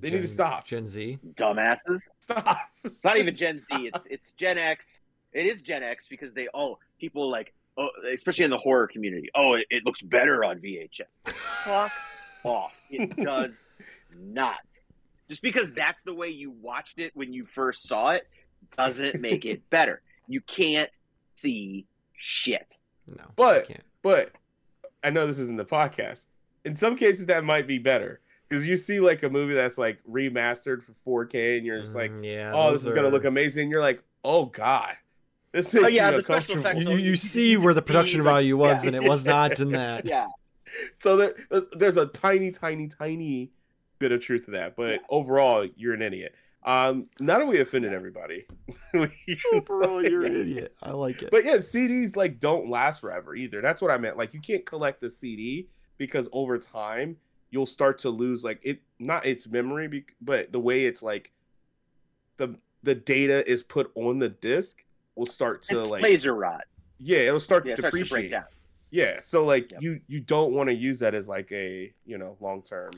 They 0.00 0.10
need 0.10 0.22
to 0.22 0.28
stop. 0.28 0.66
Gen 0.66 0.86
Z. 0.88 1.18
Dumbasses. 1.34 2.02
Stop. 2.18 2.58
It's 2.82 3.04
not 3.04 3.16
even 3.16 3.34
Gen 3.36 3.58
Z. 3.58 3.64
It's 3.70 4.06
it's 4.10 4.32
Gen 4.32 4.58
X. 4.58 5.00
It 5.32 5.46
is 5.46 5.62
Gen 5.62 5.82
X 5.82 6.06
because 6.08 6.32
they 6.34 6.48
all 6.48 6.80
people 6.98 7.30
like 7.30 7.52
oh 7.76 7.88
especially 8.12 8.44
in 8.44 8.50
the 8.50 8.58
horror 8.58 8.86
community. 8.86 9.28
Oh, 9.34 9.54
it, 9.54 9.66
it 9.70 9.84
looks 9.84 10.00
better 10.02 10.44
on 10.44 10.58
VHS. 10.60 11.20
Fuck 11.28 11.92
off. 12.44 12.72
It 12.90 13.16
does 13.16 13.68
not. 14.16 14.58
Just 15.28 15.42
because 15.42 15.72
that's 15.72 16.02
the 16.02 16.14
way 16.14 16.28
you 16.28 16.50
watched 16.50 16.98
it 16.98 17.12
when 17.14 17.32
you 17.32 17.46
first 17.46 17.88
saw 17.88 18.10
it 18.10 18.26
doesn't 18.76 19.20
make 19.20 19.44
it 19.44 19.68
better. 19.70 20.02
You 20.28 20.40
can't 20.42 20.90
see 21.34 21.86
shit. 22.16 22.76
No, 23.08 23.24
But- 23.36 23.64
I 23.64 23.66
can't. 23.66 23.82
But 24.02 24.32
I 25.02 25.10
know 25.10 25.26
this 25.26 25.38
isn't 25.38 25.56
the 25.56 25.64
podcast. 25.64 26.24
In 26.66 26.76
some 26.76 26.94
cases, 26.96 27.26
that 27.26 27.42
might 27.44 27.66
be 27.66 27.78
better 27.78 28.20
because 28.48 28.66
you 28.66 28.76
see 28.76 29.00
like 29.00 29.22
a 29.22 29.30
movie 29.30 29.54
that's 29.54 29.78
like 29.78 29.98
remastered 30.10 30.82
for 30.82 31.26
4K, 31.26 31.56
and 31.58 31.66
you're 31.66 31.80
just 31.80 31.94
like, 31.94 32.10
Mm, 32.10 32.24
yeah. 32.24 32.52
"Oh, 32.54 32.70
this 32.72 32.82
those 32.82 32.86
is 32.90 32.92
gonna 32.96 33.08
look 33.08 33.24
amazing." 33.24 33.70
You're 33.70 33.80
like, 33.80 34.02
"Oh 34.24 34.44
God, 34.46 34.94
this 35.54 35.72
makes 35.72 35.86
Oh, 35.86 35.88
yeah, 35.88 36.06
me 36.06 36.10
the 36.12 36.18
uncomfortable." 36.18 36.60
effects 36.60 36.80
You, 36.82 36.90
you, 36.90 36.96
you 36.98 37.16
see 37.16 37.56
where 37.56 37.72
the 37.72 37.80
production 37.82 38.20
like- 38.22 38.24
value 38.34 38.56
was, 38.58 38.82
yeah. 38.82 38.88
and 38.88 38.96
it 38.96 39.08
was 39.08 39.24
not 39.24 39.58
in 39.60 39.72
that. 39.72 40.04
Yeah. 40.14 40.26
So 40.98 41.16
there, 41.16 41.34
there's 41.76 41.96
a 41.96 42.06
tiny, 42.06 42.50
tiny, 42.50 42.88
tiny 42.88 43.52
bit 44.00 44.10
of 44.12 44.20
truth 44.20 44.46
to 44.46 44.50
that, 44.52 44.74
but 44.76 45.00
overall, 45.08 45.66
you're 45.76 45.94
an 45.94 46.02
idiot. 46.02 46.34
Um, 46.64 47.06
now 47.20 47.38
that 47.38 47.46
we 47.46 47.60
offended 47.60 47.92
everybody, 47.92 48.46
Overall, 49.52 50.02
you're 50.02 50.24
an 50.24 50.34
idiot. 50.34 50.74
I 50.82 50.90
like 50.92 51.22
it. 51.22 51.30
but 51.30 51.44
yeah, 51.44 51.56
CDs 51.56 52.16
like 52.16 52.40
don't 52.40 52.68
last 52.70 53.00
forever 53.00 53.34
either. 53.34 53.60
That's 53.60 53.82
what 53.82 53.90
I 53.90 53.98
meant. 53.98 54.16
Like 54.16 54.34
you 54.34 54.40
can't 54.40 54.64
collect 54.64 55.00
the 55.00 55.10
CD 55.10 55.68
because 55.98 56.28
over 56.32 56.58
time 56.58 57.16
you'll 57.50 57.66
start 57.66 57.98
to 57.98 58.10
lose 58.10 58.42
like 58.44 58.60
it, 58.62 58.80
not 58.98 59.26
its 59.26 59.46
memory, 59.46 60.06
but 60.20 60.52
the 60.52 60.58
way 60.60 60.86
it's 60.86 61.02
like 61.02 61.32
the 62.36 62.56
the 62.82 62.94
data 62.94 63.48
is 63.50 63.62
put 63.62 63.90
on 63.94 64.18
the 64.18 64.28
disc 64.28 64.83
will 65.16 65.26
start 65.26 65.62
to 65.62 65.78
It's 65.78 65.90
like 65.90 66.02
laser 66.02 66.34
rot. 66.34 66.64
yeah, 66.98 67.18
it'll 67.18 67.40
start 67.40 67.64
Yeah, 67.66 67.74
to 67.76 67.78
it 67.78 67.78
starts 67.80 67.96
to 67.96 68.02
depreciate. 68.04 68.20
break 68.22 68.30
down. 68.30 68.44
Yeah, 68.90 69.18
so 69.22 69.44
like 69.44 69.70
Yep. 69.72 69.82
you 69.82 70.00
you 70.06 70.20
don't 70.20 70.52
want 70.52 70.68
to 70.68 70.74
use 70.74 71.00
that 71.00 71.14
as 71.14 71.28
like 71.28 71.50
a 71.52 71.92
you 72.06 72.18
know 72.18 72.36
long 72.40 72.62
term. 72.62 72.92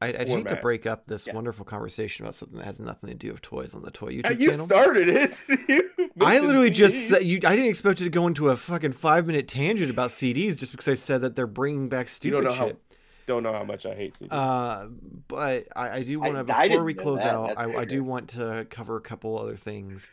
I'd, 0.00 0.16
I'd 0.16 0.28
hate 0.28 0.48
to 0.48 0.56
break 0.56 0.84
up 0.86 1.06
this 1.06 1.26
Yeah. 1.26 1.34
wonderful 1.34 1.64
conversation 1.64 2.24
about 2.24 2.34
something 2.34 2.58
that 2.58 2.64
has 2.66 2.78
nothing 2.80 3.08
to 3.10 3.16
do 3.16 3.32
with 3.32 3.40
toys 3.40 3.74
on 3.74 3.82
the 3.82 3.90
toy 3.90 4.08
Uh, 4.08 4.28
YouTube 4.30 4.40
You 4.40 4.50
channel. 4.50 4.66
started 4.66 5.08
it. 5.08 5.42
You 6.16 6.26
I 6.26 6.30
mentioned 6.30 6.46
literally 6.46 6.70
just 6.70 7.08
said 7.08 7.24
you. 7.24 7.40
I 7.44 7.56
didn't 7.56 7.70
expect 7.70 8.00
you 8.00 8.04
to 8.06 8.10
go 8.10 8.26
into 8.28 8.48
a 8.50 8.56
fucking 8.56 8.92
five 8.92 9.26
minute 9.26 9.48
tangent 9.48 9.90
about 9.90 10.10
CDs 10.10 10.56
just 10.56 10.72
because 10.72 10.86
I 10.86 10.94
said 10.94 11.22
that 11.22 11.34
they're 11.34 11.46
bringing 11.46 11.88
back 11.88 12.06
You 12.06 12.08
stupid 12.08 12.36
don't 12.36 12.44
know 12.44 12.52
how 12.52 12.66
shit. 12.68 12.78
don't 13.26 13.42
know 13.42 13.52
how 13.52 13.64
much 13.64 13.84
I 13.86 13.94
hate 13.96 14.14
CDs. 14.14 14.28
Uh, 14.30 14.86
but 15.26 15.66
I, 15.74 15.88
I 15.98 16.02
do 16.04 16.20
want 16.20 16.46
to 16.46 16.54
I- 16.54 16.58
I 16.60 16.68
before 16.68 16.84
we 16.84 16.94
close 16.94 17.22
that. 17.24 17.34
out. 17.34 17.54
I, 17.58 17.78
I 17.78 17.84
do 17.84 18.04
want 18.04 18.28
to 18.30 18.64
cover 18.70 18.96
a 18.96 19.00
couple 19.00 19.36
other 19.38 19.56
things. 19.56 20.10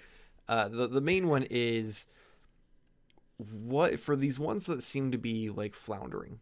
Uh, 0.52 0.68
the 0.68 0.86
the 0.86 1.00
main 1.00 1.30
one 1.30 1.48
is 1.50 2.06
what 3.38 4.02
for 4.02 4.18
these 4.18 4.38
ones 4.38 4.66
that 4.66 4.84
seem 4.84 5.10
to 5.10 5.18
be 5.18 5.50
like 5.50 5.74
floundering. 5.74 6.42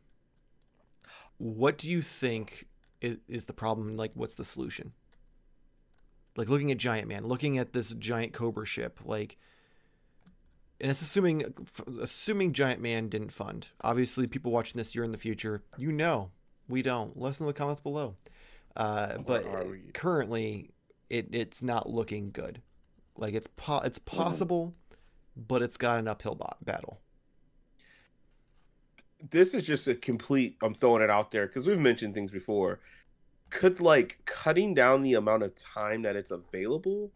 what 1.37 1.77
do 1.77 1.87
you 1.87 2.01
think 2.01 2.67
is, 3.01 3.17
is 3.27 3.45
the 3.45 3.53
problem? 3.53 3.95
Like, 3.95 4.11
what's 4.15 4.33
the 4.33 4.43
solution? 4.43 4.93
Like 6.35 6.49
looking 6.49 6.71
at 6.71 6.77
Giant 6.77 7.07
Man, 7.07 7.27
looking 7.27 7.59
at 7.59 7.71
this 7.71 7.91
giant 7.93 8.33
Cobra 8.33 8.65
ship, 8.65 8.99
like, 9.05 9.37
and 10.81 10.89
it's 10.89 11.01
assuming 11.01 11.43
assuming 12.01 12.53
Giant 12.53 12.81
Man 12.81 13.09
didn't 13.09 13.31
fund. 13.31 13.69
Obviously, 13.81 14.25
people 14.25 14.51
watching 14.51 14.77
this, 14.79 14.95
you're 14.95 15.05
in 15.05 15.11
the 15.11 15.17
future. 15.17 15.61
You 15.77 15.91
know, 15.91 16.31
we 16.67 16.81
don't. 16.81 17.15
Let 17.15 17.29
us 17.29 17.41
know 17.41 17.45
in 17.45 17.49
the 17.49 17.57
comments 17.57 17.81
below. 17.81 18.15
Uh, 18.75 19.19
but 19.19 19.45
currently, 19.93 20.71
it 21.11 21.27
it's 21.31 21.61
not 21.61 21.87
looking 21.87 22.31
good. 22.31 22.61
Like 23.19 23.33
it's 23.33 23.47
po- 23.55 23.81
it's 23.83 23.99
Mm-hmm. 23.99 24.17
possible, 24.17 24.73
but 25.35 25.61
it's 25.61 25.77
got 25.77 25.99
an 25.99 26.07
uphill 26.07 26.35
ba- 26.35 26.55
battle. 26.63 27.01
this 29.31 29.53
is 29.53 29.65
just 29.65 29.85
a 29.87 29.95
complete 29.95 30.55
i'm 30.61 30.73
throwing 30.73 31.03
it 31.03 31.09
out 31.09 31.29
there 31.31 31.45
because 31.45 31.67
we've 31.67 31.77
mentioned 31.79 32.13
things 32.13 32.31
before 32.31 32.79
could 33.49 33.81
like 33.81 34.17
cutting 34.25 34.73
down 34.73 35.01
the 35.01 35.13
amount 35.15 35.43
of 35.43 35.53
time 35.55 36.03
that 36.03 36.15
it's 36.15 36.31
available 36.31 37.11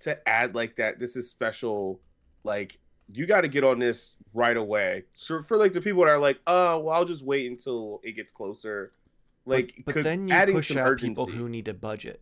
to 0.00 0.28
add 0.28 0.54
like 0.56 0.74
that 0.76 0.98
this 0.98 1.14
is 1.14 1.30
special 1.30 2.00
like 2.42 2.78
you 3.06 3.26
got 3.26 3.42
to 3.42 3.48
get 3.48 3.62
on 3.62 3.78
this 3.78 4.16
right 4.34 4.56
away 4.56 5.04
so 5.14 5.40
for 5.40 5.56
like 5.56 5.72
the 5.72 5.80
people 5.80 6.02
that 6.04 6.10
are 6.10 6.18
like 6.18 6.40
oh 6.48 6.78
well 6.80 6.96
i'll 6.96 7.04
just 7.04 7.24
wait 7.24 7.48
until 7.48 8.00
it 8.02 8.12
gets 8.16 8.32
closer 8.32 8.92
like 9.46 9.72
but, 9.86 9.94
but 9.94 10.04
then 10.04 10.26
you 10.26 10.34
push 10.52 10.74
out 10.74 10.88
urgency. 10.90 11.08
people 11.10 11.26
who 11.26 11.48
need 11.48 11.68
a 11.68 11.74
budget. 11.74 12.20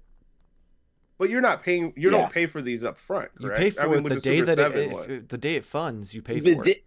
But 1.18 1.28
you're 1.30 1.40
not 1.40 1.62
paying 1.62 1.92
you 1.96 2.10
Yeah. 2.10 2.18
don't 2.18 2.32
pay 2.32 2.46
for 2.46 2.62
these 2.62 2.82
up 2.84 2.96
front 2.96 3.30
You 3.38 3.50
pay 3.50 3.70
for 3.70 3.82
I 3.82 3.86
mean, 3.88 4.06
it 4.06 4.08
the 4.08 4.14
the 4.16 4.20
day 4.20 4.38
Super 4.38 4.46
that 4.46 4.56
7 4.56 4.80
it, 4.80 4.92
one. 4.92 5.10
if- 5.10 5.28
the 5.28 5.38
day 5.38 5.54
it 5.56 5.64
funds. 5.64 6.14
You 6.14 6.22
pay 6.22 6.40
The 6.40 6.54
for 6.54 6.62
di- 6.62 6.70
it. 6.72 6.84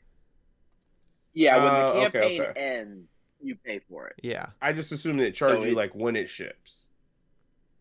yeah, 1.34 1.58
when 1.58 1.66
Uh, 1.68 1.94
the 1.94 2.00
okay, 2.00 2.12
campaign 2.12 2.42
okay. 2.42 2.60
ends, 2.60 3.10
you 3.40 3.56
pay 3.56 3.80
for 3.80 4.08
it. 4.08 4.16
Yeah, 4.24 4.48
i 4.62 4.72
just 4.74 4.92
assumed 4.92 5.22
it 5.22 5.34
charged 5.36 5.62
So 5.62 5.66
you 5.68 5.74
it- 5.74 5.78
like 5.78 5.94
when 5.96 6.16
it 6.16 6.30
ships 6.30 6.88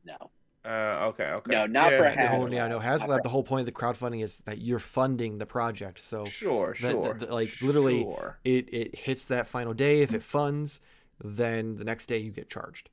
No. 0.04 0.16
uh 0.64 1.06
okay 1.10 1.30
okay 1.32 1.52
No, 1.52 1.66
not 1.66 1.90
for 1.90 1.96
Yeah, 2.04 2.10
half. 2.10 2.32
no, 2.32 2.46
Haslab. 2.46 2.52
yeah, 2.52 2.66
no. 2.68 2.78
Not 2.78 2.84
HasLab. 2.84 3.16
for- 3.18 3.22
The 3.22 3.28
whole 3.28 3.44
point 3.44 3.60
of 3.60 3.66
the 3.66 3.72
crowdfunding 3.80 4.22
is 4.22 4.38
that 4.40 4.58
you're 4.58 4.78
funding 4.78 5.38
the 5.38 5.46
project. 5.46 5.98
So 5.98 6.24
Sure, 6.26 6.74
that- 6.80 6.90
sure. 6.92 7.14
that- 7.14 7.30
like, 7.30 7.50
literally- 7.62 8.02
Sure. 8.02 8.38
it 8.44 8.72
it 8.72 8.94
hits 8.94 9.24
that 9.26 9.46
final 9.46 9.72
day. 9.74 10.02
If 10.02 10.12
it 10.14 10.22
funds, 10.22 10.80
then 11.22 11.76
the 11.76 11.84
next 11.84 12.06
day 12.06 12.18
you 12.18 12.30
get 12.30 12.48
charged. 12.50 12.88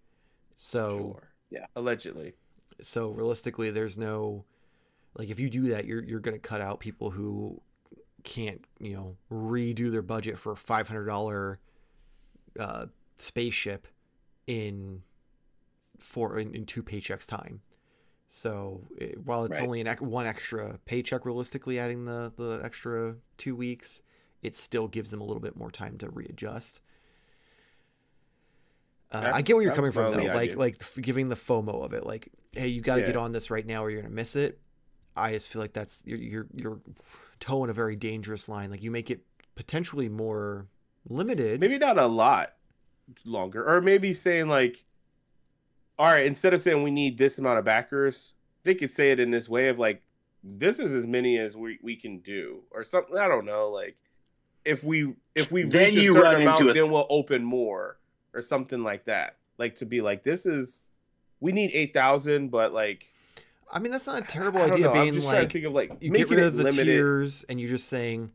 So 0.56 0.98
sure. 0.98 1.24
Yeah. 1.50 1.66
Allegedly. 1.76 2.36
So 2.82 3.10
realistically, 3.12 3.72
there's 3.72 3.98
no 3.98 4.46
like 5.16 5.30
if 5.30 5.40
you 5.40 5.50
do 5.50 5.70
that, 5.70 5.86
you're 5.86 6.04
you're 6.04 6.20
gonna 6.20 6.40
cut 6.40 6.62
out 6.62 6.80
people 6.80 7.10
who 7.12 7.62
can't 8.24 8.66
you 8.80 8.94
know 8.94 9.16
redo 9.32 9.90
their 9.92 10.02
budget 10.02 10.38
for 10.38 10.52
a 10.52 10.58
five 10.58 10.88
hundred 10.88 11.06
dollar 11.06 11.60
uh, 12.60 12.88
spaceship 13.18 13.88
in 14.48 15.02
four 16.00 16.38
in, 16.40 16.54
in 16.56 16.66
two 16.66 16.84
paychecks 16.84 17.26
time. 17.28 17.62
So 18.28 18.82
it, 18.98 19.18
while 19.26 19.46
it's 19.46 19.60
Right. 19.60 19.66
only 19.66 19.82
an 19.82 19.88
one 20.00 20.26
extra 20.26 20.80
paycheck, 20.86 21.26
realistically 21.26 21.80
adding 21.80 22.06
the 22.06 22.32
the 22.36 22.60
extra 22.64 23.16
two 23.38 23.56
weeks, 23.56 24.02
it 24.42 24.56
still 24.56 24.88
gives 24.88 25.12
them 25.12 25.22
a 25.22 25.24
little 25.24 25.42
bit 25.42 25.56
more 25.56 25.72
time 25.72 25.98
to 26.00 26.10
readjust. 26.10 26.80
Uh, 29.12 29.32
I 29.34 29.42
get 29.42 29.56
where 29.56 29.64
you're 29.64 29.74
coming 29.74 29.92
from 29.92 30.12
though, 30.12 30.24
like 30.24 30.52
idea. 30.52 30.58
like 30.58 30.84
giving 31.02 31.30
the 31.30 31.36
FOMO 31.36 31.84
of 31.84 31.94
it, 31.94 32.06
like 32.06 32.30
hey, 32.54 32.68
you 32.68 32.82
got 32.82 32.98
to 32.98 33.04
get 33.04 33.16
on 33.16 33.32
this 33.32 33.50
right 33.50 33.66
now 33.66 33.84
or 33.84 33.90
you're 33.90 34.02
gonna 34.02 34.14
miss 34.14 34.36
it. 34.36 34.60
I 35.16 35.32
just 35.32 35.48
feel 35.48 35.62
like 35.62 35.74
that's 35.74 36.04
you're 36.06 36.20
you're, 36.20 36.48
you're 36.54 36.80
towing 37.40 37.70
a 37.70 37.74
very 37.74 37.96
dangerous 37.96 38.50
line. 38.50 38.70
Like 38.70 38.84
you 38.84 38.92
make 38.92 39.10
it 39.10 39.22
potentially 39.56 40.10
more 40.10 40.68
limited. 41.10 41.60
Maybe 41.60 41.78
not 41.78 41.98
a 41.98 42.06
lot 42.06 42.54
longer. 43.26 43.68
Or 43.68 43.82
maybe 43.82 44.14
saying 44.14 44.50
like 44.50 44.86
all 46.00 46.08
right, 46.08 46.26
instead 46.26 46.54
of 46.54 46.62
saying 46.62 46.84
we 46.84 46.92
need 46.92 47.18
this 47.18 47.40
amount 47.40 47.60
of 47.60 47.66
backers, 47.66 48.36
they 48.64 48.76
could 48.76 48.92
say 48.92 49.12
it 49.12 49.20
in 49.20 49.32
this 49.32 49.50
way 49.50 49.70
of 49.70 49.80
like 49.80 50.04
this 50.44 50.80
is 50.80 50.94
as 50.94 51.08
many 51.08 51.38
as 51.40 51.58
we, 51.58 51.80
we 51.82 51.96
can 51.96 52.20
do 52.20 52.62
or 52.72 52.84
something. 52.84 53.18
I 53.18 53.28
don't 53.28 53.46
know. 53.46 53.70
Like 53.70 53.98
if 54.64 54.84
we 54.84 55.16
if 55.34 55.52
we 55.52 55.64
Then 55.64 55.96
reach 55.96 56.10
a 56.10 56.14
certain 56.14 56.42
amount, 56.42 56.70
a 56.70 56.74
then 56.74 56.92
we'll 56.92 57.08
open 57.10 57.44
more 57.44 57.98
or 58.38 58.42
something 58.42 58.84
like 58.84 59.06
that. 59.06 59.38
Like 59.58 59.76
to 59.76 59.86
be 59.86 60.02
like 60.02 60.24
this 60.24 60.46
is 60.46 60.86
we 61.40 61.52
need 61.52 61.72
eight 61.74 61.94
thousand, 61.94 62.50
but 62.50 62.74
like 62.74 63.08
I 63.72 63.80
mean, 63.80 63.92
that's 63.92 64.08
not 64.08 64.24
a 64.24 64.26
terrible 64.26 64.62
idea. 64.62 64.86
know, 64.86 64.94
Being 64.94 65.14
just 65.14 65.28
trying 65.28 65.38
to 65.38 65.42
like 65.44 65.52
think 65.52 65.66
of 65.66 65.74
like 65.74 65.92
you 66.00 66.12
making 66.12 66.28
get 66.30 66.36
rid 66.38 66.46
of 66.46 66.56
the 66.56 66.64
limited. 66.64 66.86
tiers 66.86 67.44
and 67.50 67.60
you're 67.60 67.70
just 67.70 67.90
saying 67.90 68.32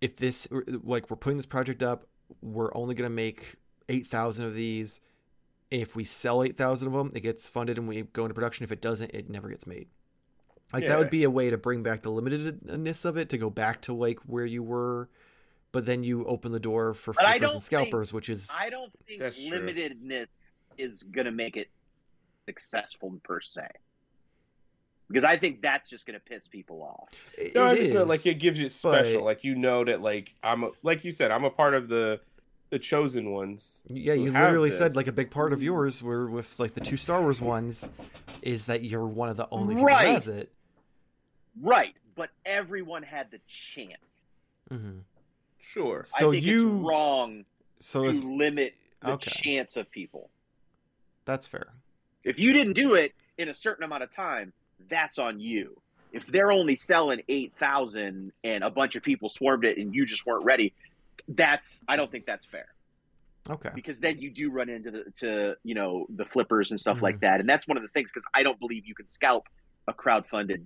if 0.00 0.16
this 0.16 0.48
like 0.50 1.10
we're 1.10 1.16
putting 1.16 1.36
this 1.36 1.46
project 1.46 1.82
up 1.82 2.06
we're 2.42 2.74
only 2.74 2.94
going 2.94 3.08
to 3.08 3.14
make 3.14 3.56
8000 3.88 4.44
of 4.46 4.54
these 4.54 5.00
if 5.70 5.94
we 5.96 6.04
sell 6.04 6.42
8000 6.42 6.88
of 6.88 6.94
them 6.94 7.10
it 7.14 7.20
gets 7.20 7.48
funded 7.48 7.78
and 7.78 7.88
we 7.88 8.02
go 8.02 8.24
into 8.24 8.34
production 8.34 8.64
if 8.64 8.72
it 8.72 8.80
doesn't 8.80 9.10
it 9.12 9.28
never 9.28 9.48
gets 9.48 9.66
made 9.66 9.88
like 10.72 10.86
that 10.86 10.98
would 10.98 11.10
be 11.10 11.24
a 11.24 11.30
way 11.30 11.50
to 11.50 11.58
bring 11.58 11.82
back 11.82 12.02
the 12.02 12.10
limitedness 12.10 13.04
of 13.04 13.16
it 13.16 13.28
to 13.30 13.38
go 13.38 13.50
back 13.50 13.82
to 13.82 13.92
like 13.92 14.20
where 14.20 14.46
you 14.46 14.62
were 14.62 15.08
but 15.72 15.86
then 15.86 16.02
you 16.04 16.24
open 16.26 16.52
the 16.52 16.60
door 16.60 16.94
for 16.94 17.12
But 17.14 17.24
flippers 17.38 17.52
and 17.54 17.62
scalpers 17.62 18.12
which 18.12 18.28
is 18.28 18.50
I 18.56 18.70
don't 18.70 18.92
think 19.06 19.20
That's 19.20 19.36
true. 19.38 19.58
limitedness 19.60 20.28
is 20.78 21.02
going 21.04 21.26
to 21.26 21.30
make 21.32 21.56
it 21.56 21.68
successful 22.46 23.18
per 23.22 23.40
se. 23.40 23.66
Because 25.08 25.24
I 25.24 25.36
think 25.36 25.60
that's 25.60 25.90
just 25.90 26.06
going 26.06 26.18
to 26.18 26.24
piss 26.24 26.46
people 26.46 26.82
off. 26.82 27.08
it- 27.36 27.54
No, 27.54 27.64
I 27.64 27.72
it 27.72 27.76
just 27.78 27.92
meant 27.92 28.02
is. 28.04 28.08
like 28.08 28.26
it 28.26 28.34
gives 28.38 28.58
you 28.58 28.68
special. 28.68 29.20
but- 29.20 29.24
Like 29.24 29.44
you 29.44 29.54
know 29.56 29.84
that 29.84 30.00
like 30.00 30.34
I'm 30.42 30.64
a, 30.64 30.70
like 30.82 31.04
you 31.04 31.10
said 31.12 31.30
I'm 31.30 31.44
a 31.44 31.50
part 31.50 31.74
of 31.74 31.88
the 31.88 32.20
the 32.70 32.78
chosen 32.78 33.32
ones. 33.32 33.82
Yeah, 33.88 34.12
you 34.14 34.30
have 34.30 34.44
literally 34.44 34.70
said 34.70 34.94
like 34.94 35.08
a 35.08 35.12
big 35.12 35.30
part 35.32 35.52
of 35.52 35.60
yours 35.60 36.02
were 36.04 36.30
with 36.30 36.60
like 36.60 36.74
the 36.74 36.80
two 36.80 36.96
Star 36.96 37.20
Wars 37.20 37.40
ones 37.40 37.90
is 38.42 38.66
that 38.66 38.84
you're 38.84 39.04
one 39.08 39.28
of 39.28 39.36
the 39.36 39.48
only 39.50 39.74
people 39.74 39.86
Right. 39.86 40.06
who 40.06 40.12
has 40.14 40.28
it. 40.28 40.52
Right. 41.60 41.94
But 42.14 42.30
everyone 42.46 43.02
had 43.02 43.32
the 43.32 43.40
chance. 43.48 44.26
hmm 44.70 44.98
Sure. 45.72 46.02
So 46.04 46.28
I 46.28 46.32
think 46.32 46.44
you 46.44 46.76
it's 46.76 46.84
wrong 46.88 47.44
so 47.78 48.10
to 48.10 48.28
limit 48.28 48.74
the 49.00 49.12
okay. 49.12 49.30
chance 49.30 49.76
of 49.76 49.90
people. 49.90 50.30
that's 51.24 51.46
fair. 51.46 51.68
If 52.24 52.38
you 52.38 52.52
didn't 52.52 52.74
do 52.74 52.94
it 52.94 53.14
in 53.38 53.48
a 53.48 53.54
certain 53.54 53.84
amount 53.84 54.02
of 54.02 54.10
time, 54.10 54.52
that's 54.88 55.18
on 55.18 55.40
you. 55.40 55.80
If 56.12 56.26
they're 56.26 56.50
only 56.50 56.74
selling 56.76 57.22
8,000 57.28 58.32
and 58.44 58.64
a 58.64 58.68
bunch 58.70 58.96
of 58.96 59.02
people 59.02 59.28
swarmed 59.28 59.64
it 59.64 59.78
and 59.78 59.94
you 59.94 60.04
just 60.04 60.26
weren't 60.26 60.44
ready, 60.44 60.74
that's 61.28 61.82
I 61.88 61.96
don't 61.96 62.10
think 62.10 62.26
that's 62.26 62.44
fair. 62.46 62.66
Okay. 63.48 63.70
because 63.74 63.98
then 64.00 64.18
you 64.20 64.30
do 64.30 64.50
run 64.50 64.68
into 64.68 64.90
the 64.90 65.04
to 65.20 65.56
you 65.64 65.74
know 65.74 66.06
the 66.10 66.24
flippers 66.26 66.72
and 66.72 66.78
stuff 66.80 66.98
Mhm. 66.98 67.02
like 67.02 67.20
that 67.20 67.40
and 67.40 67.48
that's 67.48 67.66
one 67.66 67.78
of 67.78 67.82
the 67.82 67.88
things 67.88 68.10
because 68.12 68.24
i 68.34 68.42
don't 68.42 68.60
believe 68.60 68.84
you 68.86 68.94
can 68.94 69.06
scalp 69.08 69.48
a 69.88 69.94
crowdfunded 69.94 70.62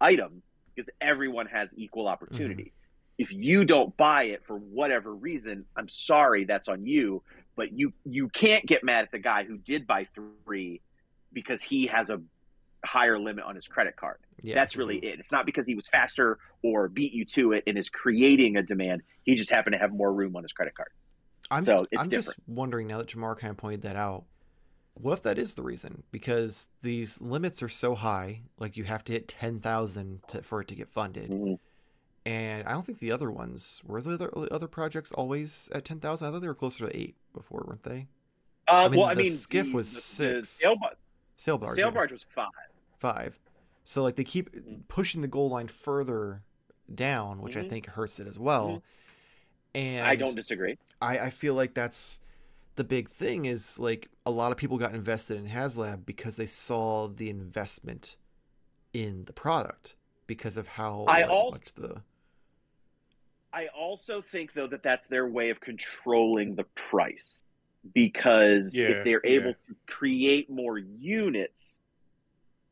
item 0.00 0.42
because 0.74 0.90
everyone 1.00 1.46
has 1.46 1.72
equal 1.78 2.08
opportunity 2.08 2.72
if 3.20 3.34
you 3.34 3.66
don't 3.66 3.94
buy 3.98 4.22
it 4.24 4.42
for 4.46 4.56
whatever 4.56 5.14
reason 5.14 5.64
i'm 5.76 5.88
sorry 5.88 6.44
that's 6.44 6.68
on 6.68 6.86
you 6.86 7.22
but 7.54 7.70
you 7.72 7.92
you 8.06 8.28
can't 8.30 8.64
get 8.64 8.82
mad 8.82 9.04
at 9.04 9.12
the 9.12 9.18
guy 9.18 9.44
who 9.44 9.58
did 9.58 9.86
buy 9.86 10.06
three 10.14 10.80
because 11.32 11.62
he 11.62 11.86
has 11.86 12.08
a 12.08 12.18
higher 12.82 13.18
limit 13.18 13.44
on 13.44 13.54
his 13.54 13.68
credit 13.68 13.94
card 13.94 14.16
Yeah. 14.42 14.54
that's 14.54 14.74
really 14.74 14.96
it 14.96 15.20
it's 15.20 15.30
not 15.30 15.44
because 15.44 15.66
he 15.66 15.74
was 15.74 15.86
faster 15.86 16.38
or 16.62 16.88
beat 16.88 17.12
you 17.12 17.26
to 17.26 17.52
it 17.52 17.64
and 17.66 17.76
is 17.76 17.90
creating 17.90 18.56
a 18.56 18.62
demand 18.62 19.02
he 19.24 19.34
just 19.34 19.50
happened 19.50 19.74
to 19.74 19.78
have 19.78 19.92
more 19.92 20.12
room 20.12 20.34
on 20.34 20.42
his 20.42 20.52
credit 20.54 20.74
card 20.74 20.88
I'm, 21.50 21.62
so 21.62 21.84
it's 21.90 22.02
I'm 22.02 22.08
just 22.08 22.34
wondering 22.46 22.86
now 22.86 22.98
that 22.98 23.08
Jarmar 23.08 23.36
kind 23.36 23.50
of 23.50 23.56
pointed 23.56 23.82
that 23.82 23.96
out. 23.96 24.24
What 24.94 25.14
if 25.14 25.22
that 25.24 25.36
is 25.36 25.54
the 25.54 25.64
reason? 25.64 26.04
Because 26.12 26.68
these 26.80 27.20
limits 27.20 27.60
are 27.60 27.68
so 27.68 27.96
high, 27.96 28.42
like 28.58 28.76
you 28.76 28.84
have 28.84 29.02
to 29.04 29.14
hit 29.14 29.26
ten 29.26 29.58
thousand 29.58 30.20
for 30.42 30.60
it 30.60 30.68
to 30.68 30.76
get 30.76 30.88
funded, 30.88 31.30
Mhm. 31.30 31.58
And 32.26 32.66
I 32.66 32.72
don't 32.72 32.84
think 32.84 32.98
the 32.98 33.12
other 33.12 33.30
ones 33.30 33.82
were 33.86 34.00
the 34.00 34.12
other, 34.14 34.30
other 34.52 34.68
projects 34.68 35.12
always 35.12 35.70
at 35.74 35.84
ten 35.84 36.00
thousand. 36.00 36.28
I 36.28 36.30
thought 36.30 36.40
they 36.40 36.48
were 36.48 36.54
closer 36.54 36.88
to 36.88 36.96
eight 36.96 37.16
before, 37.32 37.64
weren't 37.66 37.82
they? 37.82 38.06
Uh, 38.68 38.84
I 38.84 38.88
mean, 38.88 39.00
well, 39.00 39.08
I 39.08 39.14
the 39.14 39.22
mean, 39.24 39.32
skiff 39.32 39.66
the- 39.68 39.74
was 39.74 39.92
the- 39.94 40.00
six. 40.00 40.56
The 40.58 40.62
sail, 40.62 40.76
bar- 40.78 40.96
Sail 41.36 41.58
barge. 41.58 41.76
sail 41.76 41.92
yeah. 41.94 42.06
was 42.12 42.26
five. 42.34 42.48
five. 42.98 43.38
So 43.84 44.02
like 44.02 44.16
they 44.16 44.24
keep 44.24 44.52
Mhm. 44.54 44.86
pushing 44.88 45.22
the 45.22 45.28
goal 45.28 45.48
line 45.48 45.68
further 45.68 46.42
down, 46.94 47.40
which 47.40 47.56
I 47.56 47.62
Mhm. 47.64 47.70
think 47.70 47.86
hurts 47.86 48.20
it 48.20 48.26
as 48.26 48.38
well. 48.38 48.82
And 49.74 50.06
I 50.06 50.16
don't 50.16 50.34
disagree. 50.34 50.78
I, 51.00 51.18
I 51.18 51.30
feel 51.30 51.54
like 51.54 51.74
that's 51.74 52.20
the 52.76 52.84
big 52.84 53.08
thing 53.08 53.44
is 53.46 53.78
like 53.78 54.08
a 54.26 54.30
lot 54.30 54.52
of 54.52 54.58
people 54.58 54.76
got 54.78 54.94
invested 54.94 55.36
in 55.38 55.46
HasLab 55.46 56.04
because 56.04 56.36
they 56.36 56.46
saw 56.46 57.08
the 57.08 57.30
investment 57.30 58.16
in 58.92 59.24
the 59.24 59.32
product 59.32 59.96
because 60.26 60.56
of 60.56 60.66
how 60.68 61.04
I 61.08 61.22
like, 61.22 61.30
als- 61.30 61.52
much 61.54 61.72
the 61.74 62.02
I 63.52 63.66
also 63.68 64.22
think 64.22 64.52
though 64.52 64.68
that 64.68 64.82
that's 64.82 65.06
their 65.08 65.26
way 65.26 65.50
of 65.50 65.60
controlling 65.60 66.54
the 66.54 66.64
price 66.74 67.42
because 67.94 68.76
Yeah, 68.76 68.88
if 68.88 69.04
they're 69.04 69.20
yeah. 69.24 69.30
able 69.40 69.52
to 69.54 69.76
create 69.86 70.48
more 70.50 70.78
units, 70.78 71.80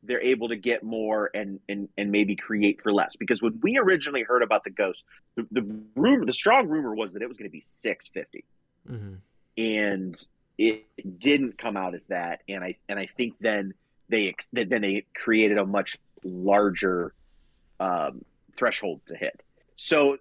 they're 0.03 0.21
able 0.21 0.47
to 0.49 0.55
get 0.55 0.83
more 0.83 1.29
and 1.33 1.59
and 1.67 1.89
and 1.97 2.11
maybe 2.11 2.35
create 2.35 2.81
for 2.81 2.93
less. 2.93 3.15
Because 3.17 3.41
when 3.41 3.59
we 3.61 3.77
originally 3.77 4.23
heard 4.23 4.41
about 4.43 4.63
the 4.63 4.69
ghost, 4.69 5.03
the, 5.35 5.45
the 5.51 5.81
rumor, 5.95 6.25
the 6.25 6.33
strong 6.33 6.67
rumor 6.69 6.95
was 6.95 7.13
that 7.13 7.21
it 7.21 7.27
was 7.27 7.37
going 7.37 7.49
to 7.49 7.51
be 7.51 7.61
six 7.61 8.07
fifty. 8.07 8.45
Mhm. 8.89 9.17
and 9.57 10.27
it 10.57 10.85
didn't 11.19 11.57
come 11.57 11.75
out 11.77 11.93
as 11.95 12.07
that. 12.07 12.41
And 12.47 12.63
I 12.63 12.77
and 12.87 12.97
I 12.97 13.05
think 13.17 13.35
then 13.39 13.73
they 14.07 14.33
then 14.53 14.81
they 14.81 15.05
created 15.15 15.57
a 15.57 15.65
much 15.65 15.97
larger 16.23 17.13
um, 17.79 18.23
threshold 18.57 19.01
to 19.07 19.15
hit. 19.15 19.41
So, 19.75 20.17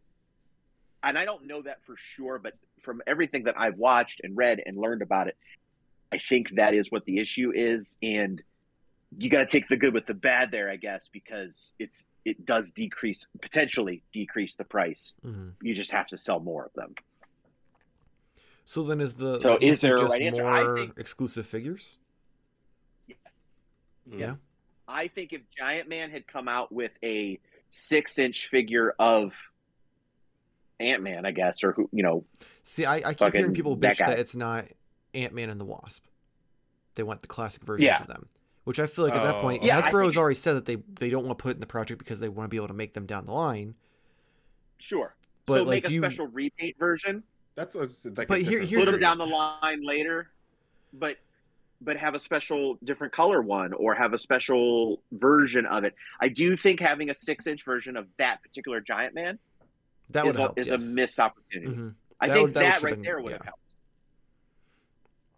and 1.02 1.18
I 1.18 1.24
don't 1.24 1.46
know 1.46 1.62
that 1.62 1.84
for 1.84 1.96
sure, 1.96 2.38
but 2.38 2.54
from 2.80 3.02
everything 3.06 3.44
that 3.44 3.58
I've 3.58 3.76
watched 3.76 4.20
and 4.22 4.36
read 4.36 4.60
and 4.64 4.76
learned 4.76 5.02
about 5.02 5.28
it, 5.28 5.36
I 6.12 6.18
think 6.18 6.56
that 6.56 6.74
is 6.74 6.90
what 6.90 7.04
the 7.04 7.18
issue 7.18 7.52
is, 7.54 7.98
and 8.02 8.42
you 9.16 9.30
got 9.30 9.40
to 9.40 9.46
take 9.46 9.68
the 9.68 9.76
good 9.76 9.94
with 9.94 10.06
the 10.06 10.14
bad 10.14 10.50
there, 10.50 10.70
I 10.70 10.76
guess, 10.76 11.08
because 11.12 11.74
it's 11.78 12.04
it 12.24 12.44
does 12.44 12.70
decrease 12.70 13.26
potentially 13.40 14.02
decrease 14.12 14.54
the 14.56 14.64
price. 14.64 15.14
Mhm. 15.24 15.54
You 15.62 15.74
just 15.74 15.92
have 15.92 16.06
to 16.08 16.18
sell 16.18 16.40
more 16.40 16.66
of 16.66 16.72
them. 16.74 16.94
So 18.66 18.82
then, 18.82 19.00
is 19.00 19.14
the 19.14 19.40
So 19.40 19.56
is 19.60 19.80
there 19.80 19.94
a 19.94 20.00
just 20.00 20.12
right 20.12 20.22
answer? 20.22 20.46
I 20.46 20.64
more 20.64 20.76
think- 20.78 20.98
exclusive 20.98 21.46
figures? 21.46 21.98
Yes. 23.06 23.18
Mm. 24.10 24.18
Yeah. 24.20 24.36
I 24.86 25.08
think 25.08 25.32
if 25.32 25.40
Giant 25.56 25.88
Man 25.88 26.10
had 26.10 26.26
come 26.26 26.48
out 26.48 26.70
with 26.72 26.92
a 27.02 27.38
six 27.70 28.18
inch 28.18 28.48
figure 28.48 28.94
of 28.98 29.34
Ant 30.80 31.02
Man, 31.02 31.26
I 31.26 31.30
guess, 31.32 31.64
or 31.64 31.72
who 31.72 31.88
you 31.92 32.02
know, 32.02 32.24
See, 32.62 32.84
I, 32.84 32.96
I 33.08 33.14
keep 33.14 33.34
hearing 33.34 33.54
people 33.54 33.76
bitch 33.76 33.98
that, 33.98 33.98
guy. 33.98 34.12
it's 34.12 34.34
not 34.36 34.66
Ant 35.14 35.34
Man 35.34 35.50
and 35.50 35.60
the 35.60 35.64
Wasp. 35.64 36.04
They 36.94 37.02
want 37.02 37.20
the 37.20 37.26
classic 37.26 37.62
versions 37.64 37.86
Yeah. 37.86 38.00
of 38.00 38.06
them, 38.06 38.28
which 38.64 38.78
I 38.78 38.86
feel 38.86 39.04
like 39.04 39.14
at 39.14 39.22
that 39.24 39.36
Oh. 39.36 39.40
point, 39.40 39.62
Yeah, 39.62 39.80
Hasbro 39.80 40.04
has 40.04 40.16
already 40.16 40.34
said 40.34 40.54
that 40.54 40.64
they 40.66 40.76
they 40.98 41.10
don't 41.10 41.24
want 41.26 41.38
to 41.38 41.42
put 41.42 41.50
it 41.50 41.54
in 41.54 41.60
the 41.60 41.66
project 41.66 41.98
because 41.98 42.20
they 42.20 42.28
want 42.28 42.46
to 42.46 42.48
be 42.50 42.56
able 42.56 42.68
to 42.68 42.74
make 42.74 42.94
them 42.94 43.06
down 43.06 43.24
the 43.24 43.32
line. 43.32 43.74
sure. 44.78 45.16
But 45.46 45.54
so 45.54 45.62
like 45.64 45.84
make 45.84 45.90
a 45.90 45.92
you, 45.94 46.00
special 46.00 46.26
repaint 46.28 46.76
version, 46.78 47.22
That's 47.54 47.74
what 47.74 47.84
it's 47.84 48.04
like. 48.16 48.28
But 48.28 48.42
here- 48.42 48.60
here's 48.60 48.84
put 48.84 48.84
the- 48.86 48.90
them 48.92 49.00
down 49.00 49.18
the 49.18 49.26
line 49.26 49.82
later, 49.84 50.30
but 50.92 51.16
but 51.80 51.96
have 51.96 52.14
a 52.14 52.18
special 52.18 52.76
different 52.84 53.12
color 53.12 53.40
one 53.40 53.72
or 53.72 53.94
have 53.94 54.12
a 54.12 54.18
special 54.18 55.00
version 55.12 55.64
of 55.66 55.84
it. 55.84 55.94
I 56.20 56.28
do 56.28 56.56
think 56.56 56.80
having 56.80 57.08
a 57.10 57.14
six 57.14 57.46
inch 57.46 57.64
version 57.64 57.96
of 57.96 58.06
that 58.18 58.42
particular 58.42 58.80
Giant 58.80 59.14
Man 59.14 59.38
that 60.10 60.24
would 60.26 60.36
a, 60.36 60.38
help. 60.38 60.58
is 60.58 60.68
yes. 60.68 60.82
a 60.82 60.94
missed 60.94 61.18
opportunity. 61.20 61.72
Mhm. 61.74 61.94
I 62.20 62.28
That 62.28 62.34
think 62.34 62.46
would- 62.46 62.54
that 62.54 62.60
that, 62.74 62.82
right 62.82 62.94
been- 62.94 63.02
there 63.02 63.20
would 63.20 63.32
have 63.32 63.42
helped. 63.42 63.74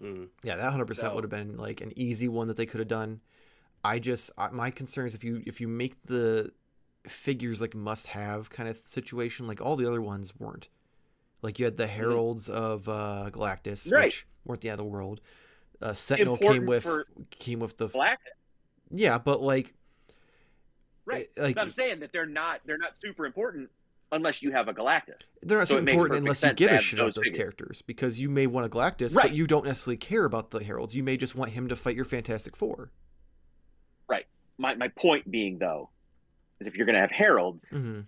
Mm. 0.03 0.29
Yeah, 0.43 0.57
that 0.57 0.71
hundred 0.71 0.87
percent 0.87 1.15
would 1.15 1.25
have 1.25 1.31
been 1.31 1.57
like 1.59 1.81
an 1.83 1.93
easy 1.97 2.27
one 2.29 2.49
that 2.49 2.57
they 2.57 2.65
could 2.67 2.79
have 2.81 2.89
done. 2.89 3.21
I 3.85 3.99
just 3.99 4.31
I, 4.39 4.49
my 4.51 4.71
concern 4.71 5.07
is 5.07 5.15
if 5.15 5.23
you 5.25 5.43
if 5.47 5.61
you 5.61 5.69
make 5.69 6.03
the 6.05 6.53
figures 7.07 7.61
like 7.61 7.75
must 7.75 8.07
have 8.09 8.49
kind 8.51 8.69
of 8.69 8.77
situation, 8.79 9.47
like 9.47 9.61
all 9.61 9.77
the 9.77 9.87
other 9.87 10.01
ones 10.01 10.33
weren't. 10.39 10.69
Like 11.43 11.59
you 11.59 11.65
had 11.67 11.77
the 11.77 11.87
heralds 11.87 12.49
of 12.49 12.89
uh, 12.89 13.29
Galactus, 13.33 13.87
Mm-hmm. 13.87 13.95
Right. 13.95 14.05
which 14.07 14.27
weren't 14.45 14.61
the 14.63 14.69
end 14.71 14.81
of 14.81 14.87
the 14.87 14.91
world. 14.91 15.21
Uh, 15.83 15.93
Sentinel 15.95 16.37
came 16.39 16.67
with 16.67 16.87
came 17.31 17.59
with 17.61 17.77
the 17.77 17.89
Galactus. 17.89 18.17
yeah, 18.91 19.19
but 19.19 19.43
like 19.43 19.75
Right. 21.05 21.29
like 21.37 21.57
But 21.57 21.63
I'm 21.63 21.71
saying 21.71 22.01
that 22.01 22.13
they're 22.13 22.25
not 22.27 22.61
they're 22.65 22.79
not 22.79 22.99
super 23.01 23.27
important 23.27 23.71
unless 24.13 24.43
you 24.43 24.51
have 24.53 24.69
a 24.69 24.75
Galactus. 24.75 25.31
they're 25.43 25.59
not 25.59 25.69
so 25.69 25.75
so 25.75 25.79
important 25.79 26.19
unless 26.21 26.43
you 26.43 26.53
give 26.55 26.73
a 26.73 26.79
shit 26.79 26.99
about 26.99 27.07
those 27.07 27.15
those 27.17 27.25
figures. 27.25 27.39
characters 27.39 27.83
because 27.83 28.19
you 28.19 28.29
may 28.29 28.47
want 28.47 28.67
a 28.67 28.69
Galactus, 28.69 29.15
but 29.15 29.33
you 29.33 29.47
don't 29.47 29.65
necessarily 29.65 29.97
care 29.97 30.25
about 30.25 30.51
the 30.51 30.63
heralds. 30.63 30.95
You 30.95 31.03
may 31.03 31.17
just 31.17 31.35
want 31.35 31.53
him 31.53 31.69
to 31.69 31.77
fight 31.77 31.97
your 31.97 32.05
Fantastic 32.05 32.57
Four. 32.57 32.91
Right. 34.09 34.27
My 34.59 34.75
my 34.75 34.89
point 34.89 35.31
being 35.31 35.59
though 35.59 35.91
is 36.61 36.67
if 36.67 36.77
you're 36.77 36.87
going 36.87 36.95
to 36.95 37.01
have 37.01 37.11
heralds 37.11 37.69
hmm 37.71 38.01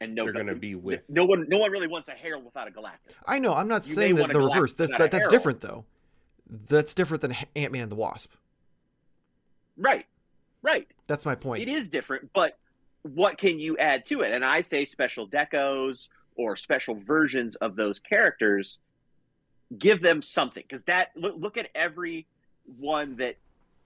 and 0.00 0.14
no 0.14 0.22
They're 0.24 0.32
gonna 0.32 0.54
be 0.54 0.76
with. 0.76 1.02
no 1.10 1.24
one 1.24 1.46
no 1.48 1.58
one 1.58 1.72
really 1.72 1.88
wants 1.88 2.08
a 2.08 2.12
herald 2.12 2.44
without 2.44 2.68
a 2.68 2.70
Galactus. 2.70 3.14
I 3.26 3.40
know. 3.40 3.52
I'm 3.52 3.66
not 3.66 3.84
You 3.86 3.94
saying 3.94 4.14
that 4.16 4.28
the 4.32 4.38
Galactus 4.38 4.54
reverse. 4.54 4.72
That's 4.74 4.90
that, 4.92 4.98
that's 4.98 5.16
herald. 5.16 5.30
different 5.32 5.60
though. 5.60 5.84
That's 6.48 6.94
different 6.94 7.20
than 7.20 7.36
Ant 7.56 7.72
Man 7.72 7.82
and 7.82 7.90
the 7.90 7.96
Wasp. 7.96 8.32
Right. 9.76 10.06
Right. 10.62 10.86
That's 11.08 11.26
my 11.26 11.34
point. 11.34 11.62
It 11.62 11.68
is 11.68 11.88
different, 11.88 12.30
but 12.32 12.56
what 13.02 13.38
can 13.38 13.58
you 13.58 13.76
add 13.78 14.04
to 14.06 14.22
it? 14.22 14.32
And 14.32 14.44
I 14.44 14.60
say 14.60 14.84
special 14.84 15.28
decos 15.28 16.08
or 16.36 16.56
special 16.56 16.94
versions 16.94 17.56
of 17.56 17.76
those 17.76 17.98
characters. 17.98 18.78
Give 19.76 20.00
them 20.00 20.22
something 20.22 20.62
because 20.66 20.84
that 20.84 21.08
look, 21.14 21.34
look 21.38 21.56
at 21.56 21.68
every 21.74 22.26
one 22.78 23.16
that 23.16 23.36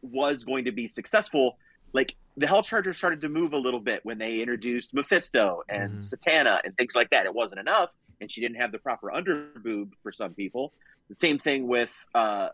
was 0.00 0.44
going 0.44 0.64
to 0.66 0.72
be 0.72 0.86
successful. 0.86 1.58
Like 1.92 2.14
the 2.36 2.46
Hell 2.46 2.62
Charger 2.62 2.94
started 2.94 3.20
to 3.22 3.28
move 3.28 3.52
a 3.52 3.58
little 3.58 3.80
bit 3.80 4.00
when 4.04 4.18
they 4.18 4.36
introduced 4.40 4.94
Mephisto 4.94 5.62
and 5.68 5.98
Mhm. 5.98 6.14
Satana 6.14 6.60
and 6.64 6.76
things 6.78 6.94
like 6.94 7.10
that. 7.10 7.26
It 7.26 7.34
wasn't 7.34 7.60
enough, 7.60 7.90
and 8.20 8.30
she 8.30 8.40
didn't 8.40 8.56
have 8.56 8.72
the 8.72 8.78
proper 8.78 9.10
underboob 9.10 9.90
for 10.02 10.12
some 10.12 10.34
people. 10.34 10.72
The 11.08 11.14
same 11.16 11.38
thing 11.38 11.66
with 11.66 11.92
uh, 12.14 12.50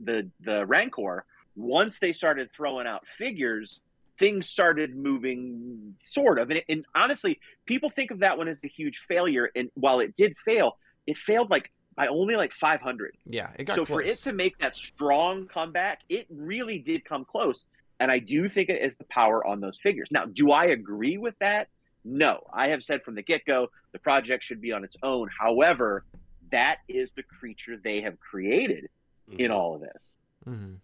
the 0.00 0.30
the 0.40 0.64
Rancor. 0.64 1.24
Once 1.56 1.98
they 1.98 2.12
started 2.12 2.50
throwing 2.52 2.86
out 2.86 3.06
figures, 3.08 3.82
things 4.18 4.48
started 4.48 4.96
moving 4.96 5.94
sort 5.98 6.38
of. 6.38 6.50
And, 6.50 6.62
and 6.68 6.84
honestly 6.94 7.38
people 7.66 7.90
think 7.90 8.10
of 8.10 8.20
that 8.20 8.36
one 8.38 8.48
as 8.48 8.60
a 8.64 8.68
huge 8.68 8.98
failure. 8.98 9.50
And 9.54 9.70
while 9.74 10.00
it 10.00 10.14
did 10.16 10.36
fail 10.36 10.76
it 11.06 11.16
failed 11.16 11.50
like 11.50 11.70
by 11.96 12.06
only 12.08 12.36
like 12.36 12.52
500 12.52 13.16
yeah, 13.26 13.50
it 13.58 13.64
got 13.64 13.76
so 13.76 13.84
close. 13.84 13.96
for 13.96 14.02
it 14.02 14.16
to 14.18 14.32
make 14.32 14.58
that 14.58 14.76
strong 14.76 15.46
comeback 15.46 16.00
it 16.08 16.26
really 16.30 16.78
did 16.78 17.04
come 17.04 17.24
close. 17.24 17.66
And 18.00 18.10
i 18.10 18.18
do 18.18 18.48
think 18.48 18.68
it 18.68 18.80
is 18.82 18.96
the 18.96 19.04
power 19.04 19.44
on 19.46 19.60
those 19.60 19.78
figures. 19.78 20.08
Now 20.10 20.26
do 20.26 20.50
i 20.52 20.66
agree 20.66 21.18
with 21.18 21.34
that? 21.40 21.68
No. 22.04 22.40
I 22.54 22.68
have 22.68 22.82
said 22.84 23.02
from 23.02 23.14
the 23.16 23.22
get-go 23.22 23.68
the 23.92 23.98
project 23.98 24.44
should 24.44 24.60
be 24.60 24.72
on 24.72 24.84
its 24.84 24.96
own. 25.02 25.28
However 25.38 26.04
that 26.50 26.78
is 26.88 27.12
the 27.12 27.22
creature 27.22 27.76
they 27.82 28.00
have 28.00 28.18
created 28.18 28.88
in 29.32 29.50
Mhm. 29.50 29.54
all 29.54 29.74
of 29.74 29.80
this. 29.82 30.18
Hmm 30.44 30.74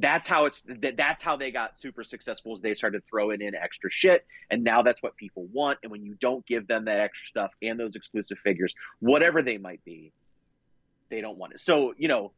that's 0.00 0.28
how 0.28 0.44
it's 0.44 0.62
that, 0.66 0.96
that's 0.96 1.22
how 1.22 1.36
they 1.36 1.50
got 1.50 1.78
super 1.78 2.04
successful 2.04 2.54
is 2.54 2.60
they 2.60 2.74
started 2.74 3.02
throwing 3.08 3.40
in 3.40 3.54
extra 3.54 3.90
shit 3.90 4.26
and 4.50 4.62
now 4.62 4.82
that's 4.82 5.02
what 5.02 5.16
people 5.16 5.46
want 5.52 5.78
and 5.82 5.90
when 5.90 6.04
you 6.04 6.14
don't 6.20 6.44
give 6.46 6.66
them 6.66 6.84
that 6.84 7.00
extra 7.00 7.26
stuff 7.26 7.50
and 7.62 7.80
those 7.80 7.96
exclusive 7.96 8.38
figures 8.44 8.74
whatever 9.00 9.42
they 9.42 9.56
might 9.56 9.82
be 9.84 10.12
they 11.08 11.20
don't 11.20 11.38
want 11.38 11.52
it 11.54 11.60
so 11.60 11.94
you 11.96 12.08
know 12.08 12.32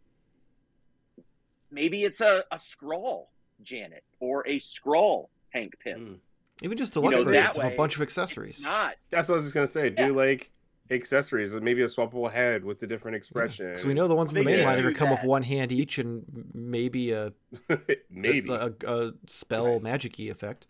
maybe 1.70 2.04
it's 2.04 2.20
a, 2.20 2.44
a 2.52 2.56
Skrull 2.56 3.26
janet 3.62 4.04
or 4.20 4.46
a 4.46 4.58
Skrull 4.58 5.28
hank 5.50 5.74
pym 5.82 6.00
Mm. 6.00 6.18
Even 6.60 6.76
just 6.76 6.94
You 6.96 7.02
deluxe 7.02 7.20
know, 7.20 7.24
versions 7.24 7.56
that 7.56 7.64
of 7.66 7.72
a 7.72 7.76
bunch 7.76 7.94
of 7.94 8.02
accessories. 8.02 8.62
not 8.64 8.96
That's 9.10 9.28
what 9.28 9.34
I 9.34 9.36
was 9.36 9.44
just 9.44 9.54
gonna 9.54 9.66
say. 9.68 9.90
Do 9.90 10.12
like 10.12 10.50
accessories, 10.90 11.54
maybe 11.60 11.82
a 11.82 11.86
swappable 11.86 12.30
head 12.30 12.64
with 12.64 12.82
a 12.82 12.86
different 12.86 13.16
expression. 13.16 13.66
Because 13.66 13.84
we 13.84 13.94
know 13.94 14.08
the 14.08 14.14
ones 14.14 14.32
in 14.32 14.38
the 14.38 14.44
main 14.44 14.64
line 14.64 14.84
are 14.84 14.92
come 14.92 15.10
with 15.10 15.24
one 15.24 15.42
hand 15.42 15.72
each 15.72 15.98
and 15.98 16.24
maybe 16.54 17.12
a 17.12 17.32
maybe. 18.10 18.50
a, 18.50 18.72
a, 18.86 19.12
spell 19.26 19.80
magic-y 19.90 20.26
effect. 20.26 20.66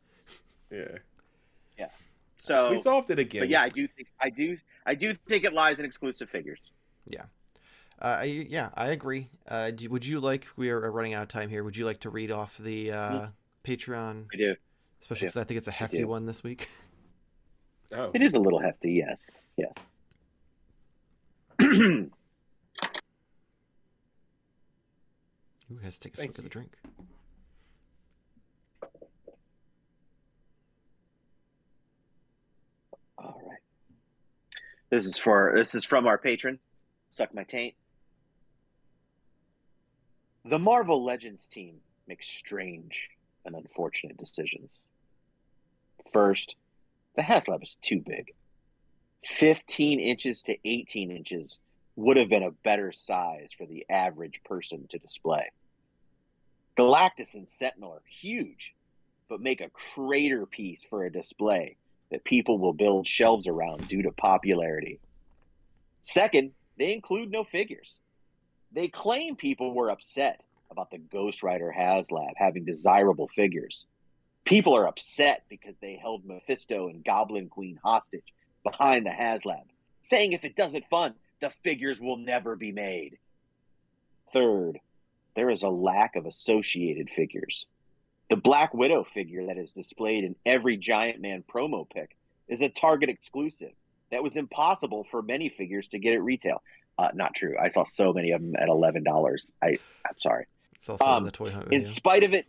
yeah. 0.70 0.98
Yeah. 1.78 1.88
So 2.38 2.70
we 2.70 2.78
solved 2.78 3.10
it 3.10 3.18
again. 3.18 3.42
but 3.42 3.48
yeah 3.48 3.62
i 3.62 3.68
do 3.68 3.86
think 3.88 4.08
i 4.20 4.30
do 4.30 4.56
i 4.86 4.94
do 4.94 5.12
think 5.12 5.44
it 5.44 5.52
lies 5.52 5.78
in 5.78 5.84
exclusive 5.84 6.28
figures 6.30 6.60
Uh, 8.00 8.18
I, 8.20 8.24
yeah, 8.24 8.70
I 8.74 8.90
agree. 8.90 9.28
Uh, 9.48 9.72
do, 9.72 9.88
would 9.90 10.06
you 10.06 10.20
like? 10.20 10.46
We 10.56 10.70
are 10.70 10.88
running 10.92 11.14
out 11.14 11.22
of 11.22 11.28
time 11.28 11.48
here. 11.50 11.64
Would 11.64 11.76
you 11.76 11.84
like 11.84 11.98
to 12.00 12.10
read 12.10 12.30
off 12.30 12.56
the 12.58 12.92
uh, 12.92 13.26
Patreon, 13.64 14.26
i 14.32 14.36
do 14.36 14.54
especially 15.00 15.26
because 15.26 15.36
I 15.36 15.42
think 15.42 15.58
it's 15.58 15.66
a 15.66 15.72
hefty 15.72 16.04
one 16.04 16.24
this 16.26 16.42
week? 16.44 16.68
Oh. 17.90 18.10
It 18.14 18.22
is 18.22 18.34
a 18.34 18.38
little 18.38 18.58
hefty, 18.58 18.92
yes. 18.92 19.42
Yes. 19.56 19.72
All 21.68 21.74
Ooh, 25.70 25.78
has 25.82 25.98
to 25.98 26.00
take 26.00 26.14
a 26.14 26.16
Thank 26.16 26.30
swig 26.30 26.38
of 26.38 26.44
the 26.44 26.50
drink. 26.50 26.72
right. 33.18 33.58
This 34.88 35.04
is 35.04 35.18
for 35.18 35.52
this 35.54 35.74
is 35.74 35.84
from 35.84 36.06
our 36.06 36.16
patron, 36.16 36.58
Suck 37.10 37.34
My 37.34 37.44
Taint. 37.44 37.74
The 40.46 40.58
Marvel 40.58 41.04
Legends 41.04 41.46
team 41.46 41.80
makes 42.06 42.26
strange 42.26 43.10
and 43.44 43.54
unfortunate 43.54 44.16
decisions. 44.16 44.80
First, 46.14 46.56
the 47.14 47.22
HasLab 47.22 47.62
is 47.62 47.76
too 47.82 48.00
big. 48.00 48.32
15 49.24 50.00
inches 50.00 50.42
to 50.42 50.56
18 50.64 51.10
inches 51.10 51.58
would 51.96 52.16
have 52.16 52.28
been 52.28 52.42
a 52.42 52.50
better 52.50 52.92
size 52.92 53.50
for 53.56 53.66
the 53.66 53.84
average 53.90 54.40
person 54.44 54.86
to 54.90 54.98
display. 54.98 55.50
Galactus 56.78 57.34
and 57.34 57.48
Sentinel 57.48 57.92
are 57.92 58.02
huge, 58.08 58.74
but 59.28 59.40
make 59.40 59.60
a 59.60 59.70
crater 59.70 60.46
piece 60.46 60.84
for 60.88 61.04
a 61.04 61.12
display 61.12 61.76
that 62.10 62.24
people 62.24 62.58
will 62.58 62.72
build 62.72 63.06
shelves 63.06 63.48
around 63.48 63.88
due 63.88 64.02
to 64.02 64.12
popularity. 64.12 65.00
Second, 66.02 66.52
they 66.78 66.92
include 66.92 67.30
no 67.30 67.42
figures. 67.42 67.98
They 68.72 68.88
claim 68.88 69.34
people 69.34 69.74
were 69.74 69.90
upset 69.90 70.42
about 70.70 70.90
the 70.90 70.98
Ghost 70.98 71.42
Rider 71.42 71.74
HasLab 71.76 72.32
having 72.36 72.64
desirable 72.64 73.28
figures. 73.28 73.86
People 74.44 74.76
are 74.76 74.86
upset 74.86 75.42
because 75.48 75.76
they 75.78 75.96
held 75.96 76.24
Mephisto 76.24 76.88
and 76.88 77.04
Goblin 77.04 77.48
Queen 77.48 77.78
hostage 77.82 78.32
behind 78.70 79.06
the 79.06 79.10
HasLab, 79.10 79.64
saying 80.02 80.32
if 80.32 80.44
it 80.44 80.56
doesn't 80.56 80.84
fund, 80.90 81.14
the 81.40 81.50
figures 81.62 82.00
will 82.00 82.16
never 82.16 82.56
be 82.56 82.72
made. 82.72 83.18
Third, 84.32 84.80
there 85.34 85.50
is 85.50 85.62
a 85.62 85.68
lack 85.68 86.16
of 86.16 86.26
associated 86.26 87.10
figures. 87.10 87.66
The 88.28 88.36
Black 88.36 88.74
Widow 88.74 89.04
figure 89.04 89.46
that 89.46 89.56
is 89.56 89.72
displayed 89.72 90.24
in 90.24 90.36
every 90.44 90.76
Giant 90.76 91.20
Man 91.20 91.42
promo 91.48 91.88
pic 91.88 92.16
is 92.48 92.60
a 92.60 92.68
Target 92.68 93.08
exclusive 93.08 93.72
that 94.10 94.22
was 94.22 94.36
impossible 94.36 95.04
for 95.10 95.22
many 95.22 95.48
figures 95.48 95.88
to 95.88 95.98
get 95.98 96.14
at 96.14 96.22
retail. 96.22 96.62
Uh, 96.98 97.08
not 97.14 97.34
true. 97.34 97.56
I 97.58 97.68
saw 97.68 97.84
so 97.84 98.12
many 98.12 98.32
of 98.32 98.42
them 98.42 98.54
at 98.56 98.68
eleven 98.68 99.04
dollars. 99.04 99.52
I 99.62 99.78
I'm 100.06 100.18
sorry. 100.18 100.46
It's 100.74 100.88
also 100.88 101.04
Um, 101.04 101.18
in 101.18 101.24
the 101.24 101.30
toy 101.30 101.50
hunt 101.50 101.72
In 101.72 101.84
spite 101.84 102.22
of 102.22 102.34
it, 102.34 102.46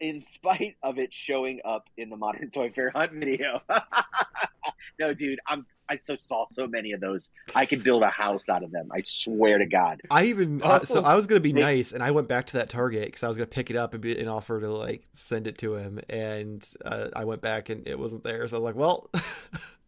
in 0.00 0.20
spite 0.20 0.76
of 0.82 0.98
it 0.98 1.12
showing 1.14 1.60
up 1.64 1.88
in 1.96 2.10
the 2.10 2.16
modern 2.16 2.50
toy 2.54 2.70
fair 2.70 2.90
hunt 2.90 3.12
video. 3.14 3.60
no, 4.98 5.14
dude, 5.14 5.38
I'm 5.46 5.66
I 5.88 5.96
so 5.96 6.16
saw 6.16 6.46
so 6.46 6.66
many 6.66 6.92
of 6.92 7.00
those. 7.00 7.30
I 7.54 7.66
could 7.66 7.84
build 7.84 8.02
a 8.02 8.08
house 8.08 8.48
out 8.48 8.62
of 8.62 8.70
them. 8.70 8.88
I 8.90 9.00
swear 9.00 9.58
to 9.58 9.66
God. 9.66 10.00
I 10.10 10.24
even 10.24 10.62
uh, 10.62 10.78
so 10.78 11.02
I 11.02 11.14
was 11.14 11.26
gonna 11.26 11.40
be 11.40 11.52
nice, 11.52 11.92
and 11.92 12.02
I 12.02 12.10
went 12.10 12.26
back 12.28 12.46
to 12.46 12.52
that 12.54 12.70
Target 12.70 13.04
because 13.06 13.22
I 13.22 13.28
was 13.28 13.36
gonna 13.36 13.46
pick 13.46 13.70
it 13.70 13.76
up 13.76 13.92
and, 13.92 14.02
be, 14.02 14.18
and 14.18 14.28
offer 14.28 14.60
to 14.60 14.68
like 14.72 15.04
send 15.12 15.46
it 15.46 15.58
to 15.58 15.76
him, 15.76 16.00
and 16.08 16.66
uh, 16.84 17.08
I 17.14 17.24
went 17.24 17.42
back 17.42 17.68
and 17.68 17.86
it 17.86 17.98
wasn't 17.98 18.24
there, 18.24 18.48
so 18.48 18.56
I 18.56 18.60
was 18.60 18.64
like, 18.64 18.76
well, 18.76 19.10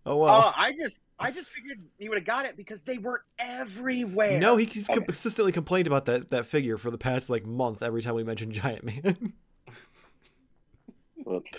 oh 0.04 0.16
well. 0.16 0.44
Oh, 0.48 0.52
I 0.54 0.72
just 0.78 1.02
I 1.18 1.30
just 1.30 1.48
figured 1.50 1.78
he 1.98 2.10
would 2.10 2.18
have 2.18 2.26
got 2.26 2.44
it 2.44 2.58
because 2.58 2.82
they 2.82 2.98
were 2.98 3.24
everywhere. 3.38 4.38
no, 4.38 4.58
he 4.58 4.66
he's 4.66 4.90
Okay. 4.90 5.02
consistently 5.02 5.52
complained 5.52 5.86
about 5.86 6.04
that 6.06 6.28
that 6.28 6.44
figure 6.44 6.76
for 6.76 6.90
the 6.90 6.98
past 6.98 7.30
like 7.30 7.46
month 7.46 7.82
every 7.82 8.02
time 8.02 8.14
we 8.14 8.22
mentioned 8.24 8.52
Giant 8.52 8.84
Man. 8.84 9.32
Whoops. 11.26 11.54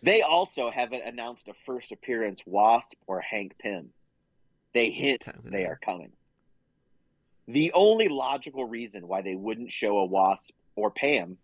They 0.00 0.22
also 0.22 0.70
haven't 0.70 1.02
announced 1.04 1.48
a 1.48 1.54
first 1.66 1.90
appearance 1.90 2.40
Wasp 2.46 2.94
or 3.08 3.20
Hank 3.20 3.58
Pym. 3.58 3.88
They 4.74 4.90
hint 4.90 5.24
they 5.42 5.50
they 5.50 5.66
are 5.66 5.78
coming. 5.84 6.12
The 7.48 7.72
only 7.74 8.06
logical 8.06 8.64
reason 8.64 9.08
why 9.08 9.22
they 9.22 9.34
wouldn't 9.34 9.72
show 9.72 9.98
a 9.98 10.04
Wasp 10.04 10.54
or 10.76 10.92
Pym 10.92 11.36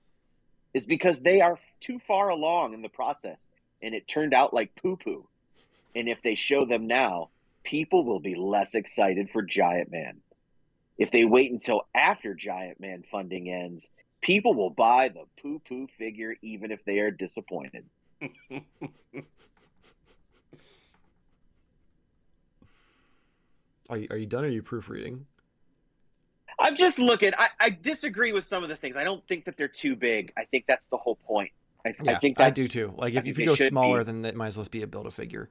is 0.73 0.87
because 0.87 1.21
they 1.21 1.41
are 1.41 1.59
too 1.81 1.99
far 1.99 2.29
along 2.29 2.75
in 2.75 2.83
the 2.83 2.89
process 2.89 3.45
and 3.83 3.93
it 3.93 4.07
turned 4.07 4.35
out 4.35 4.55
like 4.55 4.77
poo 4.77 4.97
poo. 4.97 5.27
And 5.97 6.09
if 6.09 6.23
they 6.23 6.37
show 6.37 6.65
them 6.65 6.87
now, 6.87 7.31
people 7.65 8.05
will 8.05 8.21
be 8.21 8.37
less 8.37 8.77
excited 8.77 9.31
for 9.31 9.43
Giant 9.43 9.91
Man. 9.91 10.21
If 10.97 11.11
they 11.11 11.25
wait 11.25 11.51
until 11.51 11.83
after 11.93 12.35
Giant 12.35 12.79
Man 12.79 13.03
funding 13.11 13.51
ends, 13.51 13.89
people 14.23 14.55
will 14.55 14.71
buy 14.71 15.09
the 15.09 15.25
poo 15.41 15.61
poo 15.69 15.87
figure 15.99 16.35
even 16.43 16.71
if 16.71 16.83
they 16.85 17.01
are 17.01 17.11
disappointed. 17.11 17.85
are 23.91 23.99
you 23.99 24.07
are 24.11 24.17
you 24.17 24.27
done? 24.27 24.45
Or 24.45 24.47
are 24.47 24.51
you 24.51 24.63
proofreading? 24.63 25.27
I'm 26.59 26.77
just 26.77 26.99
looking. 26.99 27.33
I, 27.37 27.49
I 27.59 27.71
disagree 27.71 28.33
with 28.33 28.47
some 28.47 28.63
of 28.63 28.69
the 28.69 28.77
things. 28.77 28.97
I 28.97 29.05
don't 29.05 29.27
think 29.27 29.45
that 29.47 29.57
they're 29.57 29.67
too 29.69 29.97
big. 29.97 30.33
I 30.37 30.45
think 30.45 30.65
that's 30.69 30.87
the 30.89 30.97
whole 30.97 31.17
point. 31.17 31.51
I, 31.85 31.95
Yeah, 32.03 32.13
I 32.13 32.19
think 32.21 32.39
I 32.41 32.51
do 32.51 32.69
too. 32.69 32.95
Like 32.97 33.15
if, 33.15 33.27
if 33.27 33.39
you 33.39 33.47
go 33.47 33.57
smaller, 33.57 33.99
be. 34.01 34.05
then 34.05 34.25
it 34.25 34.37
might 34.37 34.49
as 34.49 34.57
well 34.57 34.67
be 34.71 34.83
a 34.83 34.87
build 34.87 35.07
a 35.07 35.11
figure. 35.11 35.51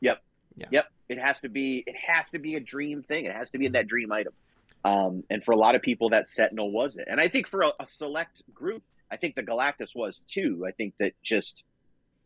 Yep. 0.00 0.70
Yep, 0.70 0.86
it 1.08 1.18
has 1.18 1.40
to 1.40 1.48
be. 1.48 1.82
It 1.86 1.96
has 1.96 2.30
to 2.30 2.38
be 2.38 2.54
a 2.54 2.60
dream 2.60 3.02
thing. 3.02 3.24
It 3.24 3.34
has 3.34 3.50
to 3.50 3.58
be 3.58 3.66
in 3.66 3.72
that 3.72 3.88
dream 3.88 4.12
item. 4.12 4.32
Um, 4.84 5.24
and 5.30 5.42
for 5.42 5.52
a 5.52 5.56
lot 5.56 5.74
of 5.74 5.82
people, 5.82 6.10
that 6.10 6.28
Sentinel 6.28 6.70
was 6.70 6.96
it. 6.96 7.06
And 7.08 7.20
I 7.20 7.28
think 7.28 7.46
for 7.46 7.62
a, 7.62 7.72
a 7.80 7.86
select 7.86 8.42
group, 8.52 8.82
I 9.10 9.16
think 9.16 9.34
the 9.34 9.42
Galactus 9.42 9.94
was 9.94 10.20
too. 10.26 10.64
I 10.66 10.72
think 10.72 10.94
that 10.98 11.12
just 11.22 11.64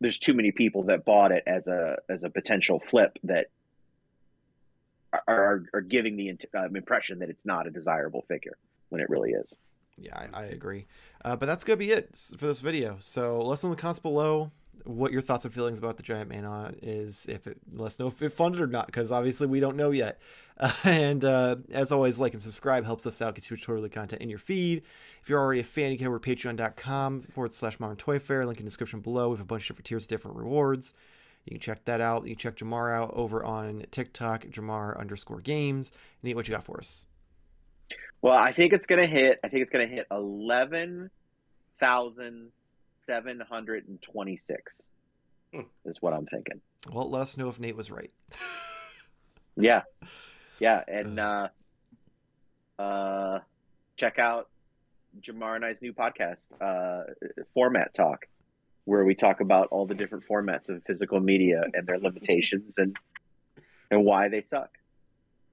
there's 0.01 0.19
too 0.19 0.35
many 0.35 0.53
people 0.53 0.85
that 0.85 1.05
bought 1.05 1.33
it 1.33 1.43
as 1.47 1.69
a 1.69 1.97
as 2.09 2.25
a 2.25 2.31
potential 2.31 2.81
flip 2.81 3.19
that 3.25 3.47
are 5.27 5.65
are, 5.73 5.81
giving 5.81 6.17
the 6.17 6.37
um, 6.55 6.77
impression 6.77 7.19
that 7.21 7.31
it's 7.31 7.47
not 7.47 7.67
a 7.67 7.71
desirable 7.71 8.25
figure 8.29 8.57
when 8.91 9.01
it 9.01 9.09
really 9.09 9.31
is. 9.31 9.55
Yeah, 9.97 10.17
I, 10.17 10.43
I 10.43 10.45
agree. 10.47 10.87
Uh, 11.25 11.37
but 11.37 11.47
that's 11.47 11.65
gonna 11.65 11.77
be 11.77 11.91
it 11.91 12.17
for 12.37 12.47
this 12.47 12.61
video. 12.61 12.97
So 13.01 13.41
let 13.41 13.55
us 13.55 13.65
know 13.65 13.71
in 13.71 13.77
the 13.77 13.81
comments 13.81 13.99
below 13.99 14.51
what 14.85 15.13
your 15.13 15.21
thoughts 15.21 15.45
and 15.45 15.53
feelings 15.53 15.79
about 15.79 15.97
the 15.97 16.03
Giant 16.03 16.29
Man 16.29 16.77
is. 16.83 17.27
If 17.29 17.47
it 17.47 17.59
let 17.73 17.87
us 17.87 17.99
know 17.99 18.09
if 18.09 18.21
it 18.23 18.33
funded 18.33 18.61
or 18.61 18.67
not, 18.67 18.87
because 18.87 19.13
obviously 19.13 19.47
we 19.47 19.61
don't 19.61 19.77
know 19.77 19.91
yet. 19.91 20.21
Uh, 20.59 20.73
and 20.85 21.25
uh, 21.25 21.57
as 21.71 21.93
always, 21.93 22.19
like 22.19 22.35
and 22.35 22.43
subscribe 22.43 22.85
helps 22.85 23.07
us 23.07 23.21
out. 23.23 23.35
Gets 23.35 23.51
you 23.51 23.57
tutorial 23.57 23.89
content 23.89 24.23
in 24.23 24.29
your 24.29 24.39
feed. 24.39 24.83
If 25.23 25.29
you're 25.29 25.41
already 25.41 25.61
a 25.61 25.65
fan, 25.65 25.93
you 25.93 25.99
can 25.99 26.07
over 26.07 26.21
patreon.com 26.21 27.21
forward 27.21 27.53
slash 27.53 27.79
Modern 27.81 27.97
Toyfare. 27.97 28.45
Link 28.45 28.59
in 28.59 28.65
the 28.65 28.71
description 28.71 29.01
below. 29.01 29.29
We 29.29 29.35
have 29.35 29.41
a 29.41 29.45
bunch 29.45 29.63
of 29.65 29.69
different 29.69 29.87
tiers, 29.87 30.07
different 30.07 30.37
rewards. 30.37 30.95
You 31.45 31.53
can 31.53 31.61
check 31.61 31.85
that 31.87 32.01
out. 32.01 32.25
You 32.25 32.35
can 32.35 32.39
check 32.39 32.57
Jarmar 32.57 32.95
out 32.95 33.13
over 33.15 33.43
on 33.43 33.85
TikTok, 33.91 34.45
Jarmar 34.47 34.99
underscore 34.99 35.41
games. 35.41 35.93
Nate, 36.23 36.37
what 36.37 36.47
you 36.47 36.53
got 36.53 36.65
for 36.65 36.79
us? 36.79 37.07
Well, 38.21 38.37
I 38.37 38.53
think 38.53 38.73
it's 38.73 38.87
gonna 38.87 39.07
hit. 39.07 39.39
I 39.45 39.49
think 39.49 39.63
it's 39.63 39.71
gonna 39.71 39.87
hit 39.87 40.07
eleven 40.11 41.11
thousand 41.79 42.51
seven 43.01 43.41
hundred 43.41 43.89
and 43.89 44.01
twenty-six. 44.03 44.75
Hmm. 45.53 45.63
Is 45.85 45.97
what 46.01 46.13
I'm 46.13 46.27
thinking. 46.27 46.61
Well, 46.93 47.09
let 47.09 47.23
us 47.23 47.37
know 47.37 47.49
if 47.49 47.59
Nate 47.59 47.77
was 47.77 47.91
right. 47.91 48.11
Yeah, 49.61 49.83
yeah, 50.61 50.85
and 50.87 51.19
uh, 51.19 51.49
uh, 52.79 53.41
check 53.97 54.21
out 54.21 54.49
Jarmar 55.21 55.57
and 55.57 55.65
I's 55.65 55.79
new 55.81 55.93
podcast, 55.93 56.43
uh, 56.61 57.13
Format 57.55 57.93
Talk, 57.93 58.27
where 58.85 59.05
we 59.05 59.17
talk 59.17 59.41
about 59.41 59.67
all 59.73 59.85
the 59.85 59.97
different 59.97 60.25
formats 60.25 60.69
of 60.69 60.85
physical 60.85 61.19
media 61.19 61.65
and 61.75 61.87
their 61.89 61.99
limitations 61.99 62.75
and 62.79 62.97
and 63.91 64.05
why 64.05 64.29
they 64.29 64.41
suck. 64.41 64.79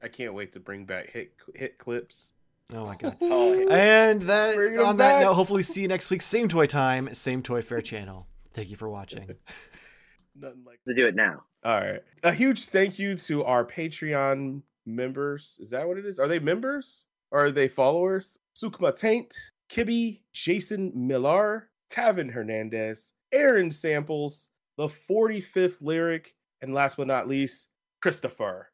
I 0.04 0.08
can't 0.08 0.36
wait 0.36 0.54
to 0.54 0.60
bring 0.60 0.86
back 0.86 1.10
hit 1.10 1.34
hit 1.56 1.80
clips. 1.80 2.34
Oh 2.74 2.86
my 2.86 2.96
god. 2.96 3.18
Oh, 3.22 3.68
And 3.70 4.22
that 4.24 4.56
Bring 4.56 4.80
'em 4.80 4.86
on 4.86 4.98
that 4.98 5.14
back. 5.14 5.22
note, 5.24 5.34
hopefully 5.34 5.64
see 5.64 5.82
you 5.82 5.88
next 5.88 6.10
week. 6.10 6.22
Same 6.22 6.48
toy 6.48 6.66
time, 6.66 7.14
same 7.14 7.42
toy 7.44 7.62
fair 7.62 7.82
channel. 7.82 8.28
Thank 8.54 8.70
you 8.70 8.76
for 8.76 8.90
watching. 8.90 9.36
Nothing 10.36 10.64
like 10.66 10.80
to 10.88 10.94
do 10.94 11.06
it 11.08 11.16
now. 11.16 11.44
All 11.64 11.80
right. 11.80 12.02
A 12.24 12.32
huge 12.34 12.66
thank 12.66 13.00
you 13.00 13.16
to 13.16 13.44
our 13.46 13.66
Patreon 13.66 14.62
members. 14.86 15.58
Is 15.62 15.70
that 15.70 15.88
what 15.88 15.98
it 15.98 16.06
is? 16.06 16.20
Are 16.20 16.28
they 16.28 16.40
members 16.40 17.06
or 17.32 17.46
are 17.46 17.52
they 17.52 17.68
followers? 17.68 18.38
Suck 18.54 18.80
My 18.82 18.92
Taint, 18.92 19.34
Kibby, 19.70 20.22
Jason 20.34 20.92
Millar, 20.96 21.70
Tavin 21.90 22.32
Hernandez, 22.32 23.14
Aaron 23.32 23.72
Samples, 23.72 24.50
the 24.78 24.88
45th 24.88 25.78
Lyric, 25.82 26.34
and 26.62 26.74
last 26.74 26.98
but 26.98 27.08
not 27.08 27.28
least, 27.28 27.70
Christopher. 28.02 28.70